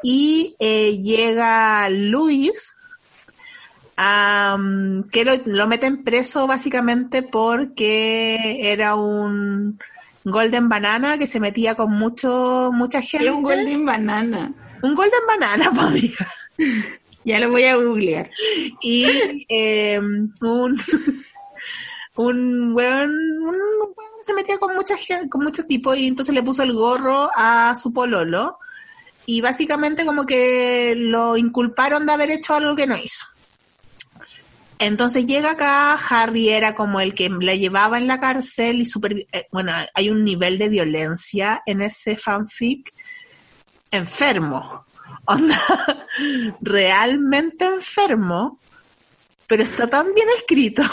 Y 0.04 0.56
eh, 0.60 1.00
llega 1.02 1.90
Luis, 1.90 2.76
am, 3.96 5.08
que 5.10 5.26
lo, 5.26 5.34
lo 5.46 5.68
meten 5.68 6.04
preso 6.04 6.48
básicamente 6.48 7.24
porque 7.24 8.72
era 8.72 8.96
un 8.96 9.80
Golden 10.26 10.70
Banana 10.70 11.18
que 11.20 11.28
se 11.28 11.40
metía 11.40 11.76
con 11.76 11.92
mucho 11.92 12.72
mucha 12.74 13.00
gente. 13.02 13.30
Un 13.30 13.44
Golden 13.44 13.86
Banana. 13.86 14.54
Un 14.82 14.96
Golden 14.96 15.22
Banana, 15.28 15.72
pues, 15.76 15.86
amiga. 15.86 16.28
Ya 17.26 17.40
lo 17.40 17.50
voy 17.50 17.64
a 17.64 17.76
googlear. 17.76 18.30
Y 18.84 19.08
eh, 19.50 20.00
un, 20.00 20.32
un 22.18 22.74
weón, 22.76 23.10
un 23.10 23.56
se 24.26 24.34
metía 24.34 24.58
con 24.58 24.74
mucha 24.76 24.98
gente, 24.98 25.30
con 25.30 25.44
muchos 25.44 25.68
tipos 25.68 25.96
y 25.98 26.08
entonces 26.08 26.34
le 26.34 26.42
puso 26.42 26.64
el 26.64 26.74
gorro 26.74 27.30
a 27.36 27.76
su 27.76 27.94
pololo 27.94 28.58
y 29.28 29.42
básicamente 29.42 30.06
como 30.06 30.26
que 30.26 30.96
lo 30.98 31.38
inculparon 31.38 32.06
de 32.06 32.14
haber 32.14 32.32
hecho 32.32 32.56
algo 32.56 32.76
que 32.76 32.88
no 32.88 32.98
hizo. 32.98 33.26
Entonces 34.80 35.26
llega 35.26 35.52
acá, 35.52 35.94
Harry 35.94 36.50
era 36.50 36.74
como 36.74 37.00
el 37.00 37.14
que 37.14 37.30
la 37.30 37.56
llevaba 37.56 37.98
en 37.98 38.08
la 38.08 38.20
cárcel 38.20 38.82
y 38.82 38.86
super, 38.86 39.26
eh, 39.32 39.48
bueno, 39.52 39.72
hay 39.94 40.10
un 40.10 40.24
nivel 40.24 40.58
de 40.58 40.70
violencia 40.70 41.62
en 41.66 41.82
ese 41.82 42.18
fanfic 42.18 42.94
enfermo. 43.92 44.86
Onda, 45.26 45.62
realmente 46.62 47.66
enfermo, 47.66 48.60
pero 49.48 49.64
está 49.64 49.88
tan 49.88 50.14
bien 50.14 50.28
escrito. 50.36 50.84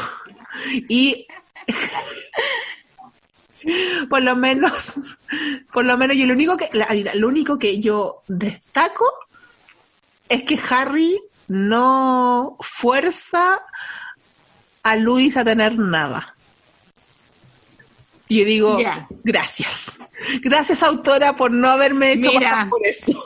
Y 0.86 1.26
por 4.10 4.22
lo 4.22 4.36
menos, 4.36 4.98
por 5.72 5.84
lo 5.84 5.96
menos 5.96 6.16
yo 6.16 6.26
lo 6.26 6.32
único 6.34 6.56
que, 6.56 6.68
lo 7.14 7.28
único 7.28 7.58
que 7.58 7.80
yo 7.80 8.22
destaco 8.28 9.04
es 10.28 10.44
que 10.44 10.58
Harry 10.70 11.20
no 11.48 12.56
fuerza 12.60 13.62
a 14.82 14.96
Luis 14.96 15.36
a 15.36 15.44
tener 15.44 15.78
nada. 15.78 16.34
Y 18.28 18.38
yo 18.38 18.44
digo, 18.46 18.78
gracias. 19.24 19.98
Gracias, 20.40 20.82
autora, 20.82 21.34
por 21.34 21.50
no 21.50 21.68
haberme 21.68 22.12
hecho 22.12 22.30
Mira. 22.30 22.50
pasar 22.50 22.68
por 22.70 22.80
eso. 22.86 23.22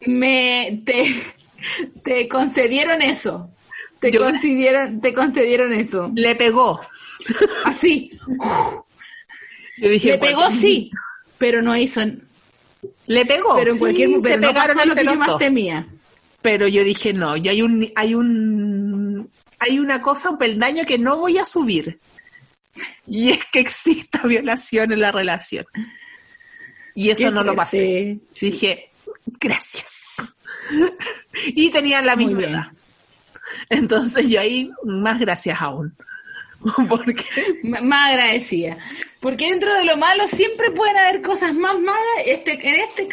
Me 0.00 0.82
te, 0.84 1.22
te 2.04 2.28
concedieron 2.28 3.02
eso. 3.02 3.48
Te 4.00 4.10
Yo- 4.10 4.20
concedieron, 4.20 5.00
te 5.00 5.14
concedieron 5.14 5.72
eso. 5.72 6.10
Le 6.14 6.34
pegó. 6.34 6.80
Así. 7.64 8.10
Yo 9.78 9.88
dije, 9.88 10.10
Le 10.12 10.18
pegó 10.18 10.50
sí, 10.50 10.90
pero 11.38 11.62
no 11.62 11.76
hizo. 11.76 12.00
Le 13.06 13.26
pegó. 13.26 13.56
Pero 13.56 13.70
en 13.70 13.74
sí, 13.74 13.80
cualquier 13.80 14.10
se 14.20 14.28
pero 14.28 14.40
no 14.40 14.48
pegaron 14.48 14.88
lo 14.88 14.94
que 14.94 15.04
yo 15.04 15.14
más 15.16 15.38
temía. 15.38 15.86
Pero 16.42 16.68
yo 16.68 16.84
dije, 16.84 17.12
no, 17.12 17.36
yo 17.36 17.50
hay 17.50 17.62
un, 17.62 17.90
hay 17.96 18.14
un, 18.14 19.30
hay 19.58 19.78
una 19.78 20.00
cosa, 20.00 20.30
un 20.30 20.38
peldaño 20.38 20.84
que 20.84 20.98
no 20.98 21.16
voy 21.16 21.38
a 21.38 21.44
subir. 21.44 21.98
Y 23.06 23.30
es 23.30 23.44
que 23.46 23.60
exista 23.60 24.22
violación 24.26 24.92
en 24.92 25.00
la 25.00 25.12
relación. 25.12 25.66
Y 26.94 27.10
eso 27.10 27.24
Qué 27.24 27.30
no 27.30 27.44
lo 27.44 27.54
pasé. 27.54 28.18
Dije, 28.40 28.90
gracias. 29.40 30.36
Y 31.48 31.70
tenían 31.70 32.06
la 32.06 32.16
Muy 32.16 32.26
misma 32.26 32.38
bien. 32.38 32.50
edad. 32.54 32.66
Entonces 33.68 34.28
yo 34.30 34.40
ahí, 34.40 34.70
más 34.84 35.18
gracias 35.20 35.60
aún. 35.60 35.94
Porque 36.88 37.24
Más 37.62 38.10
agradecida. 38.10 38.76
Porque 39.20 39.50
dentro 39.50 39.74
de 39.74 39.84
lo 39.84 39.96
malo 39.96 40.26
siempre 40.28 40.70
pueden 40.70 40.96
haber 40.96 41.22
cosas 41.22 41.54
más 41.54 41.78
malas. 41.78 42.00
Este, 42.24 42.52
en, 42.52 42.80
este, 42.80 43.08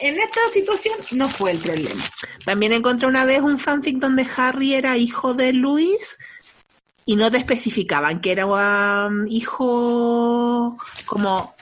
en 0.00 0.20
esta 0.20 0.40
situación 0.52 0.94
no 1.12 1.28
fue 1.28 1.52
el 1.52 1.58
problema. 1.58 2.02
También 2.44 2.72
encontré 2.72 3.08
una 3.08 3.24
vez 3.24 3.40
un 3.40 3.58
fanfic 3.58 3.98
donde 3.98 4.26
Harry 4.36 4.74
era 4.74 4.96
hijo 4.96 5.34
de 5.34 5.52
Luis 5.52 6.18
y 7.04 7.16
no 7.16 7.30
te 7.30 7.38
especificaban 7.38 8.20
que 8.20 8.32
era 8.32 8.46
un 8.46 9.28
hijo 9.28 10.76
como 11.06 11.54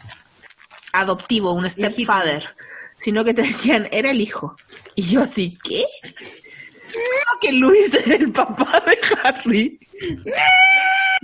adoptivo, 0.93 1.53
un 1.53 1.69
stepfather, 1.69 2.55
sino 2.99 3.25
que 3.25 3.35
te 3.35 3.43
decían 3.43 3.89
era 3.93 4.11
el 4.11 4.21
hijo. 4.21 4.57
Y 4.95 5.03
yo 5.03 5.23
así, 5.23 5.59
¿qué? 5.63 5.85
Creo 6.03 7.41
que 7.41 7.53
Luis 7.53 7.93
es 7.95 8.07
el 8.07 8.31
papá 8.31 8.83
de 8.87 8.99
Harry. 9.23 9.79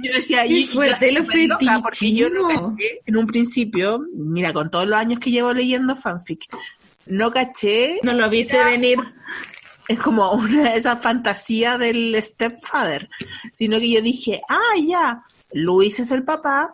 Yo 0.04 0.12
decía, 0.14 0.46
y, 0.46 0.66
yo 0.66 0.72
fuerte 0.72 0.94
así 0.94 1.10
lo 1.14 1.22
loca, 1.22 1.80
porque 1.82 2.14
yo 2.14 2.30
no 2.30 2.48
caché 2.48 3.00
en 3.06 3.16
un 3.16 3.26
principio, 3.26 4.00
mira, 4.14 4.52
con 4.52 4.70
todos 4.70 4.86
los 4.86 4.98
años 4.98 5.18
que 5.20 5.30
llevo 5.30 5.52
leyendo 5.52 5.94
fanfic, 5.96 6.46
no 7.06 7.30
caché 7.32 7.98
No 8.02 8.12
lo 8.12 8.28
viste 8.30 8.62
venir. 8.64 8.98
es 9.88 9.98
como 9.98 10.30
una 10.32 10.70
de 10.70 10.78
esas 10.78 11.00
fantasías 11.02 11.78
del 11.78 12.16
stepfather, 12.22 13.08
sino 13.52 13.78
que 13.78 13.90
yo 13.90 14.00
dije, 14.02 14.42
ah, 14.48 14.76
ya, 14.86 15.22
Luis 15.52 15.98
es 16.00 16.10
el 16.12 16.22
papá, 16.22 16.70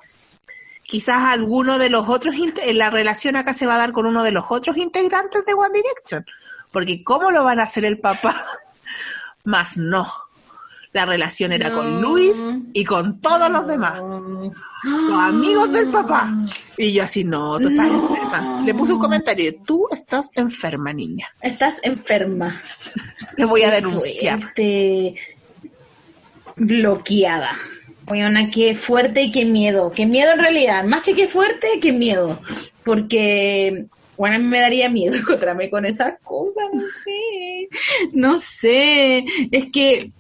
quizás 0.82 1.22
alguno 1.24 1.78
de 1.78 1.88
los 1.90 2.08
otros, 2.08 2.34
inte- 2.36 2.72
la 2.74 2.90
relación 2.90 3.36
acá 3.36 3.54
se 3.54 3.66
va 3.66 3.74
a 3.76 3.78
dar 3.78 3.92
con 3.92 4.06
uno 4.06 4.22
de 4.22 4.32
los 4.32 4.44
otros 4.48 4.76
integrantes 4.76 5.44
de 5.46 5.54
One 5.54 5.72
Direction, 5.74 6.24
porque 6.70 7.02
¿cómo 7.02 7.30
lo 7.30 7.42
van 7.44 7.58
a 7.60 7.64
hacer 7.64 7.84
el 7.84 7.98
papá? 7.98 8.44
Más 9.44 9.78
no. 9.78 10.06
La 10.96 11.04
relación 11.04 11.52
era 11.52 11.70
con. 11.70 12.00
Luis 12.00 12.42
y 12.72 12.82
con 12.82 13.20
todos 13.20 13.50
los 13.50 13.66
demás, 13.68 14.00
los 14.00 15.20
amigos 15.20 15.70
del 15.70 15.90
papá. 15.90 16.32
Y 16.78 16.90
yo 16.94 17.02
así, 17.04 17.22
no, 17.22 17.58
tú 17.60 17.68
estás 17.68 17.86
No. 17.88 18.00
enferma. 18.08 18.62
Le 18.64 18.72
puse 18.72 18.94
un 18.94 18.98
comentario, 18.98 19.52
tú 19.66 19.86
estás 19.92 20.30
enferma, 20.36 20.94
niña. 20.94 21.26
Estás 21.42 21.80
enferma. 21.82 22.62
Te 23.36 23.44
voy 23.44 23.64
a 23.64 23.70
denunciar. 23.70 24.38
Fuerte. 24.40 25.16
Bloqueada. 26.56 27.58
Weona, 28.08 28.50
qué 28.50 28.74
fuerte 28.74 29.20
y 29.24 29.30
qué 29.30 29.44
miedo. 29.44 29.90
Qué 29.94 30.06
miedo 30.06 30.32
en 30.32 30.38
realidad. 30.38 30.82
Más 30.84 31.02
que 31.02 31.14
qué 31.14 31.26
fuerte, 31.26 31.68
qué 31.82 31.92
miedo. 31.92 32.40
Porque, 32.84 33.84
bueno, 34.16 34.36
a 34.36 34.38
mí 34.38 34.46
me 34.46 34.60
daría 34.60 34.88
miedo 34.88 35.14
encontrarme 35.16 35.68
con 35.68 35.84
esas 35.84 36.14
cosas. 36.24 36.64
No 36.72 36.80
sé. 37.04 37.68
No 38.12 38.38
sé. 38.38 39.24
Es 39.50 39.66
que, 39.70 40.10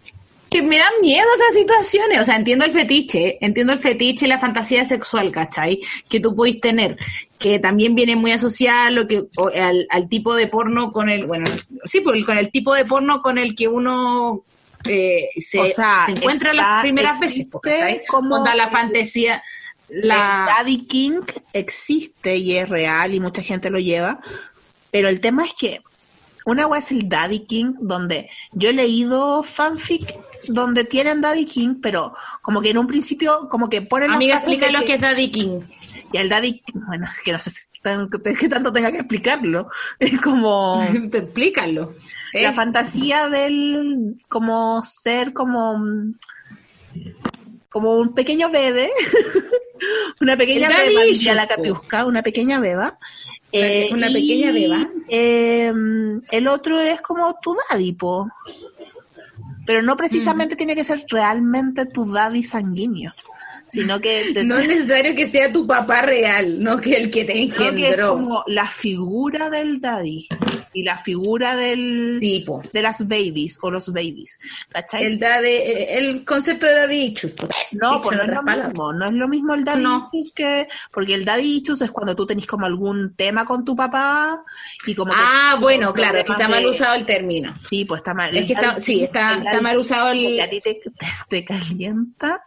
que 0.48 0.62
me 0.62 0.78
dan 0.78 0.92
miedo 1.02 1.26
esas 1.36 1.54
situaciones. 1.54 2.20
O 2.20 2.24
sea, 2.24 2.36
entiendo 2.36 2.64
el 2.64 2.72
fetiche. 2.72 3.36
Entiendo 3.40 3.72
el 3.72 3.78
fetiche 3.78 4.26
y 4.26 4.28
la 4.28 4.38
fantasía 4.38 4.84
sexual, 4.84 5.32
¿cachai? 5.32 5.80
Que 6.08 6.20
tú 6.20 6.34
podéis 6.36 6.60
tener. 6.60 6.96
Que 7.38 7.58
también 7.58 7.94
viene 7.94 8.16
muy 8.16 8.32
asociada 8.32 8.86
a 8.86 8.90
lo 8.90 9.06
que, 9.08 9.24
o 9.36 9.48
al, 9.48 9.86
al 9.90 10.08
tipo 10.08 10.34
de 10.34 10.46
porno 10.46 10.92
con 10.92 11.08
el, 11.08 11.26
bueno, 11.26 11.46
sí, 11.84 12.00
porque 12.00 12.24
con 12.24 12.38
el 12.38 12.50
tipo 12.50 12.74
de 12.74 12.84
porno 12.84 13.20
con 13.22 13.38
el 13.38 13.54
que 13.54 13.68
uno 13.68 14.44
eh, 14.88 15.28
se, 15.40 15.58
O 15.60 15.66
sea, 15.66 16.04
se 16.06 16.12
encuentra 16.12 16.52
está- 16.52 16.62
las 16.62 16.82
primeras 16.82 17.20
veces, 17.20 17.46
pues, 17.50 17.74
¿cachai? 17.74 18.02
como- 18.06 18.36
Onda 18.36 18.54
la 18.54 18.68
fantasía, 18.68 19.42
la... 19.88 20.46
El 20.48 20.54
Daddy 20.56 20.86
King 20.86 21.20
existe 21.52 22.36
y 22.36 22.56
es 22.56 22.68
real 22.68 23.12
y 23.14 23.20
mucha 23.20 23.42
gente 23.42 23.68
lo 23.68 23.78
lleva, 23.80 24.20
pero 24.90 25.08
el 25.08 25.20
tema 25.20 25.44
es 25.44 25.52
que 25.54 25.80
una 26.46 26.66
wea 26.66 26.78
es 26.78 26.90
el 26.90 27.08
Daddy 27.08 27.40
King, 27.40 27.74
donde 27.80 28.30
yo 28.52 28.70
he 28.70 28.72
leído 28.72 29.42
fanfic 29.42 30.18
donde 30.48 30.84
tienen 30.84 31.20
Daddy 31.20 31.44
King, 31.44 31.74
pero 31.82 32.14
como 32.40 32.60
que 32.62 32.70
en 32.70 32.78
un 32.78 32.86
principio, 32.86 33.48
como 33.50 33.68
que 33.68 33.82
ponen 33.82 34.12
Amiga, 34.12 34.36
explica 34.36 34.70
lo 34.70 34.78
que- 34.80 34.86
que 34.86 34.94
es 34.94 35.00
Daddy 35.00 35.30
King. 35.32 35.60
Y 36.12 36.18
el 36.18 36.28
Daddy, 36.28 36.62
bueno, 36.72 37.06
es 37.12 37.20
que 37.22 37.32
no 37.32 37.38
sé 37.38 37.50
si 37.50 37.66
tan- 37.82 38.08
que 38.08 38.48
tanto 38.48 38.72
tenga 38.72 38.92
que 38.92 38.98
explicarlo. 38.98 39.68
Es 39.98 40.20
como 40.20 40.80
Explícalo. 41.12 41.92
¿eh? 42.32 42.42
la 42.44 42.52
fantasía 42.52 43.28
del, 43.28 44.16
como 44.28 44.82
ser 44.84 45.32
como, 45.32 45.82
como 47.68 47.96
un 47.96 48.14
pequeño 48.14 48.50
bebé, 48.50 48.90
una 50.20 50.36
pequeña 50.36 50.68
beba, 50.68 51.02
diría 51.02 51.34
la 51.34 51.48
po. 51.48 51.56
Katiuska, 51.56 52.04
una 52.06 52.22
pequeña 52.22 52.60
beba. 52.60 52.98
Eh, 53.52 53.88
Una 53.92 54.08
pequeña 54.10 54.52
beba. 54.52 54.88
eh, 55.08 55.72
el 56.30 56.48
otro 56.48 56.80
es 56.80 57.00
como 57.00 57.34
tu 57.40 57.56
daddy, 57.70 57.92
po. 57.92 58.28
Pero 59.64 59.82
no 59.82 59.96
precisamente 59.96 60.54
Mm. 60.54 60.58
tiene 60.58 60.74
que 60.76 60.84
ser 60.84 61.04
realmente 61.08 61.86
tu 61.86 62.10
daddy 62.12 62.42
sanguíneo, 62.42 63.12
sino 63.82 64.00
que 64.00 64.30
te- 64.34 64.44
No 64.44 64.58
es 64.58 64.66
necesario 64.68 65.14
que 65.14 65.26
sea 65.26 65.50
tu 65.52 65.66
papá 65.66 66.02
real, 66.02 66.62
no 66.62 66.80
que 66.80 66.94
el 66.96 67.10
que 67.10 67.24
te 67.24 67.32
Creo 67.48 67.74
que 67.74 67.82
es 67.82 67.84
engendró. 67.88 68.14
como 68.14 68.44
la 68.46 68.66
figura 68.66 69.48
del 69.50 69.80
daddy 69.80 70.26
y 70.72 70.82
la 70.82 70.96
figura 70.98 71.56
del 71.56 72.18
Sí, 72.20 72.44
po. 72.46 72.62
de 72.72 72.82
las 72.82 73.06
babies 73.08 73.58
o 73.62 73.70
los 73.70 73.92
babies. 73.92 74.38
¿Cachai? 74.68 75.04
El, 75.04 75.18
daddy, 75.18 75.48
eh, 75.48 75.98
el 75.98 76.24
concepto 76.24 76.66
de 76.66 76.72
daddy 76.74 76.96
issues. 77.14 77.34
no, 77.72 78.00
pues 78.02 78.16
no 78.16 78.22
es 78.24 78.28
lo 78.28 78.34
palabras. 78.42 78.68
mismo, 78.70 78.92
no 78.92 79.06
es 79.06 79.12
lo 79.12 79.28
mismo 79.28 79.54
el 79.54 79.64
daddy 79.64 79.82
No. 79.82 80.08
issues 80.12 80.32
que 80.32 80.68
porque 80.92 81.14
el 81.14 81.24
daddy 81.24 81.58
issues 81.62 81.80
es 81.82 81.90
cuando 81.90 82.14
tú 82.14 82.26
tenés 82.26 82.46
como 82.46 82.66
algún 82.66 83.14
tema 83.16 83.44
con 83.44 83.64
tu 83.64 83.74
papá 83.74 84.42
y 84.86 84.94
como 84.94 85.12
que 85.12 85.18
Ah, 85.22 85.56
bueno, 85.60 85.92
claro, 85.94 86.18
está 86.18 86.48
mal 86.48 86.66
usado 86.66 86.94
el 86.94 87.06
término. 87.06 87.54
Sí, 87.68 87.84
pues 87.84 88.00
está 88.00 88.12
mal. 88.14 88.36
Es 88.36 88.46
que 88.46 88.52
está- 88.52 88.80
sí, 88.80 89.02
está- 89.04 89.34
está 89.38 89.60
mal 89.60 89.78
usado 89.78 90.10
el- 90.10 90.40
a 90.40 90.48
ti 90.48 90.60
te 90.60 91.44
calienta. 91.44 92.42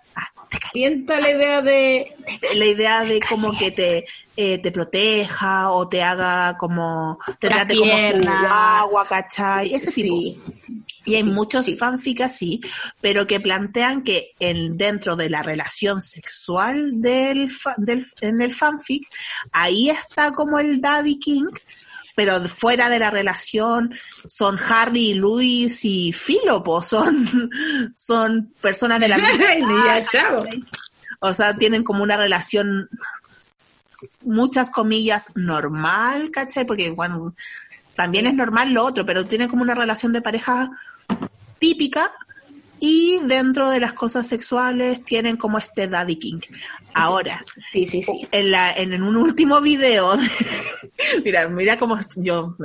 Te 0.50 0.58
calienta 0.60 1.20
la 1.20 1.30
idea 1.30 1.62
de... 1.62 2.14
la 2.56 2.66
idea 2.66 3.04
de 3.04 3.20
como 3.20 3.58
que 3.58 3.72
te, 3.72 4.06
eh, 4.36 4.58
te 4.58 4.72
proteja 4.72 5.72
o 5.72 5.88
te 5.88 6.02
haga 6.02 6.58
como, 6.58 7.20
te 7.40 7.50
La 7.50 7.56
trate 7.58 7.76
como 7.78 7.92
su 8.00 8.18
guagua, 8.22 9.08
¿cachai? 9.08 9.74
Ese 9.74 9.92
tipo. 9.92 10.16
Sí. 10.16 10.40
Y 11.06 11.16
hay 11.16 11.24
muchos 11.24 11.76
fanfic 11.78 12.22
así, 12.22 12.62
pero 13.02 13.26
que 13.26 13.40
plantean 13.40 14.04
que 14.04 14.34
en, 14.40 14.78
dentro 14.78 15.16
de 15.16 15.30
la 15.30 15.42
relación 15.42 16.02
sexual 16.02 17.02
del, 17.02 17.50
fa- 17.50 17.76
del, 17.78 18.06
en 18.22 18.42
el 18.42 18.54
fanfic, 18.54 19.08
ahí 19.52 19.90
está 19.90 20.32
como 20.32 20.60
el 20.60 20.82
Daddy 20.82 21.18
King, 21.20 21.46
pero 22.20 22.38
fuera 22.50 22.90
de 22.90 23.00
la 23.00 23.10
relación 23.10 23.96
son 24.26 24.60
Harry, 24.68 25.14
Luis 25.14 25.86
y 25.86 26.12
Philo, 26.12 26.62
po, 26.62 26.82
son, 26.82 27.30
son 27.96 28.54
personas 28.60 29.00
de 29.00 29.08
la 29.08 29.18
misma. 29.18 30.00
O 31.22 31.34
sea, 31.34 31.56
tienen 31.56 31.86
como 31.86 32.04
una 32.04 32.18
relación, 32.18 32.90
muchas 34.26 34.70
comillas, 34.70 35.32
normal, 35.36 36.30
¿cachai? 36.30 36.66
Porque, 36.66 36.92
bueno, 36.92 37.36
también 37.96 38.26
es 38.26 38.34
normal 38.34 38.74
lo 38.74 38.84
otro, 38.84 39.06
pero 39.06 39.26
tienen 39.26 39.48
como 39.48 39.62
una 39.62 39.76
relación 39.76 40.12
de 40.12 40.22
pareja 40.22 40.72
típica 41.58 42.12
y 42.80 43.20
dentro 43.24 43.70
de 43.70 43.80
las 43.80 43.94
cosas 43.94 44.28
sexuales 44.28 45.04
tienen 45.04 45.38
como 45.38 45.58
este 45.58 45.88
Daddy 45.88 46.16
King. 46.18 46.40
Ahora, 46.94 47.44
Sí, 47.72 47.86
sí, 47.86 48.02
sí. 48.02 48.28
en, 48.32 48.52
la, 48.52 48.72
en, 48.74 48.94
en 48.94 49.04
un 49.04 49.16
último 49.18 49.62
video, 49.62 50.16
mira, 51.24 51.48
mira 51.48 51.78
cómo 51.78 51.98
yo, 52.18 52.56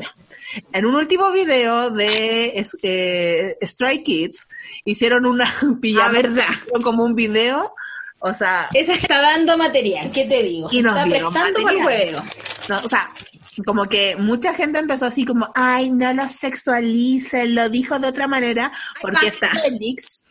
en 0.72 0.86
un 0.86 0.94
último 0.94 1.30
video 1.30 1.90
de 1.90 2.64
eh, 2.82 3.56
Stray 3.62 4.02
Kids, 4.02 4.46
hicieron 4.84 5.26
una 5.26 5.52
pijama, 5.80 6.06
Ah, 6.06 6.12
verdad. 6.12 6.44
como 6.82 7.04
un 7.04 7.14
video, 7.14 7.74
o 8.18 8.32
sea, 8.32 8.68
Esa 8.72 8.94
está 8.94 9.20
dando 9.20 9.58
material, 9.58 10.10
¿qué 10.10 10.24
te 10.24 10.42
digo? 10.42 10.68
Y 10.70 10.80
nos 10.82 10.94
está 10.96 11.04
dieron 11.04 11.32
prestando 11.32 11.62
para 11.62 11.74
el 11.76 11.82
material. 11.84 12.14
juego. 12.16 12.24
no, 12.70 12.78
o 12.82 12.88
sea, 12.88 13.10
como 13.62 13.84
que 13.86 14.16
mucha 14.16 14.52
gente 14.52 14.78
empezó 14.78 15.07
así 15.07 15.24
como, 15.24 15.50
ay, 15.55 15.90
no 15.90 16.12
lo 16.12 16.28
sexualicen, 16.28 17.55
lo 17.55 17.68
dijo 17.68 17.98
de 17.98 18.09
otra 18.09 18.26
manera, 18.26 18.72
porque 19.00 19.26
basta. 19.26 19.50
Félix, 19.50 20.24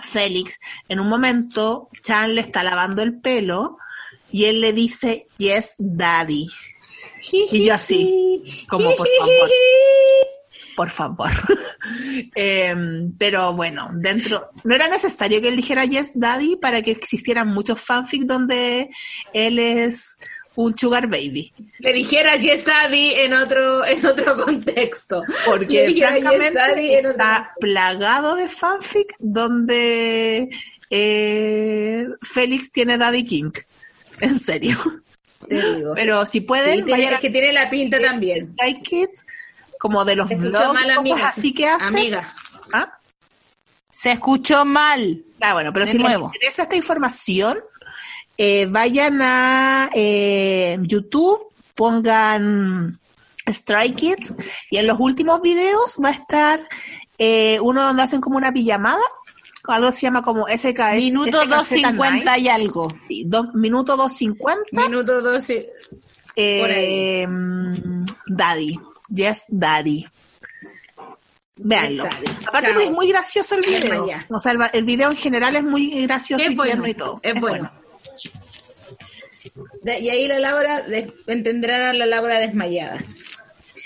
Félix, 0.00 0.58
en 0.88 1.00
un 1.00 1.08
momento, 1.08 1.88
Chan 2.00 2.34
le 2.34 2.40
está 2.40 2.62
lavando 2.62 3.02
el 3.02 3.20
pelo 3.20 3.78
y 4.30 4.44
él 4.44 4.60
le 4.60 4.72
dice, 4.72 5.26
yes, 5.36 5.74
daddy. 5.78 6.46
Y 7.30 7.64
yo 7.64 7.74
así, 7.74 8.64
como 8.68 8.94
por 8.96 9.08
favor, 9.18 9.50
por 10.76 10.90
favor. 10.90 11.30
Em, 12.34 13.12
pero 13.18 13.52
bueno, 13.52 13.90
dentro, 13.94 14.50
no 14.64 14.74
era 14.74 14.88
necesario 14.88 15.40
que 15.40 15.48
él 15.48 15.56
dijera 15.56 15.84
yes, 15.84 16.12
daddy 16.14 16.56
para 16.56 16.82
que 16.82 16.90
existieran 16.90 17.48
muchos 17.48 17.80
fanfic 17.80 18.22
donde 18.22 18.90
él 19.32 19.58
es 19.58 20.18
un 20.60 20.76
sugar 20.76 21.06
baby. 21.06 21.52
Le 21.78 21.92
dijera 21.92 22.34
Yes 22.36 22.64
Daddy 22.64 23.12
en 23.14 23.32
otro, 23.32 23.84
en 23.86 24.04
otro 24.04 24.36
contexto. 24.44 25.22
Porque 25.44 25.86
dijera 25.86 26.16
Yes 26.18 26.24
Daddy 26.24 26.50
francamente 26.52 26.98
otro 26.98 27.10
está 27.12 27.52
plagado 27.60 28.34
de 28.34 28.48
fanfic 28.48 29.14
donde 29.20 30.48
eh, 30.90 32.06
Félix 32.22 32.72
tiene 32.72 32.98
Daddy 32.98 33.24
King. 33.24 33.50
En 34.20 34.34
serio. 34.34 34.76
Te 35.48 35.74
digo. 35.76 35.92
Pero 35.94 36.26
si 36.26 36.38
Sí, 36.38 36.40
pueden, 36.40 36.84
tiene- 36.84 36.90
vayan 36.90 37.14
es 37.14 37.20
que 37.20 37.30
tiene 37.30 37.52
la 37.52 37.70
pinta 37.70 37.98
a 37.98 38.00
también. 38.00 38.38
Strike 38.50 38.82
Kids, 38.82 39.26
como 39.78 40.04
de 40.04 40.16
los 40.16 40.28
blogs, 40.28 40.66
cosas 40.66 40.98
amiga. 40.98 41.28
así 41.28 41.54
que 41.54 41.66
hacen. 41.68 41.86
Amiga. 41.96 42.34
¿Ah? 42.72 42.98
Se 43.92 44.10
escuchó 44.10 44.64
mal. 44.64 45.22
Ah, 45.40 45.52
bueno, 45.52 45.72
pero 45.72 45.86
De 45.86 45.92
si 45.92 45.98
nuevo. 45.98 46.26
les 46.28 46.34
interesa 46.36 46.62
esta 46.64 46.74
información, 46.74 47.60
eh, 48.38 48.66
vayan 48.70 49.20
a 49.20 49.90
eh, 49.94 50.78
YouTube, 50.82 51.40
pongan 51.74 52.98
Strike 53.46 53.96
Kids 53.96 54.34
y 54.70 54.76
en 54.78 54.86
los 54.86 54.98
últimos 55.00 55.40
videos 55.42 55.98
va 56.02 56.08
a 56.10 56.12
estar 56.12 56.60
eh, 57.18 57.58
uno 57.60 57.82
donde 57.82 58.02
hacen 58.02 58.20
como 58.20 58.36
una 58.36 58.52
pijamada, 58.52 59.02
algo 59.64 59.92
se 59.92 60.02
llama 60.02 60.22
como 60.22 60.46
SKS. 60.48 60.96
Minuto 60.96 61.42
SKZ9, 61.42 61.48
250 61.48 62.38
y 62.38 62.48
algo. 62.48 62.88
sí, 63.06 63.24
dos- 63.26 63.52
minuto 63.54 63.96
250. 63.96 64.82
Minuto 64.82 65.20
12. 65.20 65.66
por 65.90 66.70
ahí. 66.70 66.84
Eh, 67.22 67.26
mm, 67.28 68.04
Daddy, 68.28 68.78
Yes 69.10 69.44
Daddy. 69.48 70.06
Daddy. 71.56 71.98
Aparte 72.46 72.84
es 72.84 72.90
muy 72.92 73.08
gracioso 73.08 73.56
el 73.56 73.62
video. 73.62 74.06
O 74.30 74.38
sea, 74.38 74.52
el, 74.52 74.58
el 74.72 74.84
video 74.84 75.10
en 75.10 75.16
general 75.16 75.56
es 75.56 75.64
muy 75.64 75.90
gracioso 76.06 76.44
Es 76.44 76.52
y 76.52 76.54
bueno, 76.54 76.70
tierno 76.70 76.88
y 76.88 76.94
todo. 76.94 77.20
es 77.22 77.40
bueno. 77.40 77.70
Y 79.96 80.10
ahí 80.10 80.26
la 80.26 80.38
Laura 80.40 80.82
de- 80.82 81.12
entenderá 81.28 81.90
a 81.90 81.92
la 81.92 82.06
Laura 82.06 82.40
desmayada. 82.40 82.98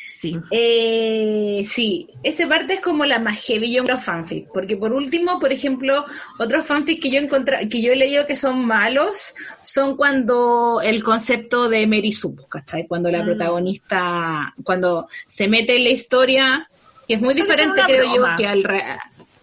Sí. 0.08 0.36
Eh, 0.52 1.64
sí, 1.66 2.08
esa 2.22 2.46
parte 2.48 2.74
es 2.74 2.80
como 2.80 3.04
la 3.04 3.18
más 3.18 3.44
heavy 3.44 3.72
yo 3.72 3.84
fanfic, 3.98 4.46
porque 4.52 4.76
por 4.76 4.92
último, 4.92 5.40
por 5.40 5.52
ejemplo, 5.52 6.04
otros 6.38 6.64
fanfic 6.66 7.02
que 7.02 7.10
yo 7.10 7.18
encontré, 7.18 7.68
que 7.68 7.82
yo 7.82 7.92
he 7.92 7.96
leído 7.96 8.24
que 8.26 8.36
son 8.36 8.64
malos, 8.64 9.34
son 9.64 9.96
cuando 9.96 10.80
el 10.82 11.02
concepto 11.02 11.68
de 11.68 11.86
Mary 11.88 12.12
Sue, 12.12 12.34
¿cachai? 12.48 12.86
Cuando 12.86 13.10
la 13.10 13.22
Mm. 13.22 13.26
protagonista, 13.26 14.54
cuando 14.62 15.08
se 15.26 15.48
mete 15.48 15.76
en 15.76 15.84
la 15.84 15.90
historia, 15.90 16.68
que 17.08 17.14
es 17.14 17.20
muy 17.20 17.34
diferente, 17.34 17.80
creo 17.84 18.12
broma. 18.12 18.30
yo, 18.32 18.36
que 18.36 18.46
al... 18.46 18.62
re- 18.64 18.98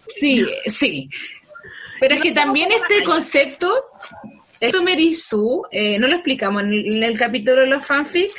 Sí, 0.08 0.46
sí. 0.66 1.08
Pero 2.00 2.14
es 2.14 2.20
que 2.22 2.32
también 2.32 2.70
este 2.72 3.04
concepto, 3.04 3.70
esto 4.60 4.82
Mary 4.82 5.14
Sue, 5.14 5.62
eh, 5.70 5.98
no 5.98 6.06
lo 6.06 6.16
explicamos 6.16 6.62
en 6.62 6.72
el, 6.72 6.96
en 6.96 7.02
el 7.02 7.18
capítulo 7.18 7.62
de 7.62 7.66
los 7.66 7.84
fanfic, 7.84 8.30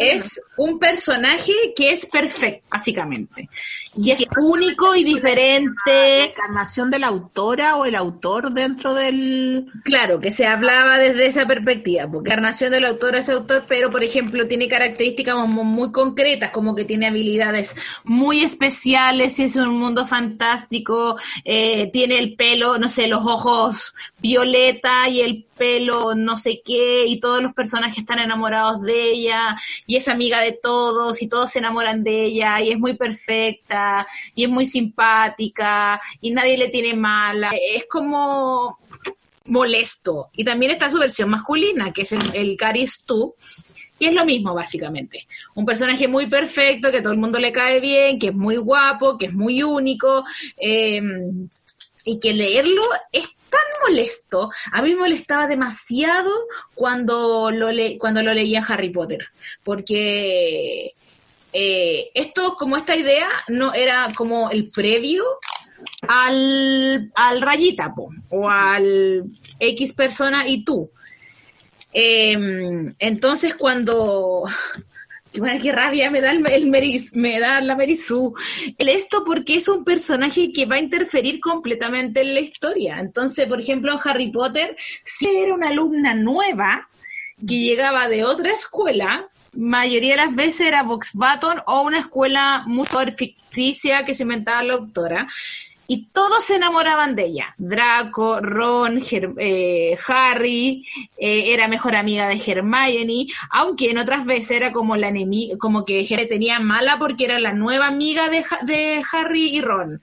es 0.00 0.40
un 0.56 0.78
personaje 0.78 1.52
que 1.76 1.92
es 1.92 2.06
perfecto, 2.06 2.66
básicamente. 2.70 3.50
Y 3.96 4.12
es 4.12 4.24
único 4.40 4.94
y 4.94 5.02
La 5.02 5.08
diferente. 5.08 6.24
encarnación 6.24 6.90
de 6.90 7.00
la 7.00 7.08
autora 7.08 7.76
o 7.76 7.84
el 7.84 7.94
autor 7.94 8.52
dentro 8.52 8.94
del. 8.94 9.66
Claro, 9.84 10.18
que 10.18 10.30
se 10.30 10.46
hablaba 10.46 10.98
desde 10.98 11.26
esa 11.26 11.44
perspectiva, 11.46 12.08
porque 12.10 12.28
la 12.28 12.34
encarnación 12.36 12.72
del 12.72 12.86
autor 12.86 13.16
es 13.16 13.28
autor, 13.28 13.64
pero 13.68 13.90
por 13.90 14.02
ejemplo 14.02 14.48
tiene 14.48 14.68
características 14.68 15.34
como 15.34 15.64
muy 15.64 15.92
concretas, 15.92 16.50
como 16.50 16.74
que 16.74 16.86
tiene 16.86 17.08
habilidades 17.08 17.76
muy 18.04 18.42
especiales, 18.42 19.38
y 19.38 19.44
es 19.44 19.56
un 19.56 19.76
mundo 19.76 20.06
fantástico, 20.06 21.18
eh, 21.44 21.90
tiene 21.92 22.18
el 22.18 22.36
pelo, 22.36 22.78
no 22.78 22.88
sé, 22.88 23.06
los 23.06 23.26
ojos 23.26 23.94
violeta 24.18 25.08
y 25.08 25.20
el 25.20 25.44
pelo 25.60 26.14
no 26.14 26.38
sé 26.38 26.62
qué, 26.64 27.04
y 27.06 27.20
todos 27.20 27.42
los 27.42 27.52
personajes 27.52 27.98
están 27.98 28.18
enamorados 28.18 28.80
de 28.80 29.10
ella, 29.10 29.56
y 29.90 29.96
es 29.96 30.06
amiga 30.06 30.40
de 30.40 30.52
todos, 30.52 31.20
y 31.20 31.26
todos 31.26 31.50
se 31.50 31.58
enamoran 31.58 32.04
de 32.04 32.26
ella, 32.26 32.60
y 32.60 32.70
es 32.70 32.78
muy 32.78 32.94
perfecta, 32.94 34.06
y 34.36 34.44
es 34.44 34.48
muy 34.48 34.64
simpática, 34.64 36.00
y 36.20 36.30
nadie 36.30 36.56
le 36.56 36.68
tiene 36.68 36.94
mala. 36.94 37.50
Es 37.74 37.86
como 37.86 38.78
molesto. 39.46 40.28
Y 40.32 40.44
también 40.44 40.70
está 40.70 40.88
su 40.90 41.00
versión 41.00 41.28
masculina, 41.28 41.92
que 41.92 42.02
es 42.02 42.12
el, 42.12 42.20
el 42.34 42.56
que 42.56 44.06
es 44.06 44.14
lo 44.14 44.24
mismo 44.24 44.54
básicamente. 44.54 45.26
Un 45.56 45.66
personaje 45.66 46.06
muy 46.06 46.26
perfecto, 46.26 46.92
que 46.92 47.02
todo 47.02 47.12
el 47.12 47.18
mundo 47.18 47.40
le 47.40 47.50
cae 47.50 47.80
bien, 47.80 48.20
que 48.20 48.28
es 48.28 48.34
muy 48.34 48.58
guapo, 48.58 49.18
que 49.18 49.26
es 49.26 49.32
muy 49.32 49.60
único, 49.64 50.24
eh, 50.56 51.02
y 52.04 52.20
que 52.20 52.32
leerlo 52.32 52.82
es 53.10 53.28
tan 53.50 53.60
molesto. 53.82 54.50
A 54.72 54.82
mí 54.82 54.90
me 54.90 55.00
molestaba 55.00 55.46
demasiado 55.46 56.30
cuando 56.74 57.50
lo, 57.50 57.70
le 57.70 57.98
cuando 57.98 58.22
lo 58.22 58.32
leía 58.32 58.64
Harry 58.66 58.90
Potter, 58.90 59.28
porque 59.64 60.94
eh, 61.52 62.10
esto, 62.14 62.54
como 62.56 62.76
esta 62.76 62.96
idea, 62.96 63.28
no 63.48 63.74
era 63.74 64.08
como 64.16 64.50
el 64.50 64.68
previo 64.68 65.24
al, 66.08 67.10
al 67.14 67.40
rayita, 67.40 67.94
o 68.30 68.48
al 68.48 69.24
X 69.58 69.92
persona 69.94 70.46
y 70.48 70.64
tú. 70.64 70.90
Em, 71.92 72.94
entonces 73.00 73.56
cuando 73.56 74.44
bueno, 75.38 75.58
qué 75.62 75.72
rabia 75.72 76.10
me 76.10 76.20
da 76.20 76.32
el, 76.32 76.40
Meris- 76.42 77.14
me 77.14 77.38
da 77.38 77.60
la 77.60 77.76
Merizú. 77.76 78.34
El 78.76 78.88
esto 78.88 79.22
porque 79.24 79.56
es 79.56 79.68
un 79.68 79.84
personaje 79.84 80.50
que 80.52 80.66
va 80.66 80.76
a 80.76 80.80
interferir 80.80 81.40
completamente 81.40 82.20
en 82.20 82.34
la 82.34 82.40
historia. 82.40 82.98
Entonces, 82.98 83.46
por 83.46 83.60
ejemplo, 83.60 83.98
Harry 84.02 84.30
Potter, 84.32 84.76
si 85.04 85.26
era 85.28 85.54
una 85.54 85.68
alumna 85.68 86.14
nueva 86.14 86.88
que 87.46 87.58
llegaba 87.58 88.08
de 88.08 88.24
otra 88.24 88.52
escuela, 88.52 89.28
mayoría 89.54 90.10
de 90.10 90.16
las 90.26 90.34
veces 90.34 90.66
era 90.66 90.82
Vox 90.82 91.12
Button 91.14 91.62
o 91.66 91.82
una 91.82 92.00
escuela 92.00 92.64
más 92.66 92.88
ficticia 93.16 94.04
que 94.04 94.14
se 94.14 94.24
inventaba 94.24 94.62
la 94.62 94.74
autora. 94.74 95.26
Y 95.92 96.06
todos 96.12 96.44
se 96.44 96.54
enamoraban 96.54 97.16
de 97.16 97.24
ella. 97.24 97.52
Draco, 97.58 98.38
Ron, 98.40 99.02
eh, 99.10 99.98
Harry, 100.06 100.86
eh, 101.18 101.52
era 101.52 101.66
mejor 101.66 101.96
amiga 101.96 102.28
de 102.28 102.40
Hermione, 102.46 103.26
aunque 103.50 103.90
en 103.90 103.98
otras 103.98 104.24
veces 104.24 104.52
era 104.52 104.70
como 104.70 104.94
la 104.94 105.08
enemiga, 105.08 105.58
como 105.58 105.84
que 105.84 106.06
Hermione 106.08 106.26
tenía 106.26 106.60
mala 106.60 106.96
porque 106.96 107.24
era 107.24 107.40
la 107.40 107.54
nueva 107.54 107.88
amiga 107.88 108.28
de, 108.28 108.44
de 108.62 109.02
Harry 109.12 109.48
y 109.48 109.62
Ron. 109.62 110.00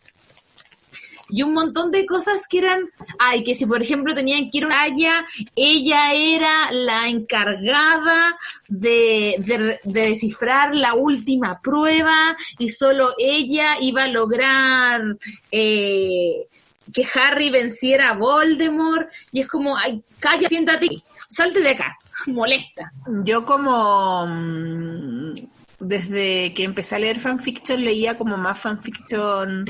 Y 1.30 1.44
un 1.44 1.54
montón 1.54 1.92
de 1.92 2.06
cosas 2.06 2.48
que 2.48 2.60
eran, 2.60 2.90
ay, 3.20 3.44
que 3.44 3.56
si 3.56 3.66
por 3.66 3.82
ejemplo 3.82 4.16
tenían 4.16 4.50
que 4.50 4.60
ir 4.60 4.64
a 4.64 4.68
una 4.68 4.88
playa, 4.88 5.26
ella 5.56 6.14
era 6.14 6.72
la 6.72 7.08
encargada 7.08 8.38
de, 8.70 9.36
de, 9.40 9.80
de 9.84 10.02
descifrar 10.10 10.76
la 10.76 10.94
última 10.94 11.62
prueba 11.62 12.36
y 12.58 12.70
solo 12.70 13.14
ella 13.18 13.78
iba 13.82 14.04
a 14.04 14.08
lograr 14.08 15.02
eh, 15.52 16.48
que 16.94 17.08
Harry 17.14 17.50
venciera 17.50 18.10
a 18.10 18.14
Voldemort. 18.14 19.10
Y 19.32 19.42
es 19.42 19.48
como, 19.48 19.78
ay, 19.78 20.02
calla, 20.20 20.48
siéntate, 20.48 21.04
salte 21.28 21.60
de 21.60 21.70
acá, 21.70 21.98
molesta. 22.28 22.92
Yo 23.24 23.46
como 23.46 24.26
mm, 24.28 25.34
desde 25.80 26.54
que 26.54 26.64
empecé 26.64 26.96
a 26.96 27.00
leer 27.00 27.20
fanfiction 27.20 27.84
leía 27.84 28.18
como 28.18 28.38
más 28.38 28.60
fanfiction 28.60 29.66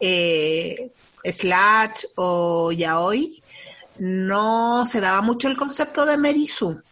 eh, 0.00 0.92
slash 1.24 2.04
o 2.16 2.72
yaoi, 2.72 3.42
no 3.98 4.86
se 4.86 5.00
daba 5.00 5.22
mucho 5.22 5.48
el 5.48 5.56
concepto 5.56 6.04
de 6.06 6.16
Merisu. 6.16 6.82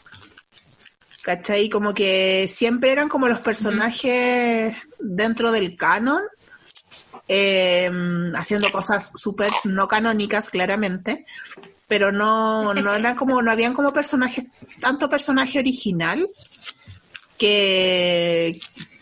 ¿Cachai? 1.23 1.69
Como 1.69 1.95
que 1.95 2.49
siempre 2.49 2.91
eran 2.91 3.09
como 3.09 3.29
los 3.29 3.41
personajes 3.41 4.77
dentro 4.99 5.53
del 5.53 5.77
canon, 5.77 6.23
eh, 7.29 7.91
haciendo 8.35 8.71
cosas 8.73 9.13
súper 9.15 9.51
no 9.65 9.87
canónicas, 9.87 10.51
claramente, 10.51 11.25
pero 11.87 12.11
no, 12.11 12.75
no 12.75 12.95
eran 12.95 13.15
como, 13.17 13.41
no 13.41 13.51
habían 13.53 13.75
como 13.75 13.91
personajes, 13.91 14.47
tanto 14.81 15.09
personaje 15.09 15.59
original 15.61 16.29
que 17.39 18.61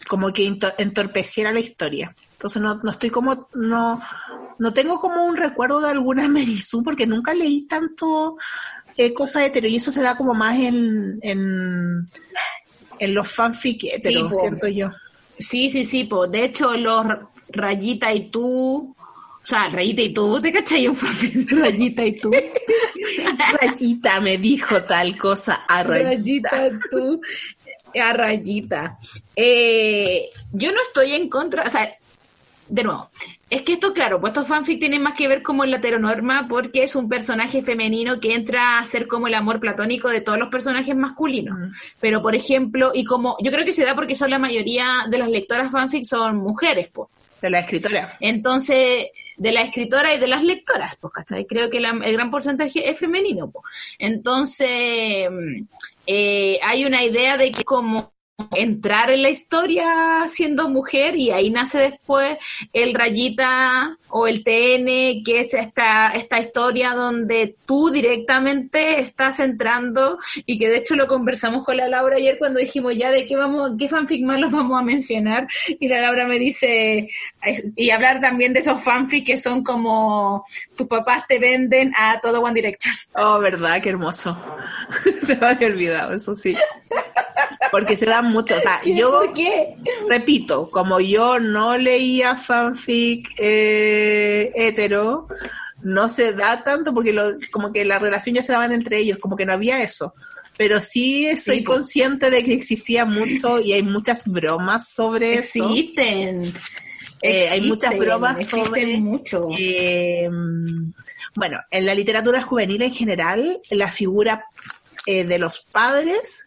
como 0.08 0.32
que 0.32 0.58
entorpeciera 0.78 1.52
la 1.52 1.60
historia. 1.60 2.14
Entonces 2.40 2.62
no, 2.62 2.80
no 2.82 2.90
estoy 2.90 3.10
como, 3.10 3.48
no, 3.52 4.00
no 4.58 4.72
tengo 4.72 4.98
como 4.98 5.26
un 5.26 5.36
recuerdo 5.36 5.82
de 5.82 5.90
alguna 5.90 6.26
Merizú 6.30 6.82
porque 6.82 7.06
nunca 7.06 7.34
leí 7.34 7.66
tanto 7.66 8.38
eh, 8.96 9.12
cosas 9.12 9.42
hetero 9.42 9.68
y 9.68 9.76
eso 9.76 9.92
se 9.92 10.00
da 10.00 10.16
como 10.16 10.32
más 10.32 10.58
en, 10.58 11.18
en, 11.20 12.08
en 12.98 13.14
los 13.14 13.30
fanfic 13.30 13.84
hetero, 13.84 14.30
po. 14.30 14.34
siento 14.36 14.68
yo. 14.68 14.90
Sí, 15.38 15.68
sí, 15.68 15.84
sí, 15.84 16.04
po. 16.04 16.26
De 16.26 16.44
hecho, 16.44 16.74
los 16.78 17.04
Rayita 17.50 18.10
y 18.14 18.30
tú, 18.30 18.96
o 18.96 19.46
sea, 19.46 19.68
Rayita 19.68 20.00
y 20.00 20.14
tú, 20.14 20.40
¿te 20.40 20.50
cachai 20.50 20.88
un 20.88 20.96
fanfic 20.96 21.34
de 21.34 21.60
Rayita 21.60 22.06
y 22.06 22.18
tú? 22.18 22.30
Rayita 23.60 24.18
me 24.20 24.38
dijo 24.38 24.82
tal 24.84 25.18
cosa 25.18 25.66
a 25.68 25.82
Rayita. 25.82 26.48
Rayita 26.52 26.78
tú, 26.90 27.20
a 28.00 28.12
Rayita. 28.14 28.98
Eh, 29.36 30.30
yo 30.52 30.72
no 30.72 30.80
estoy 30.80 31.12
en 31.12 31.28
contra, 31.28 31.64
o 31.64 31.70
sea, 31.70 31.99
de 32.70 32.84
nuevo, 32.84 33.10
es 33.50 33.62
que 33.62 33.72
esto, 33.72 33.92
claro, 33.92 34.20
pues 34.20 34.30
estos 34.30 34.46
fanfic 34.46 34.78
tienen 34.78 35.02
más 35.02 35.14
que 35.14 35.26
ver 35.26 35.42
como 35.42 35.64
en 35.64 35.72
la 35.72 35.78
heteronorma 35.78 36.46
porque 36.48 36.84
es 36.84 36.94
un 36.94 37.08
personaje 37.08 37.62
femenino 37.62 38.20
que 38.20 38.32
entra 38.32 38.78
a 38.78 38.86
ser 38.86 39.08
como 39.08 39.26
el 39.26 39.34
amor 39.34 39.58
platónico 39.58 40.08
de 40.08 40.20
todos 40.20 40.38
los 40.38 40.48
personajes 40.50 40.94
masculinos. 40.94 41.58
Pero, 42.00 42.22
por 42.22 42.36
ejemplo, 42.36 42.92
y 42.94 43.04
como 43.04 43.36
yo 43.42 43.50
creo 43.50 43.64
que 43.64 43.72
se 43.72 43.84
da 43.84 43.96
porque 43.96 44.14
son 44.14 44.30
la 44.30 44.38
mayoría 44.38 45.06
de 45.10 45.18
las 45.18 45.28
lectoras 45.28 45.72
fanfic 45.72 46.04
son 46.04 46.36
mujeres, 46.36 46.88
pues. 46.92 47.08
De 47.42 47.50
la 47.50 47.60
escritora. 47.60 48.16
Entonces, 48.20 49.06
de 49.36 49.52
la 49.52 49.62
escritora 49.62 50.14
y 50.14 50.20
de 50.20 50.28
las 50.28 50.44
lectoras, 50.44 50.96
pues, 51.00 51.12
¿cachai? 51.12 51.46
Creo 51.46 51.70
que 51.70 51.80
la- 51.80 51.98
el 52.04 52.12
gran 52.12 52.30
porcentaje 52.30 52.88
es 52.88 52.98
femenino, 52.98 53.50
pues. 53.50 53.64
Entonces, 53.98 55.28
eh, 56.06 56.58
hay 56.62 56.84
una 56.84 57.02
idea 57.02 57.36
de 57.36 57.50
que 57.50 57.64
como 57.64 58.12
entrar 58.52 59.10
en 59.10 59.22
la 59.22 59.30
historia 59.30 60.24
siendo 60.28 60.68
mujer 60.68 61.16
y 61.16 61.30
ahí 61.30 61.50
nace 61.50 61.78
después 61.78 62.38
el 62.72 62.94
rayita 62.94 63.96
o 64.08 64.26
el 64.26 64.42
TN, 64.42 65.22
que 65.24 65.40
es 65.40 65.54
esta, 65.54 66.08
esta 66.08 66.40
historia 66.40 66.94
donde 66.94 67.56
tú 67.66 67.90
directamente 67.90 69.00
estás 69.00 69.40
entrando 69.40 70.18
y 70.46 70.58
que 70.58 70.68
de 70.68 70.78
hecho 70.78 70.96
lo 70.96 71.06
conversamos 71.06 71.64
con 71.64 71.76
la 71.76 71.88
Laura 71.88 72.16
ayer 72.16 72.36
cuando 72.38 72.58
dijimos 72.58 72.94
ya 72.96 73.10
de 73.10 73.26
qué 73.26 73.36
vamos, 73.36 73.72
qué 73.78 73.88
fanfic 73.88 74.24
más 74.24 74.40
los 74.40 74.52
vamos 74.52 74.78
a 74.78 74.82
mencionar 74.82 75.46
y 75.68 75.88
la 75.88 76.00
Laura 76.00 76.26
me 76.26 76.38
dice 76.38 77.08
y 77.76 77.90
hablar 77.90 78.20
también 78.20 78.52
de 78.52 78.60
esos 78.60 78.82
fanfic 78.82 79.26
que 79.26 79.38
son 79.38 79.62
como 79.62 80.44
tus 80.76 80.86
papás 80.86 81.24
te 81.28 81.38
venden 81.38 81.92
a 81.96 82.20
todo 82.20 82.40
One 82.40 82.54
Direction. 82.54 82.94
Oh, 83.14 83.38
verdad, 83.38 83.80
qué 83.80 83.90
hermoso. 83.90 84.36
se 85.22 85.36
me 85.36 85.46
había 85.46 85.68
olvidado, 85.68 86.14
eso 86.14 86.34
sí. 86.34 86.56
Porque 87.70 87.96
se 87.96 88.06
dan 88.06 88.26
mucho, 88.26 88.56
o 88.56 88.60
sea, 88.60 88.80
yo 88.84 89.10
¿Por 89.10 89.32
qué? 89.32 89.76
repito, 90.08 90.70
como 90.70 91.00
yo 91.00 91.38
no 91.38 91.76
leía 91.78 92.34
fanfic 92.34 93.28
eh, 93.38 94.50
hetero, 94.54 95.28
no 95.82 96.08
se 96.08 96.32
da 96.32 96.62
tanto 96.64 96.92
porque 96.92 97.12
lo, 97.12 97.32
como 97.50 97.72
que 97.72 97.84
la 97.84 97.98
relación 97.98 98.34
ya 98.36 98.42
se 98.42 98.52
daban 98.52 98.72
entre 98.72 98.98
ellos, 98.98 99.18
como 99.18 99.36
que 99.36 99.46
no 99.46 99.52
había 99.52 99.82
eso. 99.82 100.14
Pero 100.56 100.80
sí 100.80 101.26
soy 101.38 101.56
Sí, 101.58 101.62
pues. 101.62 101.76
consciente 101.78 102.28
de 102.30 102.44
que 102.44 102.52
existía 102.52 103.04
mucho 103.06 103.60
y 103.60 103.72
hay 103.72 103.82
muchas 103.82 104.26
bromas 104.26 104.88
sobre 104.88 105.34
eso. 105.34 105.64
Existen. 105.70 106.52
Eh, 107.22 107.48
hay 107.50 107.60
muchas 107.62 107.92
Existen, 107.92 107.98
bromas 108.08 108.40
existen 108.40 108.64
sobre 108.66 108.96
mucho. 108.98 109.48
eh, 109.58 110.28
bueno, 111.34 111.58
en 111.70 111.86
la 111.86 111.94
literatura 111.94 112.42
juvenil 112.42 112.82
en 112.82 112.92
general, 112.92 113.60
la 113.70 113.90
figura 113.90 114.44
eh, 115.06 115.24
de 115.24 115.38
los 115.38 115.60
padres 115.60 116.46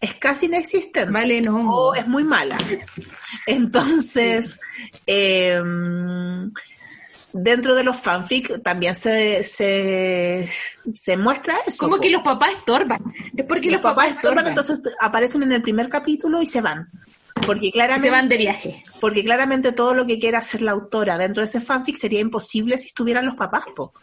es 0.00 0.14
casi 0.14 0.46
inexistente. 0.46 1.10
Vale, 1.10 1.40
no. 1.40 1.74
O 1.74 1.94
es 1.94 2.06
muy 2.06 2.24
mala. 2.24 2.58
Entonces, 3.46 4.58
eh, 5.06 5.60
dentro 7.32 7.74
de 7.74 7.84
los 7.84 7.96
fanfic 7.96 8.62
también 8.62 8.94
se, 8.94 9.44
se, 9.44 10.48
se 10.92 11.16
muestra 11.16 11.56
eso. 11.66 11.84
Como 11.84 11.96
po. 11.96 12.02
que 12.02 12.10
los 12.10 12.22
papás 12.22 12.54
estorban. 12.54 13.00
Es 13.36 13.44
porque 13.46 13.70
los 13.70 13.80
papás 13.80 14.10
estorban, 14.10 14.46
entonces 14.46 14.80
aparecen 15.00 15.42
en 15.42 15.52
el 15.52 15.62
primer 15.62 15.88
capítulo 15.88 16.42
y 16.42 16.46
se 16.46 16.60
van. 16.60 16.88
Porque 17.46 17.70
claramente, 17.70 18.08
se 18.08 18.12
van 18.12 18.28
de 18.28 18.36
viaje. 18.36 18.84
porque 19.00 19.24
claramente 19.24 19.72
todo 19.72 19.94
lo 19.94 20.06
que 20.06 20.18
quiera 20.18 20.38
hacer 20.38 20.62
la 20.62 20.72
autora 20.72 21.16
dentro 21.16 21.42
de 21.42 21.46
ese 21.46 21.60
fanfic 21.60 21.96
sería 21.96 22.20
imposible 22.20 22.76
si 22.76 22.88
estuvieran 22.88 23.24
los 23.24 23.34
papás, 23.34 23.64
po. 23.74 23.94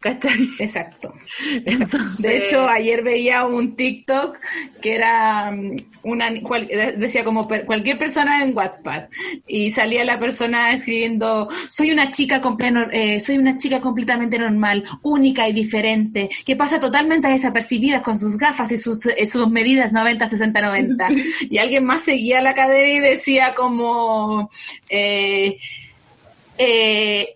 ¿Cachai? 0.00 0.48
Exacto. 0.60 1.12
Entonces, 1.64 2.22
De 2.22 2.36
hecho, 2.36 2.68
ayer 2.68 3.02
veía 3.02 3.44
un 3.46 3.74
TikTok 3.74 4.38
que 4.80 4.94
era 4.94 5.50
mm, 5.50 5.76
una 6.04 6.30
cual- 6.40 6.68
de- 6.68 6.92
decía 6.92 7.24
como 7.24 7.48
per- 7.48 7.64
cualquier 7.66 7.98
persona 7.98 8.44
en 8.44 8.56
Wattpad 8.56 9.06
y 9.48 9.72
salía 9.72 10.04
la 10.04 10.20
persona 10.20 10.72
escribiendo 10.72 11.48
soy 11.68 11.90
una 11.90 12.12
chica 12.12 12.40
eh, 12.92 13.18
soy 13.18 13.38
una 13.38 13.58
chica 13.58 13.80
completamente 13.80 14.38
normal, 14.38 14.84
única 15.02 15.48
y 15.48 15.52
diferente, 15.52 16.28
que 16.46 16.54
pasa 16.54 16.78
totalmente 16.78 17.26
desapercibida 17.26 18.00
con 18.00 18.20
sus 18.20 18.36
gafas 18.38 18.70
y 18.70 18.76
sus, 18.76 19.04
eh, 19.06 19.26
sus 19.26 19.50
medidas 19.50 19.92
90 19.92 20.28
60 20.28 20.60
90. 20.60 21.08
Y 21.50 21.58
alguien 21.58 21.84
más 21.84 22.02
seguía 22.02 22.40
la 22.40 22.54
cadena 22.54 22.88
y 22.88 23.00
decía 23.00 23.52
como 23.56 24.48
eh, 24.88 25.58
eh, 26.56 27.34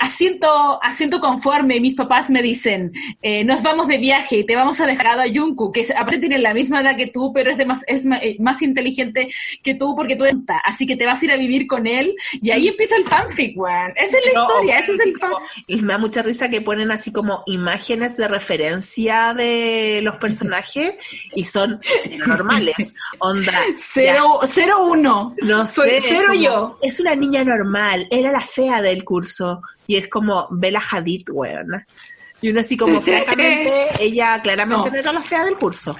asiento, 0.00 0.78
asiento 0.82 1.20
conforme, 1.20 1.80
mis 1.80 1.94
papás 1.94 2.30
me 2.30 2.42
dicen, 2.42 2.92
eh, 3.22 3.44
nos 3.44 3.62
vamos 3.62 3.88
de 3.88 3.98
viaje 3.98 4.38
y 4.38 4.44
te 4.44 4.56
vamos 4.56 4.80
a 4.80 4.86
dejar 4.86 5.18
a 5.18 5.24
Junku, 5.32 5.72
que 5.72 5.86
aparte 5.96 6.18
tiene 6.18 6.38
la 6.38 6.54
misma 6.54 6.80
edad 6.80 6.96
que 6.96 7.08
tú, 7.08 7.32
pero 7.32 7.50
es, 7.50 7.56
de 7.56 7.66
más, 7.66 7.82
es 7.86 8.04
eh, 8.04 8.36
más 8.40 8.62
inteligente 8.62 9.28
que 9.62 9.74
tú 9.74 9.94
porque 9.96 10.16
tú 10.16 10.24
eres 10.24 10.36
así 10.64 10.86
que 10.86 10.96
te 10.96 11.06
vas 11.06 11.20
a 11.20 11.24
ir 11.24 11.32
a 11.32 11.36
vivir 11.36 11.66
con 11.66 11.86
él 11.86 12.14
y 12.32 12.50
ahí 12.50 12.68
empieza 12.68 12.96
el 12.96 13.04
fanfic, 13.04 13.58
weón. 13.58 13.92
Esa 13.96 14.18
es 14.18 14.24
la 14.32 14.40
historia, 14.40 14.78
ese 14.78 14.92
es 14.92 15.00
el 15.00 15.16
fanfic. 15.16 15.82
Me 15.82 15.92
da 15.92 15.98
mucha 15.98 16.22
risa 16.22 16.48
que 16.48 16.60
ponen 16.60 16.90
así 16.90 17.12
como 17.12 17.42
imágenes 17.46 18.16
de 18.16 18.28
referencia 18.28 19.34
de 19.34 20.00
los 20.02 20.16
personajes 20.16 20.94
y 21.34 21.44
son 21.44 21.78
normales. 22.26 22.94
Onda. 23.18 23.60
Cero, 23.76 24.40
cero 24.46 24.84
uno. 24.84 25.34
No 25.42 25.66
Soy 25.66 25.90
sé, 25.90 26.00
cero 26.08 26.28
como, 26.28 26.40
yo. 26.40 26.78
Es 26.82 27.00
una 27.00 27.14
niña 27.14 27.44
normal, 27.44 28.06
era 28.10 28.32
la 28.32 28.40
fea 28.40 28.82
del 28.82 29.04
curso. 29.04 29.62
Y 29.86 29.96
es 29.96 30.08
como 30.08 30.48
Bella 30.50 30.80
Hadid, 30.90 31.22
weón. 31.30 31.84
Y 32.40 32.50
uno 32.50 32.60
así 32.60 32.76
como, 32.76 33.00
francamente, 33.02 33.70
ella 34.00 34.38
claramente 34.42 34.90
no. 34.90 34.92
No. 34.94 34.98
era 35.00 35.12
la 35.14 35.20
fea 35.20 35.44
del 35.44 35.56
curso. 35.56 35.96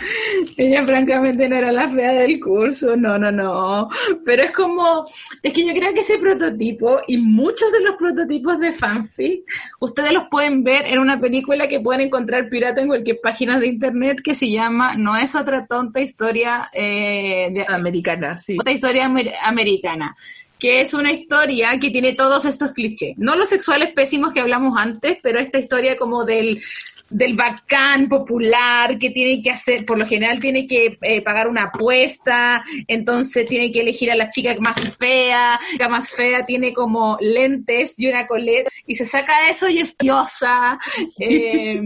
Ella 0.59 0.85
francamente 0.85 1.49
no 1.49 1.57
era 1.57 1.73
la 1.73 1.89
fea 1.89 2.13
del 2.13 2.39
curso, 2.39 2.97
no, 2.97 3.19
no, 3.19 3.33
no. 3.33 3.89
Pero 4.27 4.43
es 4.43 4.51
como, 4.51 5.07
es 5.43 5.53
que 5.55 5.65
yo 5.67 5.73
creo 5.73 5.95
que 5.95 6.01
ese 6.01 6.19
prototipo 6.19 7.01
y 7.07 7.17
muchos 7.17 7.73
de 7.73 7.81
los 7.81 7.95
prototipos 7.99 8.59
de 8.59 8.73
fanfic, 8.75 9.45
ustedes 9.81 10.13
los 10.13 10.25
pueden 10.31 10.63
ver 10.65 10.87
en 10.87 10.99
una 10.99 11.19
película 11.19 11.67
que 11.67 11.81
pueden 11.81 12.03
encontrar 12.03 12.51
pirata 12.51 12.83
en 12.83 12.89
cualquier 12.89 13.21
página 13.23 13.59
de 13.59 13.69
internet 13.69 14.21
que 14.23 14.35
se 14.35 14.51
llama 14.51 14.97
No 14.97 15.17
es 15.17 15.35
otra 15.35 15.67
tonta 15.67 16.01
historia 16.01 16.69
eh, 16.75 17.49
de, 17.53 17.65
Americana, 17.69 18.39
sí. 18.39 18.57
tonta 18.57 18.73
historia 18.73 19.07
amer- 19.07 19.33
americana 19.43 20.15
que 20.59 20.81
es 20.81 20.95
una 20.95 21.13
historia 21.13 21.79
que 21.79 21.91
tiene 21.91 22.15
todos 22.15 22.45
estos 22.45 22.73
clichés. 22.73 23.17
No 23.19 23.37
los 23.37 23.49
sexuales 23.49 23.93
pésimos 23.93 24.33
que 24.33 24.41
hablamos 24.41 24.79
antes, 24.79 25.19
pero 25.23 25.39
esta 25.39 25.59
historia 25.59 25.97
como 25.97 26.25
del, 26.25 26.63
del 27.11 27.35
bacán 27.35 28.09
popular 28.09 28.99
que 28.99 29.11
tiene 29.11 29.43
que 29.43 29.51
hacer, 29.51 29.85
por 29.85 29.99
lo 29.99 30.07
general 30.07 30.41
tiene 30.41 30.67
que 30.67 30.99
eh, 31.03 31.21
pagar 31.23 31.49
una 31.49 31.65
apuesta, 31.65 32.65
entonces 32.89 33.47
tiene 33.47 33.71
que 33.71 33.81
elegir 33.81 34.11
a 34.11 34.17
la 34.17 34.29
chica 34.29 34.55
más 34.59 34.81
fea, 34.97 35.61
la 35.79 35.89
más 35.89 36.11
fea 36.11 36.47
tiene 36.47 36.73
como 36.73 37.19
lentes 37.21 37.99
y 37.99 38.07
una 38.07 38.27
coleta, 38.27 38.71
y 38.87 38.95
se 38.95 39.07
saca 39.07 39.49
eso 39.49 39.69
y 39.69 39.79
es 39.79 39.97
diosa. 39.99 40.79
Eh, 41.21 41.81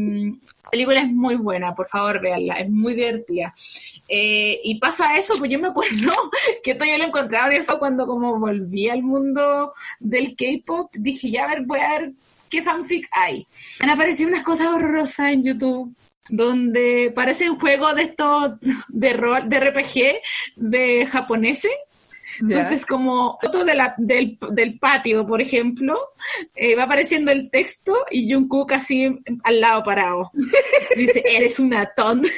la 0.68 0.70
película 0.70 1.00
es 1.00 1.08
muy 1.08 1.36
buena, 1.36 1.74
por 1.74 1.88
favor, 1.88 2.20
véanla, 2.20 2.56
es 2.56 2.68
muy 2.70 2.94
divertida. 2.94 3.54
Eh, 4.08 4.60
y 4.64 4.78
pasa 4.78 5.16
eso, 5.16 5.34
pues 5.38 5.50
yo 5.50 5.58
me 5.58 5.68
acuerdo 5.68 6.12
que 6.62 6.70
esto 6.70 6.84
yo 6.84 6.96
lo 6.96 7.04
encontraba 7.04 7.50
bien 7.50 7.64
fue 7.64 7.78
cuando 7.78 8.06
como 8.06 8.38
volví 8.38 8.88
al 8.88 9.02
mundo 9.02 9.74
del 10.00 10.34
K-pop, 10.34 10.90
dije, 10.94 11.30
ya 11.30 11.44
a 11.44 11.48
ver, 11.48 11.62
voy 11.66 11.80
a 11.80 11.98
ver 11.98 12.12
qué 12.48 12.62
fanfic 12.62 13.06
hay. 13.12 13.46
Han 13.80 13.90
aparecido 13.90 14.30
unas 14.30 14.44
cosas 14.44 14.68
horrorosas 14.68 15.32
en 15.32 15.44
YouTube 15.44 15.94
donde 16.30 17.12
parecen 17.14 17.58
juegos 17.58 17.94
de 17.96 18.02
estos 18.02 18.52
de 18.88 19.12
rol, 19.12 19.48
de 19.48 19.60
RPG 19.60 20.20
de 20.56 21.06
japoneses. 21.06 21.72
Entonces, 22.40 22.86
como 22.86 23.36
foto 23.42 23.64
de 23.64 23.74
la, 23.74 23.94
del, 23.98 24.38
del 24.50 24.78
patio, 24.78 25.26
por 25.26 25.40
ejemplo, 25.40 25.98
eh, 26.54 26.76
va 26.76 26.84
apareciendo 26.84 27.32
el 27.32 27.50
texto 27.50 27.96
y 28.10 28.32
Jungkook 28.32 28.72
así 28.72 29.08
al 29.42 29.60
lado 29.60 29.82
parado. 29.82 30.30
Dice, 30.96 31.24
eres 31.26 31.58
una 31.58 31.86
tonta. 31.96 32.28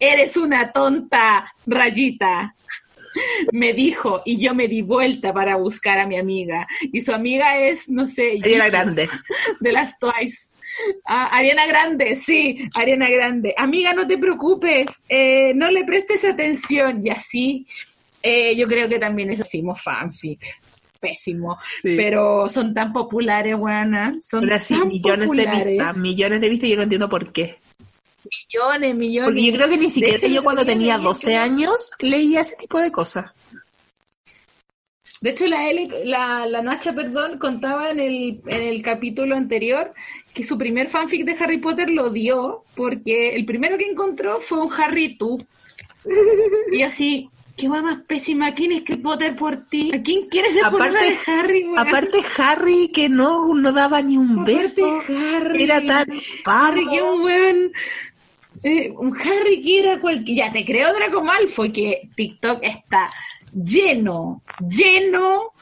Eres 0.00 0.36
una 0.36 0.72
tonta, 0.72 1.52
rayita. 1.66 2.54
Me 3.50 3.72
dijo, 3.72 4.22
y 4.26 4.38
yo 4.38 4.54
me 4.54 4.68
di 4.68 4.82
vuelta 4.82 5.32
para 5.32 5.56
buscar 5.56 5.98
a 5.98 6.06
mi 6.06 6.18
amiga. 6.18 6.66
Y 6.92 7.00
su 7.00 7.12
amiga 7.12 7.58
es, 7.58 7.88
no 7.88 8.06
sé, 8.06 8.38
Ariana 8.42 8.68
Grande. 8.68 9.08
de 9.60 9.72
las 9.72 9.98
Twice. 9.98 10.50
Ah, 11.04 11.28
Ariana 11.32 11.66
Grande, 11.66 12.14
sí, 12.14 12.68
Ariana 12.74 13.08
Grande. 13.08 13.54
Amiga, 13.56 13.94
no 13.94 14.06
te 14.06 14.18
preocupes, 14.18 15.02
eh, 15.08 15.54
no 15.54 15.70
le 15.70 15.84
prestes 15.84 16.24
atención. 16.24 17.00
Y 17.04 17.10
así, 17.10 17.66
eh, 18.22 18.54
yo 18.54 18.66
creo 18.66 18.88
que 18.88 18.98
también 18.98 19.30
eso 19.30 19.42
hicimos 19.42 19.80
fanfic. 19.82 20.44
Pésimo. 21.00 21.58
Sí. 21.80 21.94
Pero 21.96 22.50
son 22.50 22.74
tan 22.74 22.92
populares, 22.92 23.56
buena. 23.56 24.14
Son 24.20 24.40
Pero 24.40 24.56
así, 24.56 24.78
tan 24.78 24.88
millones 24.88 25.30
de 25.30 25.46
vistas, 25.46 25.96
millones 25.96 26.40
de 26.40 26.48
vistas, 26.48 26.68
y 26.68 26.70
yo 26.70 26.76
no 26.76 26.82
entiendo 26.82 27.08
por 27.08 27.32
qué. 27.32 27.58
Millones, 28.52 28.94
millones. 28.94 29.28
Porque 29.28 29.44
yo 29.46 29.52
creo 29.52 29.68
que 29.68 29.76
ni 29.78 29.90
siquiera 29.90 30.16
hecho, 30.16 30.26
yo 30.28 30.42
cuando 30.44 30.64
tenía 30.66 30.96
leí 30.96 31.04
12 31.04 31.30
que- 31.30 31.36
años 31.36 31.90
leía 32.00 32.40
ese 32.42 32.56
tipo 32.56 32.80
de 32.80 32.90
cosas. 32.92 33.26
De 35.20 35.30
hecho, 35.30 35.46
la, 35.46 35.68
L, 35.70 35.88
la, 36.04 36.46
la 36.46 36.60
Nacha, 36.62 36.92
perdón, 36.92 37.38
contaba 37.38 37.90
en 37.90 38.00
el, 38.00 38.40
en 38.46 38.62
el 38.62 38.82
capítulo 38.82 39.34
anterior 39.34 39.94
que 40.34 40.44
su 40.44 40.58
primer 40.58 40.88
fanfic 40.88 41.24
de 41.24 41.32
Harry 41.42 41.56
Potter 41.58 41.88
lo 41.88 42.10
dio 42.10 42.64
porque 42.74 43.34
el 43.34 43.46
primero 43.46 43.78
que 43.78 43.86
encontró 43.86 44.40
fue 44.40 44.58
un 44.60 44.70
Harry 44.74 45.16
tú. 45.16 45.44
Y 46.70 46.82
así, 46.82 47.30
qué 47.56 47.66
más 47.68 48.02
pésima, 48.06 48.54
¿quién 48.54 48.72
es 48.72 48.82
Harry 48.82 49.00
Potter 49.00 49.34
por 49.34 49.66
ti? 49.68 49.90
¿A 49.94 50.02
quién 50.02 50.28
quieres 50.28 50.52
ser 50.52 50.64
por 50.64 50.82
Aparte- 50.82 50.98
de 51.04 51.16
Harry? 51.32 51.66
Aparte 51.76 52.18
Harry 52.36 52.88
que 52.92 53.08
no, 53.08 53.54
no 53.54 53.72
daba 53.72 54.02
ni 54.02 54.18
un 54.18 54.32
Aparte, 54.40 54.52
beso. 54.54 55.00
Harry. 55.08 55.62
Era 55.64 55.80
tan 55.80 56.06
Harry, 56.44 56.86
que 56.86 57.00
pavo. 57.00 57.16
Eh, 58.62 58.90
un 58.90 59.16
Harry 59.16 59.62
que 59.62 59.80
era 59.80 60.00
cualquier. 60.00 60.36
Ya 60.36 60.52
te 60.52 60.64
creo, 60.64 60.92
Draco 60.92 61.22
Malfoy, 61.22 61.72
que 61.72 62.08
TikTok 62.14 62.60
está 62.62 63.08
lleno, 63.52 64.42
lleno, 64.60 65.52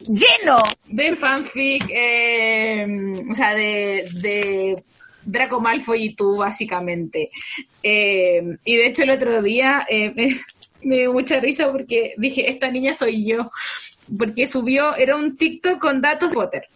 lleno 0.00 0.62
de 0.86 1.16
fanfic, 1.16 1.84
eh, 1.90 2.86
o 3.30 3.34
sea, 3.34 3.54
de, 3.54 4.08
de 4.20 4.82
Draco 5.24 5.60
Malfoy 5.60 6.04
y 6.04 6.14
tú, 6.14 6.36
básicamente. 6.36 7.30
Eh, 7.82 8.42
y 8.64 8.76
de 8.76 8.86
hecho, 8.86 9.02
el 9.02 9.10
otro 9.10 9.42
día 9.42 9.86
me, 9.90 10.40
me 10.82 10.98
dio 10.98 11.12
mucha 11.12 11.40
risa 11.40 11.70
porque 11.70 12.14
dije, 12.18 12.50
esta 12.50 12.70
niña 12.70 12.94
soy 12.94 13.24
yo. 13.24 13.50
Porque 14.18 14.46
subió, 14.46 14.96
era 14.96 15.16
un 15.16 15.36
TikTok 15.36 15.78
con 15.78 16.00
datos 16.00 16.30
de 16.30 16.34
Potter. 16.34 16.68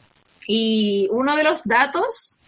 Y 0.47 1.09
uno 1.11 1.37
de 1.37 1.43
los 1.43 1.65
datos 1.65 2.41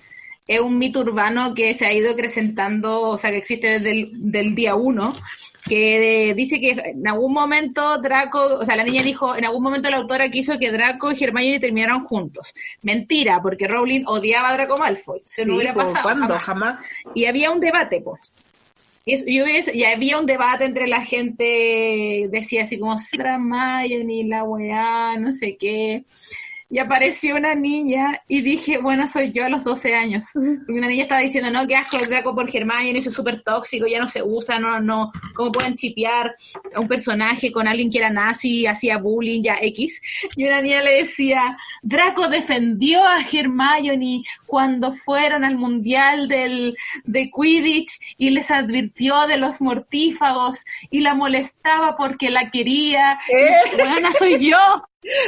es 0.49 0.61
un 0.61 0.79
mito 0.79 1.01
urbano 1.01 1.55
que 1.55 1.75
se 1.75 1.87
ha 1.87 1.93
ido 1.93 2.11
acrecentando, 2.11 3.03
o 3.03 3.17
sea, 3.19 3.31
que 3.31 3.37
existe 3.37 3.79
desde 3.79 3.91
el 3.93 4.09
del 4.33 4.55
día 4.55 4.75
uno, 4.75 5.15
que 5.69 6.33
dice 6.35 6.59
que 6.59 6.71
en 6.71 7.07
algún 7.07 7.35
momento 7.35 7.99
Draco, 7.99 8.57
o 8.61 8.65
sea, 8.65 8.75
la 8.75 8.85
niña 8.85 9.03
dijo, 9.03 9.37
en 9.37 9.45
algún 9.45 9.63
momento 9.63 9.91
la 9.91 9.99
autora 9.99 10.31
quiso 10.31 10.59
que 10.59 10.73
Draco 10.73 11.13
y 11.13 11.23
Hermione 11.23 11.61
terminaran 11.61 12.03
juntos. 12.05 12.55
Mentira, 12.83 13.41
porque 13.43 13.69
Rowling 13.69 14.05
odiaba 14.07 14.49
a 14.49 14.53
Draco 14.55 14.79
Malfoy. 14.79 15.21
Se 15.27 15.45
no 15.45 15.53
Sí, 15.53 15.57
hubiera 15.57 15.75
pasado 15.75 16.03
¿cuándo? 16.03 16.39
jamás. 16.39 16.77
Jamás. 16.77 16.81
Y 17.15 17.27
había 17.27 17.51
un 17.51 17.61
debate, 17.61 18.01
pues. 18.01 18.33
Y, 19.05 19.41
y 19.75 19.85
había 19.85 20.19
un 20.19 20.27
debate 20.27 20.65
entre 20.65 20.87
la 20.87 21.05
gente, 21.05 22.29
decía 22.31 22.63
así 22.63 22.79
como, 22.79 22.97
Hermione, 23.13 24.25
la 24.25 24.45
weá, 24.45 25.17
no 25.19 25.33
sé 25.33 25.57
qué. 25.57 26.05
Y 26.71 26.79
apareció 26.79 27.37
una 27.37 27.55
niña 27.55 28.23
y 28.29 28.43
dije, 28.43 28.77
bueno, 28.79 29.07
soy 29.07 29.33
yo 29.33 29.47
a 29.47 29.49
los 29.49 29.65
12 29.65 29.95
años. 29.95 30.27
Porque 30.35 30.79
una 30.79 30.89
niña 30.89 31.05
estaba 31.05 31.23
diciendo, 31.23 31.51
no, 31.51 31.67
qué 31.67 31.77
asco 31.77 31.97
el 31.99 32.09
Draco 32.09 32.35
por 32.35 32.55
Hermione, 32.55 32.99
eso 32.99 33.09
es 33.09 33.15
súper 33.15 33.43
tóxico, 33.43 33.87
ya 33.87 33.99
no 33.99 34.07
se 34.07 34.23
usa, 34.23 34.59
no, 34.59 34.79
no, 34.81 35.11
cómo 35.35 35.51
pueden 35.51 35.77
chipear 35.77 36.37
a 36.75 36.81
un 36.81 36.87
personaje 36.87 37.51
con 37.51 37.67
alguien 37.67 37.91
que 37.91 37.99
era 37.99 38.11
nazi, 38.11 38.67
hacía 38.67 38.99
bullying, 38.99 39.43
ya 39.43 39.59
X. 39.63 40.03
Y 40.37 40.45
una 40.45 40.61
niña 40.61 40.83
le 40.83 41.03
decía, 41.03 41.57
Draco 41.83 42.29
defendió 42.29 43.03
a 43.05 43.21
Hermione 43.21 44.23
cuando 44.47 44.93
fueron 44.93 45.45
al 45.45 45.57
mundial 45.57 46.29
del, 46.29 46.77
de 47.05 47.31
Quidditch 47.31 47.99
y 48.19 48.31
les 48.31 48.51
advirtió 48.51 49.27
de 49.27 49.39
los 49.39 49.61
mortífagos 49.61 50.65
y 50.91 51.01
la 51.01 51.15
molestaba 51.15 51.97
porque 51.97 52.31
la 52.31 52.51
quería. 52.51 53.19
Buena 53.79 54.13
soy 54.13 54.39
yo. 54.39 54.57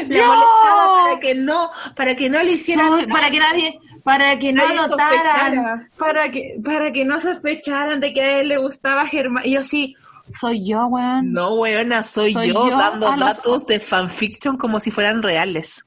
¡Yo! 0.09 0.26
molestaba 0.26 1.03
para 1.03 1.18
que 1.18 1.35
no, 1.35 1.70
para 1.97 2.16
que 2.16 2.28
no 2.31 2.43
le 2.43 2.53
hicieran 2.53 3.07
para 3.09 3.31
que 3.31 3.39
nadie 3.39 3.78
para 4.05 4.39
que 4.39 4.53
no 4.53 4.62
Nadie 4.64 4.76
notaran 4.76 5.12
sospechara. 5.12 5.89
para 5.99 6.31
que 6.31 6.57
para 6.64 6.93
que 6.93 7.05
no 7.05 7.20
sospecharan 7.20 8.01
de 8.01 8.12
que 8.14 8.20
a 8.22 8.39
él 8.41 8.49
le 8.49 8.57
gustaba 8.57 9.07
Germán 9.07 9.45
y 9.47 9.53
yo 9.53 9.64
sí 9.64 9.95
soy 10.39 10.64
yo 10.66 10.87
weón 10.87 11.33
No, 11.33 11.55
weona, 11.55 12.03
soy, 12.05 12.33
Soy 12.33 12.49
yo, 12.49 12.70
yo 12.70 12.76
dando 12.78 13.11
los- 13.16 13.37
datos 13.37 13.66
de 13.66 13.81
fanfiction 13.81 14.57
como 14.57 14.81
si 14.81 14.91
fueran 14.91 15.22
reales. 15.22 15.85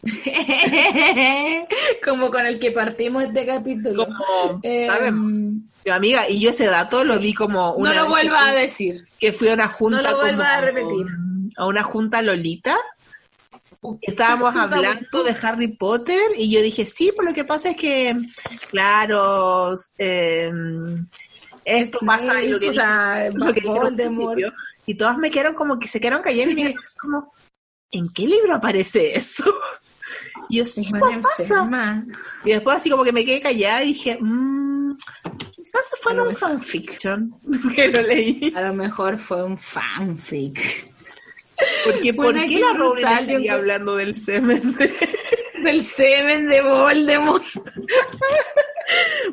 como 2.04 2.30
con 2.30 2.46
el 2.46 2.58
que 2.58 2.70
partimos 2.72 3.24
este 3.24 3.46
capítulo 3.46 4.06
Como 4.06 4.60
Eh, 4.62 4.86
sabemos. 4.86 5.32
Amiga, 5.90 6.28
y 6.28 6.38
yo 6.40 6.50
ese 6.50 6.66
dato 6.66 7.02
lo 7.04 7.18
di 7.18 7.32
como 7.32 7.72
una 7.72 7.94
no 7.94 8.02
lo 8.02 8.08
vuelva 8.10 8.48
a 8.48 8.52
decir 8.54 9.06
que 9.18 9.32
fui 9.32 9.48
a 9.48 9.54
una 9.54 9.68
junta 9.68 10.02
No 10.02 10.10
lo 10.10 10.16
vuelva 10.18 10.54
a 10.56 10.60
repetir. 10.60 11.06
a 11.56 11.66
una 11.66 11.82
junta 11.82 12.20
Lolita 12.22 12.76
estábamos 14.02 14.54
hablando 14.56 15.22
de 15.22 15.36
Harry 15.42 15.68
Potter 15.68 16.20
y 16.36 16.50
yo 16.50 16.62
dije 16.62 16.84
sí, 16.84 17.12
pero 17.16 17.28
lo 17.28 17.34
que 17.34 17.44
pasa 17.44 17.70
es 17.70 17.76
que 17.76 18.16
claro 18.70 19.74
eh, 19.98 20.50
esto 21.64 21.98
pasa 22.04 22.42
y 22.42 22.48
lo 22.48 22.58
que 22.58 22.70
o 22.70 22.74
sea, 22.74 23.30
lo 23.32 23.52
que 23.52 23.60
al 23.68 24.54
y 24.86 24.94
todas 24.96 25.18
me 25.18 25.30
quedaron 25.30 25.54
como 25.54 25.78
que 25.78 25.88
se 25.88 26.00
quedaron 26.00 26.22
calladas 26.22 26.52
y 26.52 26.54
me 26.54 26.74
como 27.00 27.32
¿en 27.90 28.08
qué 28.12 28.26
libro 28.26 28.54
aparece 28.54 29.16
eso? 29.16 29.52
Y 30.48 30.58
yo, 30.58 30.64
sí, 30.64 30.82
Es 30.82 30.90
pues 30.90 31.18
pasa. 31.22 31.42
enferma. 31.42 32.06
Y 32.44 32.52
después 32.52 32.76
así 32.76 32.90
como 32.90 33.04
que 33.04 33.12
me 33.12 33.24
quedé 33.24 33.40
callada 33.40 33.84
y 33.84 33.88
dije, 33.88 34.18
mmm, 34.20 34.96
quizás 35.50 35.90
fue 36.00 36.20
un 36.20 36.34
fanfiction 36.34 37.34
que 37.74 37.88
lo 37.88 38.02
leí. 38.02 38.52
A 38.56 38.62
lo 38.62 38.74
mejor 38.74 39.18
fue 39.18 39.44
un 39.44 39.58
fanfic. 39.58 40.88
Porque, 41.84 42.14
¿por 42.14 42.26
Bueno, 42.26 42.42
qué 42.46 42.60
la 42.60 42.72
Rowling 42.74 43.04
estaría 43.06 43.52
hablando 43.54 43.96
del 43.96 44.14
semen? 44.14 44.74
de- 44.76 44.92
Del 45.64 45.84
semen 45.84 46.48
de 46.48 46.60
Voldemort. 46.62 47.44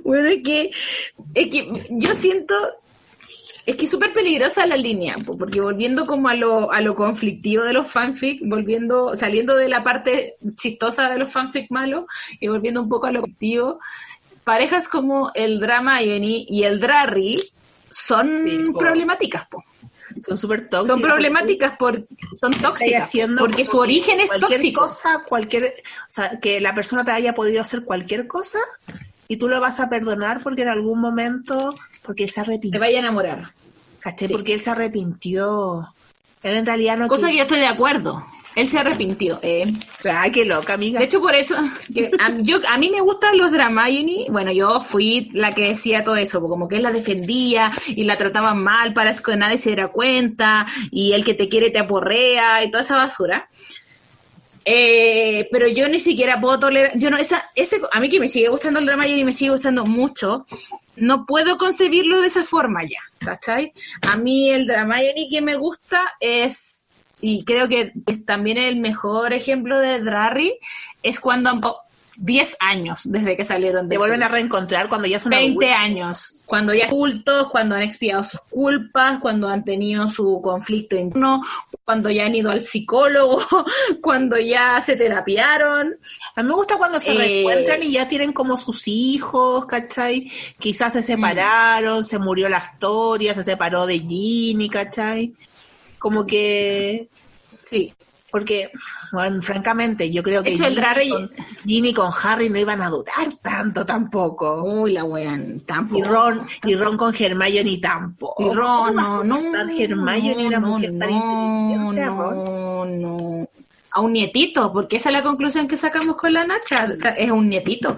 bueno, 0.03 0.29
es 0.29 0.41
que, 0.43 0.71
es 1.33 1.47
que 1.49 1.67
yo 1.89 2.15
siento, 2.15 2.55
es 3.65 3.75
que 3.75 3.85
es 3.85 3.91
súper 3.91 4.13
peligrosa 4.13 4.65
la 4.65 4.75
línea, 4.75 5.15
po, 5.25 5.37
porque 5.37 5.61
volviendo 5.61 6.05
como 6.05 6.27
a 6.27 6.35
lo, 6.35 6.71
a 6.71 6.81
lo 6.81 6.95
conflictivo 6.95 7.63
de 7.63 7.73
los 7.73 7.87
fanfic, 7.89 8.41
volviendo, 8.43 9.15
saliendo 9.15 9.55
de 9.55 9.69
la 9.69 9.83
parte 9.83 10.35
chistosa 10.55 11.09
de 11.09 11.19
los 11.19 11.31
fanfic 11.31 11.69
malos 11.71 12.05
y 12.39 12.47
volviendo 12.47 12.81
un 12.81 12.89
poco 12.89 13.05
a 13.07 13.11
lo 13.11 13.21
conflictivo, 13.21 13.79
parejas 14.43 14.89
como 14.89 15.31
el 15.35 15.59
drama 15.59 16.01
y 16.01 16.63
el 16.63 16.79
Drarry 16.79 17.39
son 17.89 18.43
Sí, 18.45 18.63
problemáticas, 18.77 19.47
po. 19.47 19.63
Son 20.25 20.37
súper 20.37 20.69
tóxicas. 20.69 20.87
Son 20.87 21.01
problemáticas 21.01 21.77
por, 21.77 22.07
son 22.31 22.51
tóxicas, 22.53 23.11
porque 23.37 23.65
su 23.65 23.77
origen 23.77 24.19
es 24.19 24.27
cualquier 24.27 24.59
tóxico. 24.59 24.81
cosa, 24.81 25.23
cualquier, 25.27 25.65
o 25.65 26.11
sea, 26.11 26.39
que 26.39 26.61
la 26.61 26.73
persona 26.73 27.03
te 27.03 27.11
haya 27.11 27.33
podido 27.33 27.61
hacer 27.61 27.83
cualquier 27.83 28.27
cosa 28.27 28.59
y 29.27 29.37
tú 29.37 29.47
lo 29.49 29.59
vas 29.59 29.79
a 29.79 29.89
perdonar 29.89 30.41
porque 30.41 30.61
en 30.61 30.69
algún 30.69 30.99
momento, 30.99 31.75
porque 32.01 32.23
él 32.23 32.29
se 32.29 32.35
Te 32.35 32.41
arrepintió, 32.41 32.79
vaya 32.79 32.97
a 32.97 32.99
enamorar. 33.01 33.53
¿cachai? 33.99 34.27
sí. 34.27 34.33
Porque 34.33 34.53
él 34.53 34.61
se 34.61 34.69
arrepintió. 34.69 35.93
Él 36.43 36.57
en 36.57 36.65
realidad 36.65 36.97
no 36.97 37.07
Cosa 37.07 37.27
que 37.27 37.37
yo 37.37 37.43
estoy 37.43 37.59
de 37.59 37.67
acuerdo. 37.67 38.23
Él 38.55 38.69
se 38.69 38.79
arrepintió. 38.79 39.39
eh. 39.41 39.65
Ay, 40.09 40.31
qué 40.31 40.45
loca, 40.45 40.73
amiga. 40.75 40.99
De 40.99 41.05
hecho, 41.05 41.19
por 41.19 41.35
eso, 41.35 41.55
que 41.93 42.09
a, 42.19 42.37
yo, 42.39 42.59
a 42.67 42.77
mí 42.77 42.89
me 42.89 43.01
gustan 43.01 43.37
los 43.37 43.51
Dramayoni. 43.51 44.27
Bueno, 44.29 44.51
yo 44.51 44.79
fui 44.79 45.29
la 45.33 45.53
que 45.53 45.69
decía 45.69 46.03
todo 46.03 46.15
eso, 46.15 46.39
como 46.41 46.67
que 46.67 46.77
él 46.77 46.83
la 46.83 46.91
defendía 46.91 47.71
y 47.87 48.03
la 48.05 48.17
trataban 48.17 48.63
mal 48.63 48.93
para 48.93 49.13
que 49.13 49.35
nadie 49.35 49.57
se 49.57 49.71
diera 49.71 49.89
cuenta 49.89 50.65
y 50.91 51.13
el 51.13 51.25
que 51.25 51.33
te 51.33 51.47
quiere 51.49 51.69
te 51.69 51.79
aporrea 51.79 52.63
y 52.63 52.71
toda 52.71 52.83
esa 52.83 52.95
basura. 52.95 53.49
Eh, 54.67 55.47
pero 55.51 55.67
yo 55.67 55.87
ni 55.87 55.99
siquiera 55.99 56.41
puedo 56.41 56.57
tolerar, 56.57 56.97
yo 56.97 57.11
no, 57.11 57.17
esa, 57.17 57.49
ese, 57.55 57.79
a 57.91 57.99
mí 57.99 58.09
que 58.09 58.19
me 58.19 58.27
sigue 58.27 58.47
gustando 58.49 58.79
el 58.79 58.87
Dramayoni 58.87 59.21
y 59.21 59.25
me 59.25 59.31
sigue 59.31 59.51
gustando 59.51 59.85
mucho, 59.85 60.47
no 60.95 61.27
puedo 61.27 61.57
concebirlo 61.57 62.19
de 62.19 62.27
esa 62.27 62.43
forma 62.43 62.83
ya, 62.83 62.99
¿cachai? 63.19 63.73
A 64.01 64.17
mí 64.17 64.49
el 64.49 64.65
Dramayoni 64.65 65.29
que 65.29 65.41
me 65.41 65.55
gusta 65.55 66.15
es, 66.19 66.84
y 67.21 67.43
creo 67.43 67.67
que 67.67 67.93
es 68.07 68.25
también 68.25 68.57
el 68.57 68.77
mejor 68.77 69.33
ejemplo 69.33 69.79
de 69.79 70.01
Drarry, 70.01 70.57
es 71.03 71.19
cuando 71.19 71.49
han 71.49 71.61
pasado 71.61 71.81
10 72.17 72.55
años 72.61 73.01
desde 73.05 73.35
que 73.35 73.43
salieron 73.43 73.89
de 73.89 73.95
Te 73.95 73.97
vuelven 73.97 74.23
a 74.23 74.29
reencontrar 74.29 74.87
cuando 74.87 75.07
ya 75.07 75.19
son 75.19 75.31
20 75.31 75.65
adultos. 75.65 75.77
años, 75.77 76.35
cuando 76.45 76.73
ya 76.73 76.87
cultos, 76.87 77.49
cuando 77.49 77.75
han 77.75 77.81
expiado 77.81 78.23
sus 78.23 78.39
culpas, 78.49 79.19
cuando 79.19 79.49
han 79.49 79.65
tenido 79.65 80.07
su 80.07 80.39
conflicto 80.41 80.95
interno, 80.95 81.41
cuando 81.83 82.09
ya 82.09 82.25
han 82.25 82.35
ido 82.35 82.51
al 82.51 82.61
psicólogo, 82.61 83.45
cuando 84.01 84.39
ya 84.39 84.79
se 84.81 84.95
terapiaron. 84.95 85.97
A 86.35 86.41
mí 86.41 86.47
me 86.47 86.55
gusta 86.55 86.77
cuando 86.77 86.99
se 86.99 87.11
Eh, 87.11 87.17
reencuentran 87.17 87.83
y 87.83 87.91
ya 87.91 88.07
tienen 88.07 88.31
como 88.31 88.55
sus 88.57 88.87
hijos, 88.87 89.65
¿cachai? 89.65 90.31
Quizás 90.57 90.93
se 90.93 91.03
separaron, 91.03 92.03
se 92.05 92.17
murió 92.17 92.47
la 92.47 92.57
Astoria, 92.57 93.33
se 93.33 93.43
separó 93.43 93.85
de 93.85 93.99
Ginny, 93.99 94.69
¿cachai? 94.69 95.33
Como 96.05 96.27
que... 96.27 97.09
Sí, 97.63 97.91
Porque, 98.29 98.69
bueno, 99.11 99.41
francamente, 99.41 100.11
yo 100.11 100.21
creo 100.21 100.43
que 100.43 100.53
hecho, 100.53 100.67
el 100.67 100.79
Ginny, 100.79 101.09
con, 101.09 101.31
Ginny 101.65 101.93
con 101.95 102.11
Harry 102.23 102.47
no 102.47 102.59
iban 102.59 102.79
a 102.83 102.89
durar 102.91 103.33
tanto 103.41 103.87
tampoco. 103.87 104.61
uy, 104.63 104.91
la 104.91 105.03
weón, 105.03 105.61
tampoco. 105.65 105.99
Y 105.99 106.03
Ron, 106.03 106.47
y 106.63 106.75
Ron 106.75 106.95
con 106.95 107.11
Hermione 107.17 107.79
tampoco. 107.79 108.43
Y 108.43 108.53
Ron, 108.53 108.93
¿Cómo 108.93 109.01
va 109.01 109.15
a 109.15 109.23
no, 109.23 109.41
no, 109.41 109.67
Hermione 109.71 110.45
una 110.45 110.59
no, 110.59 110.67
mujer 110.67 110.93
tan 110.99 111.09
no, 111.09 111.71
inteligente, 111.71 112.05
Ron? 112.05 112.45
no, 112.45 112.85
no. 112.85 113.49
A 113.89 114.01
un 114.01 114.13
nietito, 114.13 114.71
porque 114.71 114.97
esa 114.97 115.09
es 115.09 115.13
la 115.13 115.23
conclusión 115.23 115.67
que 115.67 115.75
sacamos 115.77 116.17
con 116.17 116.33
la 116.33 116.45
Nacha, 116.45 116.87
es 117.17 117.31
un 117.31 117.49
nietito. 117.49 117.97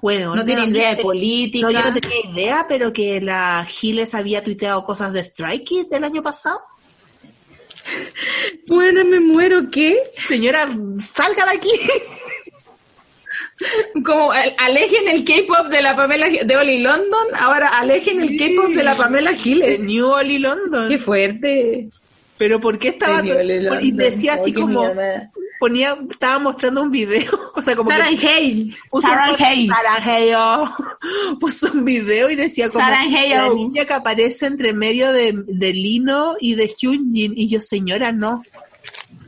Bueno, 0.00 0.36
No 0.36 0.44
tiene 0.44 0.66
idea 0.66 0.94
de 0.94 1.02
política. 1.02 1.66
No, 1.66 1.72
yo 1.72 1.82
no 1.82 1.92
tenía 1.92 2.30
idea, 2.32 2.66
pero 2.68 2.92
que 2.92 3.20
la 3.20 3.64
Giles 3.66 4.14
había 4.14 4.44
tuiteado 4.44 4.84
cosas 4.84 5.12
de 5.12 5.24
Strike 5.24 5.64
Kids 5.64 5.88
del 5.88 6.04
año 6.04 6.22
pasado. 6.22 6.60
Bueno, 8.66 9.04
me 9.04 9.20
muero, 9.20 9.70
¿qué? 9.70 9.98
Señora, 10.18 10.68
salga 11.00 11.44
de 11.46 11.52
aquí. 11.56 11.70
Como 14.04 14.30
al- 14.30 14.54
alejen 14.58 15.08
el 15.08 15.24
K-pop 15.24 15.66
de 15.68 15.82
la 15.82 15.96
Pamela 15.96 16.28
de 16.28 16.56
Oli 16.56 16.80
London, 16.80 17.26
ahora 17.36 17.68
alejen 17.68 18.20
el 18.22 18.38
K-pop 18.38 18.70
de 18.70 18.84
la 18.84 18.94
Pamela 18.94 19.32
Giles. 19.34 19.80
New 19.80 20.06
Oli 20.08 20.38
London. 20.38 20.88
Qué 20.88 20.98
fuerte. 20.98 21.88
Pero 22.36 22.60
¿por 22.60 22.78
qué 22.78 22.88
estaba 22.88 23.20
y 23.82 23.90
decía 23.92 24.34
así 24.34 24.52
como. 24.52 24.84
Ponía 25.58 25.96
estaba 26.10 26.38
mostrando 26.38 26.82
un 26.82 26.90
video, 26.90 27.32
o 27.54 27.62
sea, 27.62 27.74
como 27.76 27.90
Sarah 27.90 28.08
que 28.16 28.28
Hale. 28.28 28.76
puso 28.90 29.08
Sarah 29.08 29.30
un, 29.32 29.42
Hale. 29.42 29.66
Sarah 29.66 29.96
Hale. 29.96 30.70
puso 31.40 31.70
un 31.72 31.84
video 31.84 32.30
y 32.30 32.36
decía 32.36 32.68
como 32.68 32.84
Sarah 32.84 33.04
la 33.06 33.48
niña 33.54 33.84
que 33.84 33.92
aparece 33.94 34.46
entre 34.46 34.72
medio 34.72 35.12
de, 35.12 35.32
de 35.46 35.72
Lino 35.72 36.34
y 36.40 36.54
de 36.54 36.68
Hyunjin 36.68 37.32
y 37.36 37.48
yo, 37.48 37.60
señora, 37.60 38.12
no. 38.12 38.42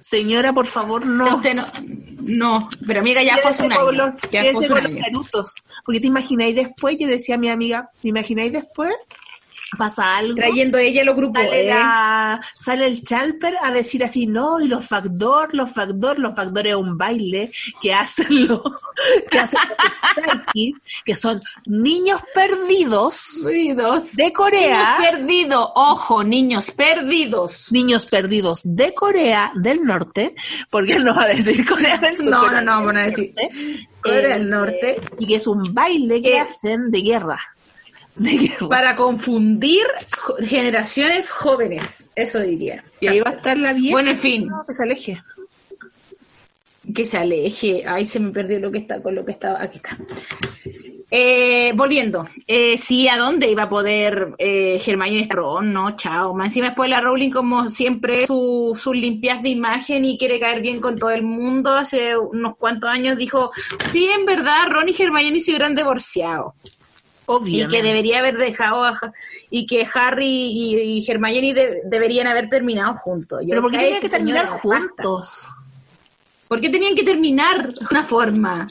Señora, 0.03 0.53
por 0.55 0.67
favor, 0.67 1.05
no. 1.05 1.37
Usted 1.37 1.55
no, 1.55 1.67
no, 2.23 2.69
pero 2.87 3.01
amiga, 3.01 3.23
ya 3.23 3.37
fue 3.37 3.67
un 3.67 3.73
año. 3.73 3.93
los- 3.93 4.15
Ya 4.33 4.43
fue 4.45 4.67
con 4.67 4.79
un 4.79 4.83
los 4.85 4.93
año. 4.93 5.01
Narutos. 5.03 5.55
Porque 5.85 6.01
te 6.01 6.07
imagináis 6.07 6.55
después, 6.55 6.97
yo 6.99 7.07
decía 7.07 7.35
a 7.35 7.39
mi 7.39 7.51
amiga, 7.51 7.91
¿te 8.01 8.09
imagináis 8.09 8.51
después? 8.53 8.95
Pasa 9.79 10.17
algo. 10.17 10.35
Trayendo 10.37 10.79
ella 10.79 11.05
los 11.05 11.15
grupos. 11.17 11.43
Sale, 11.43 11.63
eh. 11.63 11.69
la- 11.69 12.41
sale 12.55 12.87
el 12.87 13.03
Chalper 13.03 13.55
a 13.63 13.71
decir 13.71 14.03
así, 14.05 14.27
no, 14.27 14.61
y 14.61 14.69
los 14.69 14.85
Factor, 14.87 15.55
los 15.55 15.71
Factor, 15.73 16.19
los 16.19 16.35
Factor 16.35 16.67
es 16.67 16.75
un 16.75 16.99
baile 16.99 17.51
que 17.81 17.95
hacen 17.95 18.49
los, 18.49 18.61
que 19.31 19.39
hacen 19.39 19.61
los 20.27 20.37
que 21.05 21.17
son 21.17 21.41
niños 21.67 22.21
perdidos 22.35 23.43
Perdidos. 23.45 24.17
de 24.17 24.33
Corea, 24.33 24.97
Niños 24.99 25.11
perdidos, 25.11 25.69
ojo, 25.75 26.25
niños 26.25 26.71
perdidos. 26.73 27.69
niños 27.73 28.07
perdidos 28.07 28.61
de 28.65 28.93
Corea 28.95 29.53
del 29.55 29.83
Norte, 29.83 30.35
porque 30.69 30.95
él 30.95 31.05
no 31.05 31.15
va 31.15 31.25
a 31.25 31.29
decir 31.29 31.67
Corea 31.69 31.97
del 31.99 32.17
Sur. 32.17 32.29
No, 32.29 32.51
no, 32.51 32.61
no, 32.63 32.85
van 32.85 32.97
a 32.97 33.07
decir. 33.07 33.35
Corea 34.03 34.21
Eh, 34.21 34.39
del 34.39 34.49
Norte. 34.51 35.01
Y 35.19 35.27
que 35.27 35.37
es 35.37 35.47
un 35.47 35.63
baile 35.75 36.23
que 36.23 36.37
Eh, 36.37 36.41
hacen 36.41 36.91
de 36.91 37.01
guerra. 37.03 37.39
Para 38.69 38.97
confundir 38.97 39.83
generaciones 40.43 41.31
jóvenes, 41.31 42.11
eso 42.15 42.41
diría. 42.41 42.85
Y 43.01 43.07
ahí 43.09 43.21
va 43.21 43.31
a 43.31 43.35
estar 43.35 43.57
la 43.57 43.73
vieja. 43.73 43.93
Bueno, 43.93 44.11
en 44.11 44.17
fin, 44.17 44.49
que 44.67 44.75
se 44.75 44.83
aleje. 44.83 45.23
que 46.95 47.07
se 47.07 47.17
aleje. 47.19 47.85
Ahí 47.87 48.05
se 48.07 48.21
me 48.21 48.31
perdió 48.31 48.59
lo 48.61 48.71
que 48.71 48.79
está 48.79 49.01
con 49.03 49.15
lo 49.15 49.25
que 49.25 49.33
estaba. 49.33 49.63
Aquí 49.63 49.77
está. 49.79 49.97
Eh, 51.13 51.73
volviendo, 51.75 52.29
eh, 52.47 52.79
sí, 52.79 53.09
¿a 53.09 53.17
dónde 53.17 53.51
iba 53.51 53.65
a 53.65 53.69
poder 53.69 54.29
eh, 54.39 54.81
Hermione 54.87 55.27
Ron? 55.29 55.73
No, 55.73 55.97
chao. 55.97 56.35
Más 56.35 56.49
encima 56.49 56.67
después 56.69 56.89
la 56.89 57.01
Rowling, 57.01 57.31
como 57.31 57.69
siempre, 57.69 58.29
su- 58.29 58.79
sus 58.81 58.95
limpias 58.95 59.43
de 59.43 59.49
imagen 59.49 60.05
y 60.05 60.17
quiere 60.19 60.39
caer 60.39 60.61
bien 60.61 60.81
con 60.81 60.97
todo 60.97 61.11
el 61.11 61.23
mundo. 61.25 61.73
Hace 61.75 62.17
unos 62.17 62.57
cuantos 62.57 62.89
años 62.91 63.17
dijo, 63.17 63.51
sí, 63.91 64.09
en 64.09 64.25
verdad, 64.25 64.67
Ron 64.69 64.89
y 64.89 64.95
Hermione 65.03 65.41
se 65.41 65.51
hubieran 65.51 65.75
divorciado. 65.75 66.55
Y 67.67 67.69
que 67.69 67.83
debería 67.83 68.19
haber 68.19 68.37
dejado 68.37 68.85
a 68.85 68.99
y 69.51 69.67
que 69.67 69.87
Harry 69.95 70.27
y, 70.27 70.77
y 70.77 71.11
Hermione 71.11 71.55
de- 71.55 71.83
deberían 71.85 72.27
haber 72.27 72.49
terminado 72.49 72.95
juntos. 72.95 73.41
Yo 73.43 73.51
Pero 73.51 73.63
¿por 73.63 73.71
qué 73.73 73.79
tenían 73.79 74.01
que 74.01 74.09
terminar 74.09 74.47
juntos? 74.47 75.49
¿Por 76.49 76.61
qué 76.61 76.69
tenían 76.69 76.95
que 76.95 77.05
terminar 77.05 77.73
de 77.73 77.87
una 77.91 78.05
forma? 78.05 78.67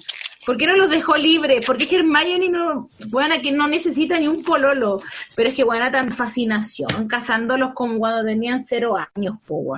¿Por 0.45 0.57
qué 0.57 0.66
no 0.66 0.76
los 0.76 0.89
dejó 0.89 1.16
libres? 1.16 1.66
¿Por 1.66 1.78
qué 1.78 1.97
Hermione 1.97 2.49
no, 2.49 2.89
buena, 3.10 3.41
que 3.41 3.51
no 3.51 3.68
necesita 3.68 4.20
ni 4.20 4.28
un 4.28 4.43
pololo? 4.43 5.01
Pero 5.36 5.49
es 5.49 5.55
que 5.55 5.64
buena 5.64 5.91
tan 5.91 6.12
fascinación, 6.14 7.07
casándolos 7.07 7.74
como 7.74 7.99
cuando 7.99 8.24
tenían 8.26 8.64
cero 8.64 8.95
años, 9.16 9.36
po. 9.45 9.76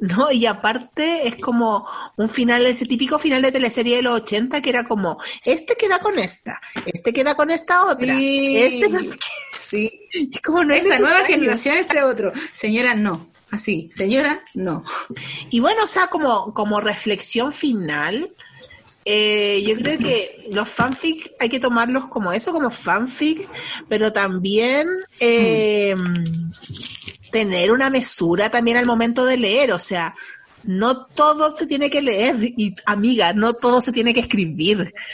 No, 0.00 0.30
y 0.30 0.46
aparte 0.46 1.26
es 1.26 1.36
como 1.36 1.86
un 2.16 2.28
final, 2.28 2.66
ese 2.66 2.84
típico 2.86 3.18
final 3.18 3.42
de 3.42 3.52
teleserie 3.52 3.96
de 3.96 4.02
los 4.02 4.20
80 4.20 4.60
que 4.60 4.70
era 4.70 4.84
como, 4.84 5.18
este 5.44 5.74
queda 5.76 5.98
con 6.00 6.18
esta, 6.18 6.60
este 6.84 7.12
queda 7.12 7.34
con 7.34 7.50
esta 7.50 7.84
otra, 7.86 8.14
Sí. 8.16 8.56
este 8.56 8.88
no 8.88 9.00
sé 9.00 9.10
qué. 9.16 9.18
Sí. 9.66 10.00
Es 10.12 10.40
como 10.42 10.64
no 10.64 10.74
Esta 10.74 11.00
nueva 11.00 11.24
generación, 11.24 11.76
este 11.76 12.00
otro. 12.02 12.30
Señora, 12.52 12.94
no. 12.94 13.26
Así. 13.50 13.88
Señora, 13.92 14.42
no. 14.54 14.84
Y 15.50 15.58
bueno, 15.58 15.82
o 15.84 15.86
sea, 15.88 16.06
como, 16.06 16.54
como 16.54 16.80
reflexión 16.80 17.52
final, 17.52 18.30
eh, 19.04 19.64
yo 19.66 19.74
creo 19.76 19.98
que 19.98 20.48
los 20.52 20.68
fanfic 20.68 21.32
hay 21.40 21.48
que 21.48 21.58
tomarlos 21.58 22.06
como 22.08 22.32
eso, 22.32 22.52
como 22.52 22.70
fanfic, 22.70 23.48
pero 23.88 24.12
también 24.12 24.88
eh, 25.18 25.94
tener 27.30 27.70
una 27.72 27.90
mesura 27.90 28.50
también 28.50 28.76
al 28.76 28.86
momento 28.86 29.24
de 29.24 29.36
leer, 29.36 29.72
o 29.72 29.78
sea, 29.78 30.14
no 30.64 31.06
todo 31.06 31.54
se 31.54 31.64
tiene 31.66 31.88
que 31.90 32.02
leer 32.02 32.36
y 32.42 32.74
amiga, 32.86 33.32
no 33.32 33.52
todo 33.54 33.80
se 33.80 33.92
tiene 33.92 34.12
que 34.12 34.20
escribir. 34.20 34.92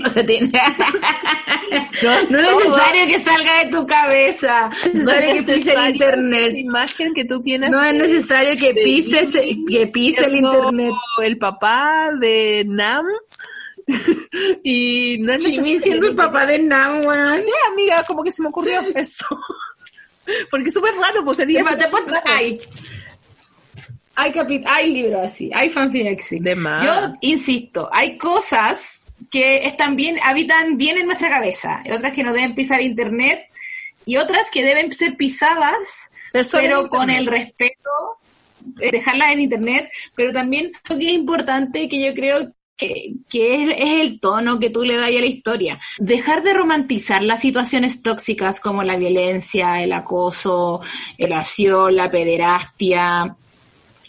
No, 0.00 0.08
se 0.10 0.22
tiene- 0.24 0.52
no 2.30 2.38
es 2.40 2.56
necesario 2.56 3.06
que 3.06 3.18
salga 3.18 3.64
de 3.64 3.70
tu 3.70 3.86
cabeza. 3.86 4.70
No 4.94 5.10
es 5.12 5.46
necesario 5.46 5.48
que 5.48 5.54
pise 5.54 5.72
el 5.74 5.90
internet. 5.94 6.46
esa 6.46 6.58
imagen 6.58 7.14
que 7.14 7.24
tú 7.24 7.42
tienes 7.42 7.70
No 7.70 7.82
es 7.82 7.94
necesario 7.94 8.56
que 8.56 8.72
de 8.72 8.82
pises, 8.82 9.30
que 9.30 9.86
pise 9.88 10.24
el 10.24 10.36
internet. 10.36 10.92
el 11.22 11.38
papá 11.38 12.10
de 12.20 12.64
Nam 12.68 13.06
y 14.62 15.16
no 15.20 15.32
es 15.32 15.44
necesario 15.44 15.80
siendo 15.80 16.06
el 16.06 16.14
papá 16.16 16.46
de 16.46 16.58
Nam, 16.60 17.04
weón. 17.04 17.40
Sí, 17.40 17.50
amiga, 17.72 18.04
como 18.04 18.22
que 18.22 18.30
se 18.32 18.42
me 18.42 18.48
ocurrió 18.48 18.80
eso. 18.94 19.26
Porque 20.50 20.68
es 20.68 20.74
súper 20.74 20.94
raro, 20.94 21.24
pues 21.24 21.38
sería. 21.38 21.62
Hay, 22.24 22.60
hay, 24.14 24.32
hay 24.66 24.92
libros 24.92 25.24
así, 25.24 25.50
hay 25.54 25.70
fanfic 25.70 26.20
así. 26.20 26.38
De 26.40 26.54
más. 26.54 26.84
Yo 26.84 27.14
insisto, 27.22 27.88
hay 27.92 28.18
cosas 28.18 29.02
que 29.30 29.66
están 29.66 29.96
bien, 29.96 30.18
habitan 30.22 30.76
bien 30.76 30.98
en 30.98 31.06
nuestra 31.06 31.28
cabeza, 31.28 31.82
otras 31.92 32.12
que 32.12 32.22
no 32.22 32.32
deben 32.32 32.54
pisar 32.54 32.80
internet, 32.80 33.50
y 34.04 34.16
otras 34.16 34.50
que 34.50 34.62
deben 34.62 34.92
ser 34.92 35.16
pisadas, 35.16 36.10
Pero 36.52 36.88
con 36.88 37.10
el 37.10 37.26
respeto, 37.26 37.90
eh, 38.80 38.90
dejarlas 38.90 39.32
en 39.32 39.40
internet, 39.42 39.90
pero 40.14 40.32
también 40.32 40.72
lo 40.88 40.98
que 40.98 41.06
es 41.06 41.12
importante 41.12 41.88
que 41.88 42.04
yo 42.04 42.14
creo 42.14 42.52
que, 42.80 43.12
que 43.28 43.54
es, 43.54 43.74
es 43.78 44.00
el 44.00 44.18
tono 44.18 44.58
que 44.58 44.70
tú 44.70 44.82
le 44.82 44.96
das 44.96 45.08
a 45.08 45.10
la 45.10 45.26
historia. 45.26 45.78
Dejar 45.98 46.42
de 46.42 46.54
romantizar 46.54 47.22
las 47.22 47.40
situaciones 47.42 48.02
tóxicas 48.02 48.58
como 48.60 48.82
la 48.82 48.96
violencia, 48.96 49.82
el 49.82 49.92
acoso, 49.92 50.80
el 51.18 51.32
acción, 51.32 51.94
la 51.94 52.10
pederastia. 52.10 53.36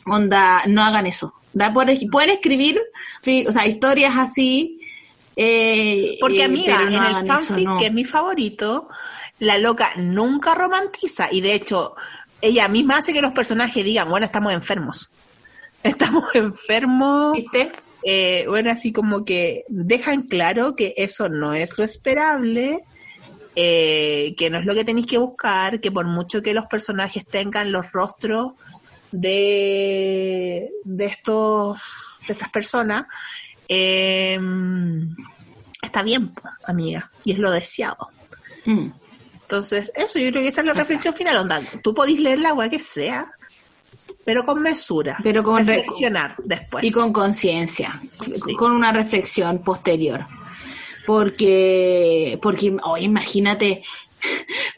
Onda, 0.08 0.64
no 0.68 0.82
hagan 0.84 1.06
eso. 1.06 1.34
Da 1.54 1.72
por- 1.74 1.88
pueden 2.10 2.30
escribir 2.32 2.80
o 3.48 3.52
sea, 3.52 3.68
historias 3.68 4.14
así. 4.18 4.80
eh, 5.36 6.18
Porque 6.20 6.42
eh, 6.42 6.46
amiga, 6.46 6.80
no 6.86 6.88
en 6.98 7.04
el 7.04 7.24
eso, 7.24 7.26
fanfic, 7.26 7.66
no. 7.68 7.78
que 7.78 7.86
es 7.88 7.94
mi 7.94 8.06
favorito, 8.06 8.88
la 9.40 9.58
loca 9.58 9.90
nunca 9.98 10.56
romantiza 10.56 11.28
y 11.32 11.42
de 11.42 11.54
hecho 11.54 11.96
ella 12.42 12.68
misma 12.68 12.98
hace 12.98 13.14
que 13.14 13.22
los 13.22 13.32
personajes 13.34 13.84
digan, 13.86 14.10
bueno, 14.10 14.26
estamos 14.26 14.54
enfermos. 14.54 15.12
Estamos 15.84 16.24
enfermos. 16.34 17.34
¿Viste? 17.34 17.72
Eh, 18.04 18.45
bueno, 18.47 18.72
así 18.72 18.91
como 18.91 19.26
que 19.26 19.66
dejan 19.68 20.24
claro 20.24 20.76
que 20.76 20.93
eso 20.97 21.30
no 21.30 21.54
es 21.54 21.78
lo 21.78 21.84
esperable, 21.84 22.84
eh, 23.56 24.34
que 24.38 24.49
no 24.49 24.58
es 24.58 24.66
lo 24.66 24.74
que 24.74 24.86
tenéis 24.86 25.08
que 25.08 25.18
buscar, 25.18 25.82
que 25.82 25.91
por 25.91 26.08
mucho 26.08 26.41
que 26.41 26.54
los 26.54 26.66
personajes 26.66 27.26
tengan 27.26 27.72
los 27.72 27.91
rostros 27.91 28.54
de, 29.12 30.72
de 30.84 31.06
estos 31.06 31.82
de 32.28 32.34
estas 32.34 32.49
personas, 32.49 33.06
eh, 33.68 34.39
está 35.82 36.04
bien, 36.04 36.34
amiga, 36.66 37.10
y 37.24 37.34
es 37.34 37.39
lo 37.39 37.52
deseado. 37.52 38.10
Mm. 38.66 38.91
Entonces, 39.41 39.91
eso 39.95 40.18
yo 40.18 40.30
creo 40.30 40.43
que 40.43 40.47
esa 40.47 40.62
es 40.62 40.68
la 40.68 40.74
reflexión 40.74 41.14
final, 41.14 41.36
onda. 41.36 41.62
Tú 41.84 41.93
podís 41.93 42.20
leer 42.20 42.39
la 42.39 42.49
agua 42.49 42.70
que 42.70 42.80
sea, 42.80 43.32
pero 44.26 44.44
con 44.44 44.62
mesura. 44.62 45.18
Pero 45.24 45.44
con 45.44 45.58
re- 45.66 45.74
reflexionar 45.78 46.36
después. 46.44 46.84
Y 46.84 46.92
con 46.92 47.12
conciencia, 47.14 48.02
Sí. 48.46 48.54
con 48.56 48.72
una 48.72 48.92
reflexión 48.92 49.60
posterior. 49.64 50.26
Porque, 51.06 52.40
porque, 52.42 52.76
oh, 52.84 52.98
imagínate, 52.98 53.84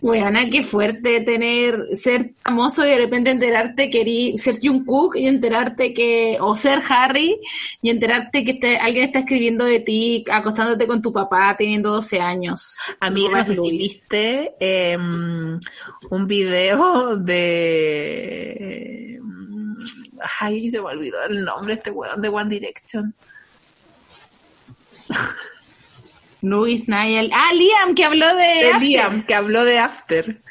weona, 0.02 0.50
qué 0.50 0.64
fuerte 0.64 1.22
tener, 1.22 1.88
ser 1.94 2.34
famoso 2.40 2.86
y 2.86 2.90
de 2.90 2.98
repente 2.98 3.32
enterarte 3.32 3.90
que 3.90 4.34
ser 4.38 4.56
Jungkook 4.62 5.16
y 5.16 5.28
enterarte 5.28 5.94
que, 5.94 6.38
o 6.40 6.56
ser 6.56 6.82
Harry 6.90 7.40
y 7.82 7.90
enterarte 7.90 8.44
que 8.44 8.54
te- 8.56 8.78
alguien 8.78 9.06
está 9.06 9.20
escribiendo 9.20 9.66
de 9.66 9.80
ti, 9.80 10.24
acostándote 10.32 10.88
con 10.88 11.02
tu 11.02 11.14
papá 11.14 11.56
teniendo 11.58 11.92
12 11.92 12.20
años. 12.20 12.78
Tu 13.26 13.26
papá 13.26 13.38
no 13.40 13.46
sé 13.46 13.54
es 13.54 13.60
si 13.62 13.70
Luis. 13.70 13.82
viste 13.82 14.54
eh, 14.60 14.98
un 14.98 16.28
video 16.28 17.18
de... 17.18 19.20
Ay, 20.40 20.70
se 20.72 20.80
me 20.80 20.88
olvidó 20.88 21.18
el 21.30 21.44
nombre 21.44 21.74
de 21.74 21.78
este 21.80 21.92
weón 21.92 22.22
de 22.22 22.30
One 22.30 22.50
Direction. 22.50 23.14
Luis 26.44 26.88
Niall. 26.90 27.32
Ah, 27.34 27.54
Liam, 27.54 27.96
que 27.96 28.04
habló 28.04 28.28
de, 28.36 28.44
De 28.44 28.72
After. 28.72 28.82
Liam, 28.82 29.26
que 29.26 29.34
habló 29.34 29.64
de 29.64 29.80
After. 29.80 30.42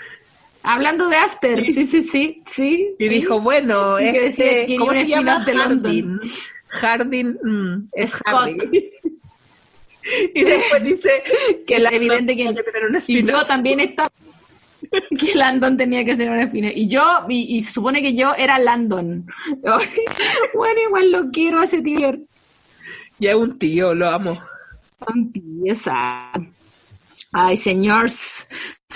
Hablando 0.64 1.08
de 1.08 1.16
After, 1.16 1.64
sí, 1.64 1.86
sí, 1.86 2.02
sí, 2.02 2.42
sí. 2.46 2.94
Y 2.98 3.08
dijo, 3.08 3.40
bueno, 3.40 4.00
Y 4.00 4.04
este, 4.04 4.66
que 4.66 4.76
¿cómo 4.76 4.94
se 4.94 5.06
llama? 5.06 5.44
Hardin. 5.44 6.20
Hardin 6.68 7.38
mm, 7.42 7.82
es. 7.92 8.14
Hardy. 8.24 8.90
y 10.34 10.42
después 10.42 10.82
dice 10.82 11.10
que 11.66 11.78
Landon 11.78 12.02
evidente 12.02 12.36
que, 12.36 12.44
tenía 12.44 12.54
que 12.54 12.72
tener 12.72 12.90
un 12.90 12.98
y 13.06 13.22
yo 13.22 13.44
también 13.44 13.78
estaba 13.78 14.10
que 15.16 15.34
Landon 15.36 15.76
tenía 15.76 16.04
que 16.04 16.16
ser 16.16 16.28
un 16.28 16.40
spin 16.40 16.72
y 16.74 16.88
yo 16.88 17.24
y, 17.28 17.56
y 17.56 17.62
se 17.62 17.70
supone 17.70 18.02
que 18.02 18.12
yo 18.12 18.34
era 18.34 18.58
Landon 18.58 19.24
bueno 20.54 20.80
igual 20.88 21.12
lo 21.12 21.30
quiero 21.30 21.60
a 21.60 21.64
ese 21.64 21.82
tío 21.82 22.18
Y 23.20 23.28
es 23.28 23.34
un 23.36 23.56
tío, 23.60 23.94
lo 23.94 24.08
amo. 24.08 24.42
Esa 25.66 26.32
ay 27.32 27.56
señores 27.56 28.46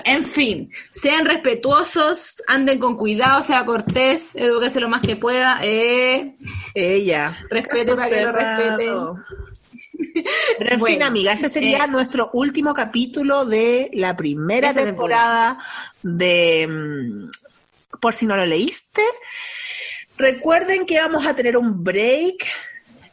en 0.04 0.24
fin 0.24 0.70
sean 0.90 1.24
respetuosos 1.24 2.42
anden 2.46 2.78
con 2.78 2.96
cuidado 2.96 3.42
sea 3.42 3.64
cortés 3.64 4.36
edúquese 4.36 4.80
lo 4.80 4.88
más 4.88 5.02
que 5.02 5.16
pueda 5.16 5.58
eh, 5.62 6.36
Ella. 6.74 7.38
Respete 7.48 7.94
para 7.94 8.76
que 8.78 8.84
lo. 8.84 9.16
Pero 10.58 10.70
en 10.70 10.70
fin, 10.70 10.78
Bueno, 10.78 11.06
amiga, 11.06 11.32
este 11.32 11.48
sería 11.48 11.84
eh, 11.84 11.88
nuestro 11.88 12.30
último 12.32 12.74
capítulo 12.74 13.44
de 13.44 13.90
la 13.94 14.16
primera 14.16 14.74
temporada 14.74 15.58
de 16.02 16.66
mm, 16.68 17.98
Por 18.00 18.14
si 18.14 18.26
no 18.26 18.36
lo 18.36 18.44
leíste. 18.44 19.02
Recuerden 20.18 20.86
que 20.86 20.98
vamos 20.98 21.26
a 21.26 21.34
tener 21.34 21.56
un 21.56 21.82
break 21.82 22.46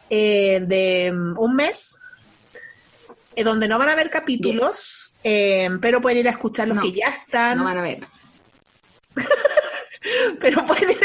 eh, 0.10 0.62
de 0.66 1.12
mm, 1.14 1.40
un 1.40 1.56
mes, 1.56 1.98
eh, 3.36 3.44
donde 3.44 3.68
no 3.68 3.78
van 3.80 3.90
a 3.90 3.94
haber 3.94 4.10
capítulos, 4.10 5.14
eh, 5.24 5.70
pero 5.82 6.02
pueden 6.02 6.20
ir 6.20 6.28
a 6.28 6.32
escuchar 6.32 6.68
los 6.68 6.78
No, 6.78 6.84
que 6.84 6.92
ya 6.92 7.10
están. 7.10 7.58
no 7.58 7.66
van 7.66 7.78
a 7.78 7.82
ver 7.82 8.08
pero 10.40 10.66
pueden 10.66 10.92
ir 10.92 10.98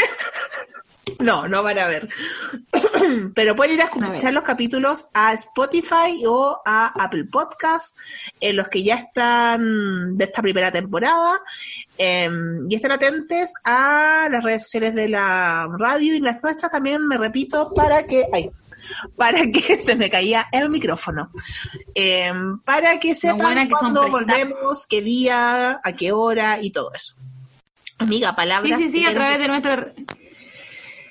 No, 1.21 1.49
no 1.49 1.63
van 1.63 1.79
a 1.79 1.87
ver. 1.87 2.09
Pero 3.35 3.57
pueden 3.57 3.75
ir 3.75 3.83
a 3.83 3.85
escuchar 3.85 4.33
los 4.33 4.43
capítulos 4.43 5.09
a 5.15 5.33
Spotify 5.33 6.23
o 6.27 6.61
a 6.65 6.93
Apple 7.03 7.25
Podcast, 7.25 7.97
en 8.41 8.57
los 8.57 8.69
que 8.69 8.83
ya 8.83 8.97
están 8.97 10.15
de 10.15 10.25
esta 10.25 10.43
primera 10.43 10.71
temporada. 10.71 11.41
Eh, 11.97 12.31
y 12.69 12.75
estén 12.75 12.93
atentos 12.93 13.53
a 13.65 14.29
las 14.31 14.45
redes 14.45 14.63
sociales 14.65 14.95
de 14.95 15.09
la 15.09 15.69
radio 15.79 16.15
y 16.15 16.21
las 16.21 16.43
nuestras 16.43 16.71
también, 16.71 17.07
me 17.07 17.19
repito, 17.19 17.73
para 17.75 18.05
que... 18.05 18.25
Ay, 18.33 18.51
para 19.17 19.47
que 19.51 19.81
se 19.81 19.97
me 19.97 20.09
caía 20.09 20.47
el 20.53 20.71
micrófono. 20.71 21.31
Eh, 21.95 22.33
para 22.65 22.99
que 22.99 23.15
sepan 23.15 23.69
que 23.69 23.75
cuándo 23.75 24.09
volvemos, 24.09 24.87
qué 24.87 25.03
día, 25.03 25.81
a 25.83 25.93
qué 25.97 26.13
hora 26.13 26.59
y 26.63 26.71
todo 26.71 26.91
eso. 26.95 27.15
Amiga, 27.99 28.31
Sí, 28.31 28.37
palabras. 28.37 28.79
sí, 28.81 28.89
sí, 28.91 29.01
que 29.01 29.07
a 29.09 29.15
través 29.15 29.39
de 29.41 29.49
nuestra... 29.49 29.93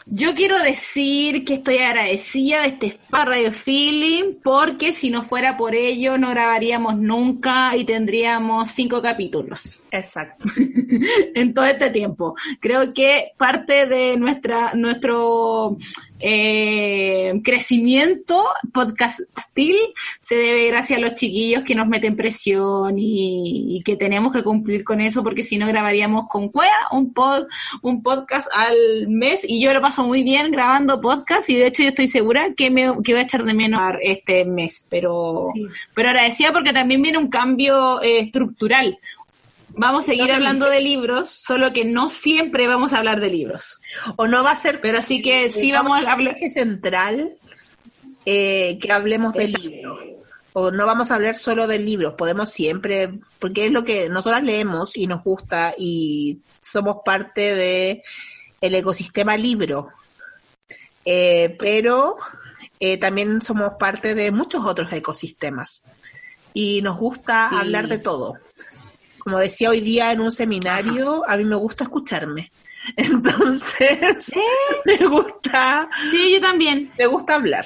Yo 0.09 0.33
quiero 0.35 0.57
decir 0.59 1.43
que 1.43 1.55
estoy 1.55 1.79
agradecida 1.79 2.61
de 2.61 2.67
este 2.69 2.87
spa 2.87 3.25
Radio 3.25 3.51
Feeling 3.51 4.35
porque 4.41 4.93
si 4.93 5.09
no 5.09 5.21
fuera 5.21 5.57
por 5.57 5.75
ello 5.75 6.17
no 6.17 6.29
grabaríamos 6.29 6.95
nunca 6.97 7.75
y 7.75 7.83
tendríamos 7.83 8.71
cinco 8.71 9.01
capítulos 9.01 9.81
Exacto. 9.91 10.47
en 11.35 11.53
todo 11.53 11.65
este 11.65 11.89
tiempo. 11.89 12.35
Creo 12.59 12.93
que 12.93 13.31
parte 13.37 13.85
de 13.85 14.17
nuestra 14.17 14.73
nuestro 14.73 15.77
eh, 16.19 17.33
crecimiento 17.43 18.43
podcastil 18.73 19.75
se 20.19 20.35
debe 20.35 20.67
gracias 20.67 20.97
a 20.97 21.01
los 21.01 21.13
chiquillos 21.13 21.63
que 21.63 21.75
nos 21.75 21.87
meten 21.87 22.15
presión 22.15 22.97
y, 22.97 23.77
y 23.77 23.83
que 23.83 23.95
tenemos 23.95 24.33
que 24.33 24.43
cumplir 24.43 24.83
con 24.83 24.99
eso 24.99 25.23
porque 25.23 25.43
si 25.43 25.57
no 25.57 25.67
grabaríamos 25.67 26.25
con 26.27 26.49
cuea 26.49 26.75
un 26.91 27.13
pod, 27.13 27.45
un 27.83 28.01
podcast 28.01 28.47
al 28.53 29.07
mes 29.07 29.45
y 29.47 29.61
yo 29.61 29.73
lo 29.73 29.81
paso 29.81 30.03
muy 30.03 30.23
bien 30.23 30.51
grabando 30.51 30.99
podcast 30.99 31.49
y 31.49 31.55
de 31.55 31.67
hecho 31.67 31.83
yo 31.83 31.89
estoy 31.89 32.07
segura 32.07 32.53
que 32.55 32.71
me 32.71 32.91
que 33.03 33.13
voy 33.13 33.19
a 33.21 33.23
echar 33.23 33.43
de 33.43 33.53
menos 33.53 33.81
este 34.01 34.43
mes 34.45 34.87
pero 34.89 35.49
Sí. 35.53 35.65
pero 35.93 36.09
agradecida 36.09 36.51
porque 36.51 36.73
también 36.73 37.01
viene 37.01 37.17
un 37.17 37.29
cambio 37.29 38.01
eh, 38.01 38.19
estructural 38.21 38.97
Vamos 39.77 40.05
a 40.05 40.07
seguir 40.07 40.31
hablando 40.31 40.69
de 40.69 40.81
libros, 40.81 41.29
solo 41.29 41.71
que 41.71 41.85
no 41.85 42.09
siempre 42.09 42.67
vamos 42.67 42.93
a 42.93 42.97
hablar 42.97 43.19
de 43.19 43.29
libros. 43.29 43.79
O 44.15 44.27
no 44.27 44.43
va 44.43 44.51
a 44.51 44.55
ser 44.55 44.81
Pero 44.81 45.01
sí 45.01 45.21
que 45.21 45.51
sí 45.51 45.71
vamos 45.71 46.03
a 46.03 46.11
hablar. 46.11 46.35
eje 46.35 46.49
central 46.49 47.37
eh, 48.25 48.77
que 48.81 48.91
hablemos 48.91 49.33
del 49.33 49.53
libro. 49.53 49.99
O 50.53 50.71
no 50.71 50.85
vamos 50.87 51.11
a 51.11 51.15
hablar 51.15 51.35
solo 51.35 51.67
del 51.67 51.85
libro, 51.85 52.17
podemos 52.17 52.49
siempre, 52.49 53.19
porque 53.37 53.67
es 53.67 53.71
lo 53.71 53.83
que 53.83 54.09
nosotras 54.09 54.41
leemos 54.41 54.97
y 54.97 55.05
nos 55.05 55.23
gusta 55.23 55.75
y 55.77 56.39
somos 56.63 56.97
parte 57.05 57.53
de 57.53 58.01
el 58.59 58.73
ecosistema 58.73 59.37
libro. 59.37 59.89
Eh, 61.05 61.55
pero 61.59 62.15
eh, 62.79 62.97
también 62.97 63.39
somos 63.41 63.73
parte 63.79 64.15
de 64.15 64.31
muchos 64.31 64.65
otros 64.65 64.91
ecosistemas 64.91 65.83
y 66.55 66.81
nos 66.81 66.97
gusta 66.97 67.49
Sí. 67.49 67.55
hablar 67.59 67.87
de 67.87 67.99
todo. 67.99 68.33
Como 69.27 69.39
decía 69.39 69.69
hoy 69.71 69.81
día 69.81 70.13
en 70.13 70.21
un 70.21 70.31
seminario, 70.31 71.21
a 71.27 71.35
mí 71.35 71.43
me 71.43 71.57
gusta 71.57 71.83
escucharme. 71.83 72.49
Entonces, 72.95 74.31
me 74.85 75.05
gusta, 75.05 75.89
Sí, 76.11 76.31
yo 76.31 76.39
también. 76.39 76.93
me 76.97 77.07
gusta 77.07 77.35
hablar. 77.35 77.65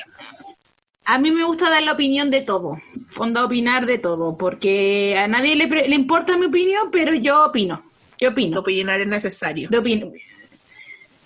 A 1.06 1.20
mí 1.20 1.30
me 1.30 1.44
gusta 1.44 1.70
dar 1.70 1.84
la 1.84 1.92
opinión 1.92 2.32
de 2.32 2.42
todo, 2.42 2.80
onda 3.16 3.46
opinar 3.46 3.86
de 3.86 4.00
todo, 4.00 4.36
porque 4.40 5.16
a 5.20 5.28
nadie 5.28 5.56
le, 5.56 5.68
le 5.68 5.96
importa 5.96 6.36
mi 6.36 6.48
opinión, 6.48 6.90
pero 6.92 7.14
yo 7.14 7.46
opino, 7.46 7.84
yo 8.20 8.30
opino, 8.30 8.60
Opinar 8.62 9.00
es 9.00 9.06
necesario. 9.08 9.70
yo 9.72 9.82
opino. 9.82 10.12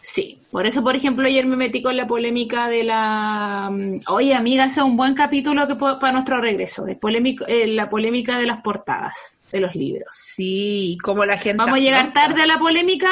Sí, 0.06 0.39
por 0.51 0.68
eso, 0.68 0.84
por 0.84 0.95
ejemplo, 0.95 1.26
ayer 1.26 1.47
me 1.47 1.56
metí 1.56 1.82
con 1.82 1.97
la 1.97 2.06
polémica 2.06 2.68
de 2.68 2.84
la... 2.84 3.70
mm, 3.72 4.01
Oye, 4.10 4.36
amiga, 4.36 4.66
ese 4.66 4.82
es 4.82 4.86
un 4.86 4.95
buen 4.95 5.16
capítulo 5.16 5.68
que 5.68 5.74
para 5.76 6.12
nuestro 6.12 6.39
regreso, 6.39 6.86
de 6.86 6.95
polémico, 6.95 7.43
eh, 7.47 7.66
la 7.66 7.89
polémica 7.89 8.38
de 8.38 8.45
las 8.45 8.62
portadas 8.62 9.41
de 9.51 9.62
los 9.62 9.74
libros. 9.74 10.10
Sí, 10.12 10.95
como 11.01 11.26
la 11.26 11.39
gente. 11.39 11.58
Vamos 11.58 11.74
a 11.74 11.82
llegar 11.82 12.14
tarde 12.14 12.43
a 12.43 12.45
la 12.45 12.60
polémica, 12.60 13.10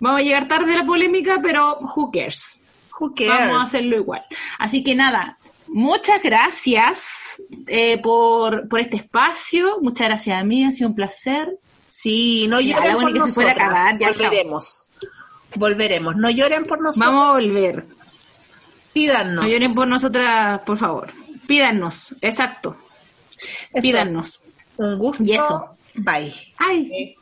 vamos 0.00 0.20
a 0.20 0.22
llegar 0.22 0.48
tarde 0.48 0.74
a 0.74 0.76
la 0.76 0.84
polémica, 0.84 1.40
pero 1.42 1.78
who 1.78 2.10
cares? 2.12 2.60
Who 3.00 3.14
cares? 3.14 3.32
Vamos 3.38 3.62
a 3.62 3.64
hacerlo 3.64 3.96
igual. 3.96 4.22
Así 4.58 4.84
que 4.84 4.94
nada, 4.94 5.38
muchas 5.68 6.22
gracias 6.22 7.40
eh, 7.66 7.98
por, 8.02 8.68
por 8.68 8.80
este 8.80 8.96
espacio. 8.96 9.78
Muchas 9.80 10.08
gracias 10.08 10.38
a 10.38 10.44
mí, 10.44 10.62
ha 10.62 10.72
sido 10.72 10.90
un 10.90 10.94
placer. 10.94 11.58
Sí, 11.88 12.46
no 12.48 12.60
lloren 12.60 12.88
la 12.88 12.96
única 12.98 13.24
que 13.24 13.30
se 13.30 13.34
puede 13.34 13.50
acabar, 13.50 13.96
ya, 13.98 14.12
chao. 14.12 14.30
Volveremos. 15.54 16.16
No 16.16 16.30
lloren 16.30 16.64
por 16.64 16.80
nosotros. 16.80 17.10
Vamos 17.10 17.26
a 17.28 17.32
volver. 17.32 17.86
Pídanos. 18.92 19.44
No 19.44 19.50
lloren 19.50 19.74
por 19.74 19.88
nosotras, 19.88 20.60
por 20.60 20.78
favor. 20.78 21.12
Pídanos, 21.46 22.14
exacto. 22.20 22.76
Eso. 23.72 23.82
Pídanos. 23.82 24.40
Un 24.76 24.98
gusto. 24.98 25.22
Y 25.24 25.32
eso. 25.32 25.76
Bye. 25.96 26.34
Ay. 26.58 27.16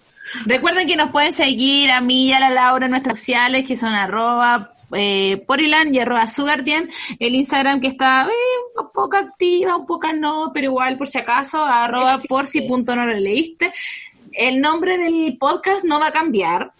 Recuerden 0.44 0.86
que 0.86 0.96
nos 0.96 1.10
pueden 1.10 1.32
seguir 1.32 1.90
a 1.90 2.00
mí 2.00 2.26
y 2.26 2.32
a 2.32 2.40
la 2.40 2.50
Laura 2.50 2.86
en 2.86 2.90
nuestras 2.90 3.18
sociales, 3.18 3.66
que 3.66 3.76
son 3.76 3.94
arroba 3.94 4.72
eh, 4.92 5.42
Porilan 5.46 5.94
y 5.94 6.00
arroba 6.00 6.26
Sugardian. 6.26 6.90
El 7.18 7.34
Instagram 7.34 7.80
que 7.80 7.88
está 7.88 8.24
eh, 8.24 8.80
un 8.80 8.92
poco 8.92 9.16
activa, 9.16 9.76
un 9.76 9.86
poco 9.86 10.12
no, 10.12 10.50
pero 10.52 10.66
igual 10.66 10.98
por 10.98 11.08
si 11.08 11.18
acaso, 11.18 11.64
arroba 11.64 12.10
Existe. 12.10 12.28
por 12.28 12.46
si 12.46 12.60
punto 12.62 12.94
no 12.94 13.06
lo 13.06 13.14
leíste. 13.14 13.72
El 14.32 14.60
nombre 14.60 14.98
del 14.98 15.36
podcast 15.38 15.84
no 15.84 15.98
va 15.98 16.08
a 16.08 16.12
cambiar, 16.12 16.72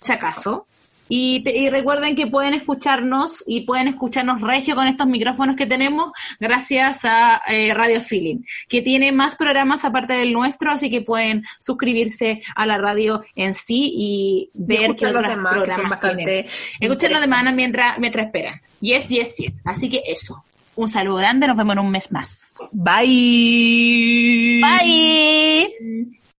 si 0.00 0.12
acaso. 0.12 0.66
Y, 1.14 1.40
te- 1.40 1.54
y 1.54 1.68
recuerden 1.68 2.16
que 2.16 2.26
pueden 2.26 2.54
escucharnos 2.54 3.44
y 3.46 3.66
pueden 3.66 3.86
escucharnos 3.86 4.40
regio 4.40 4.74
con 4.74 4.86
estos 4.86 5.06
micrófonos 5.06 5.56
que 5.56 5.66
tenemos 5.66 6.10
gracias 6.40 7.04
a 7.04 7.42
eh, 7.48 7.74
Radio 7.74 8.00
Feeling, 8.00 8.38
que 8.66 8.80
tiene 8.80 9.12
más 9.12 9.36
programas 9.36 9.84
aparte 9.84 10.14
del 10.14 10.32
nuestro, 10.32 10.72
así 10.72 10.88
que 10.88 11.02
pueden 11.02 11.44
suscribirse 11.60 12.40
a 12.56 12.64
la 12.64 12.78
radio 12.78 13.22
en 13.36 13.54
sí 13.54 13.92
y 13.94 14.50
ver 14.54 14.96
qué 14.96 15.04
los 15.10 15.16
otros 15.16 15.30
demás, 15.32 15.52
que 15.52 15.58
son 15.58 15.64
programas 15.66 15.90
bastante. 15.90 16.46
Escuchen 16.80 17.12
los 17.12 17.20
demás 17.20 17.54
mientras, 17.54 17.98
mientras 17.98 18.24
esperan. 18.26 18.60
Yes, 18.80 19.08
yes, 19.10 19.36
yes. 19.36 19.60
Así 19.66 19.90
que 19.90 20.02
eso. 20.06 20.42
Un 20.76 20.88
saludo 20.88 21.16
grande, 21.16 21.46
nos 21.46 21.58
vemos 21.58 21.74
en 21.74 21.78
un 21.80 21.90
mes 21.90 22.10
más. 22.10 22.54
Bye. 22.72 24.62
Bye. 24.62 26.18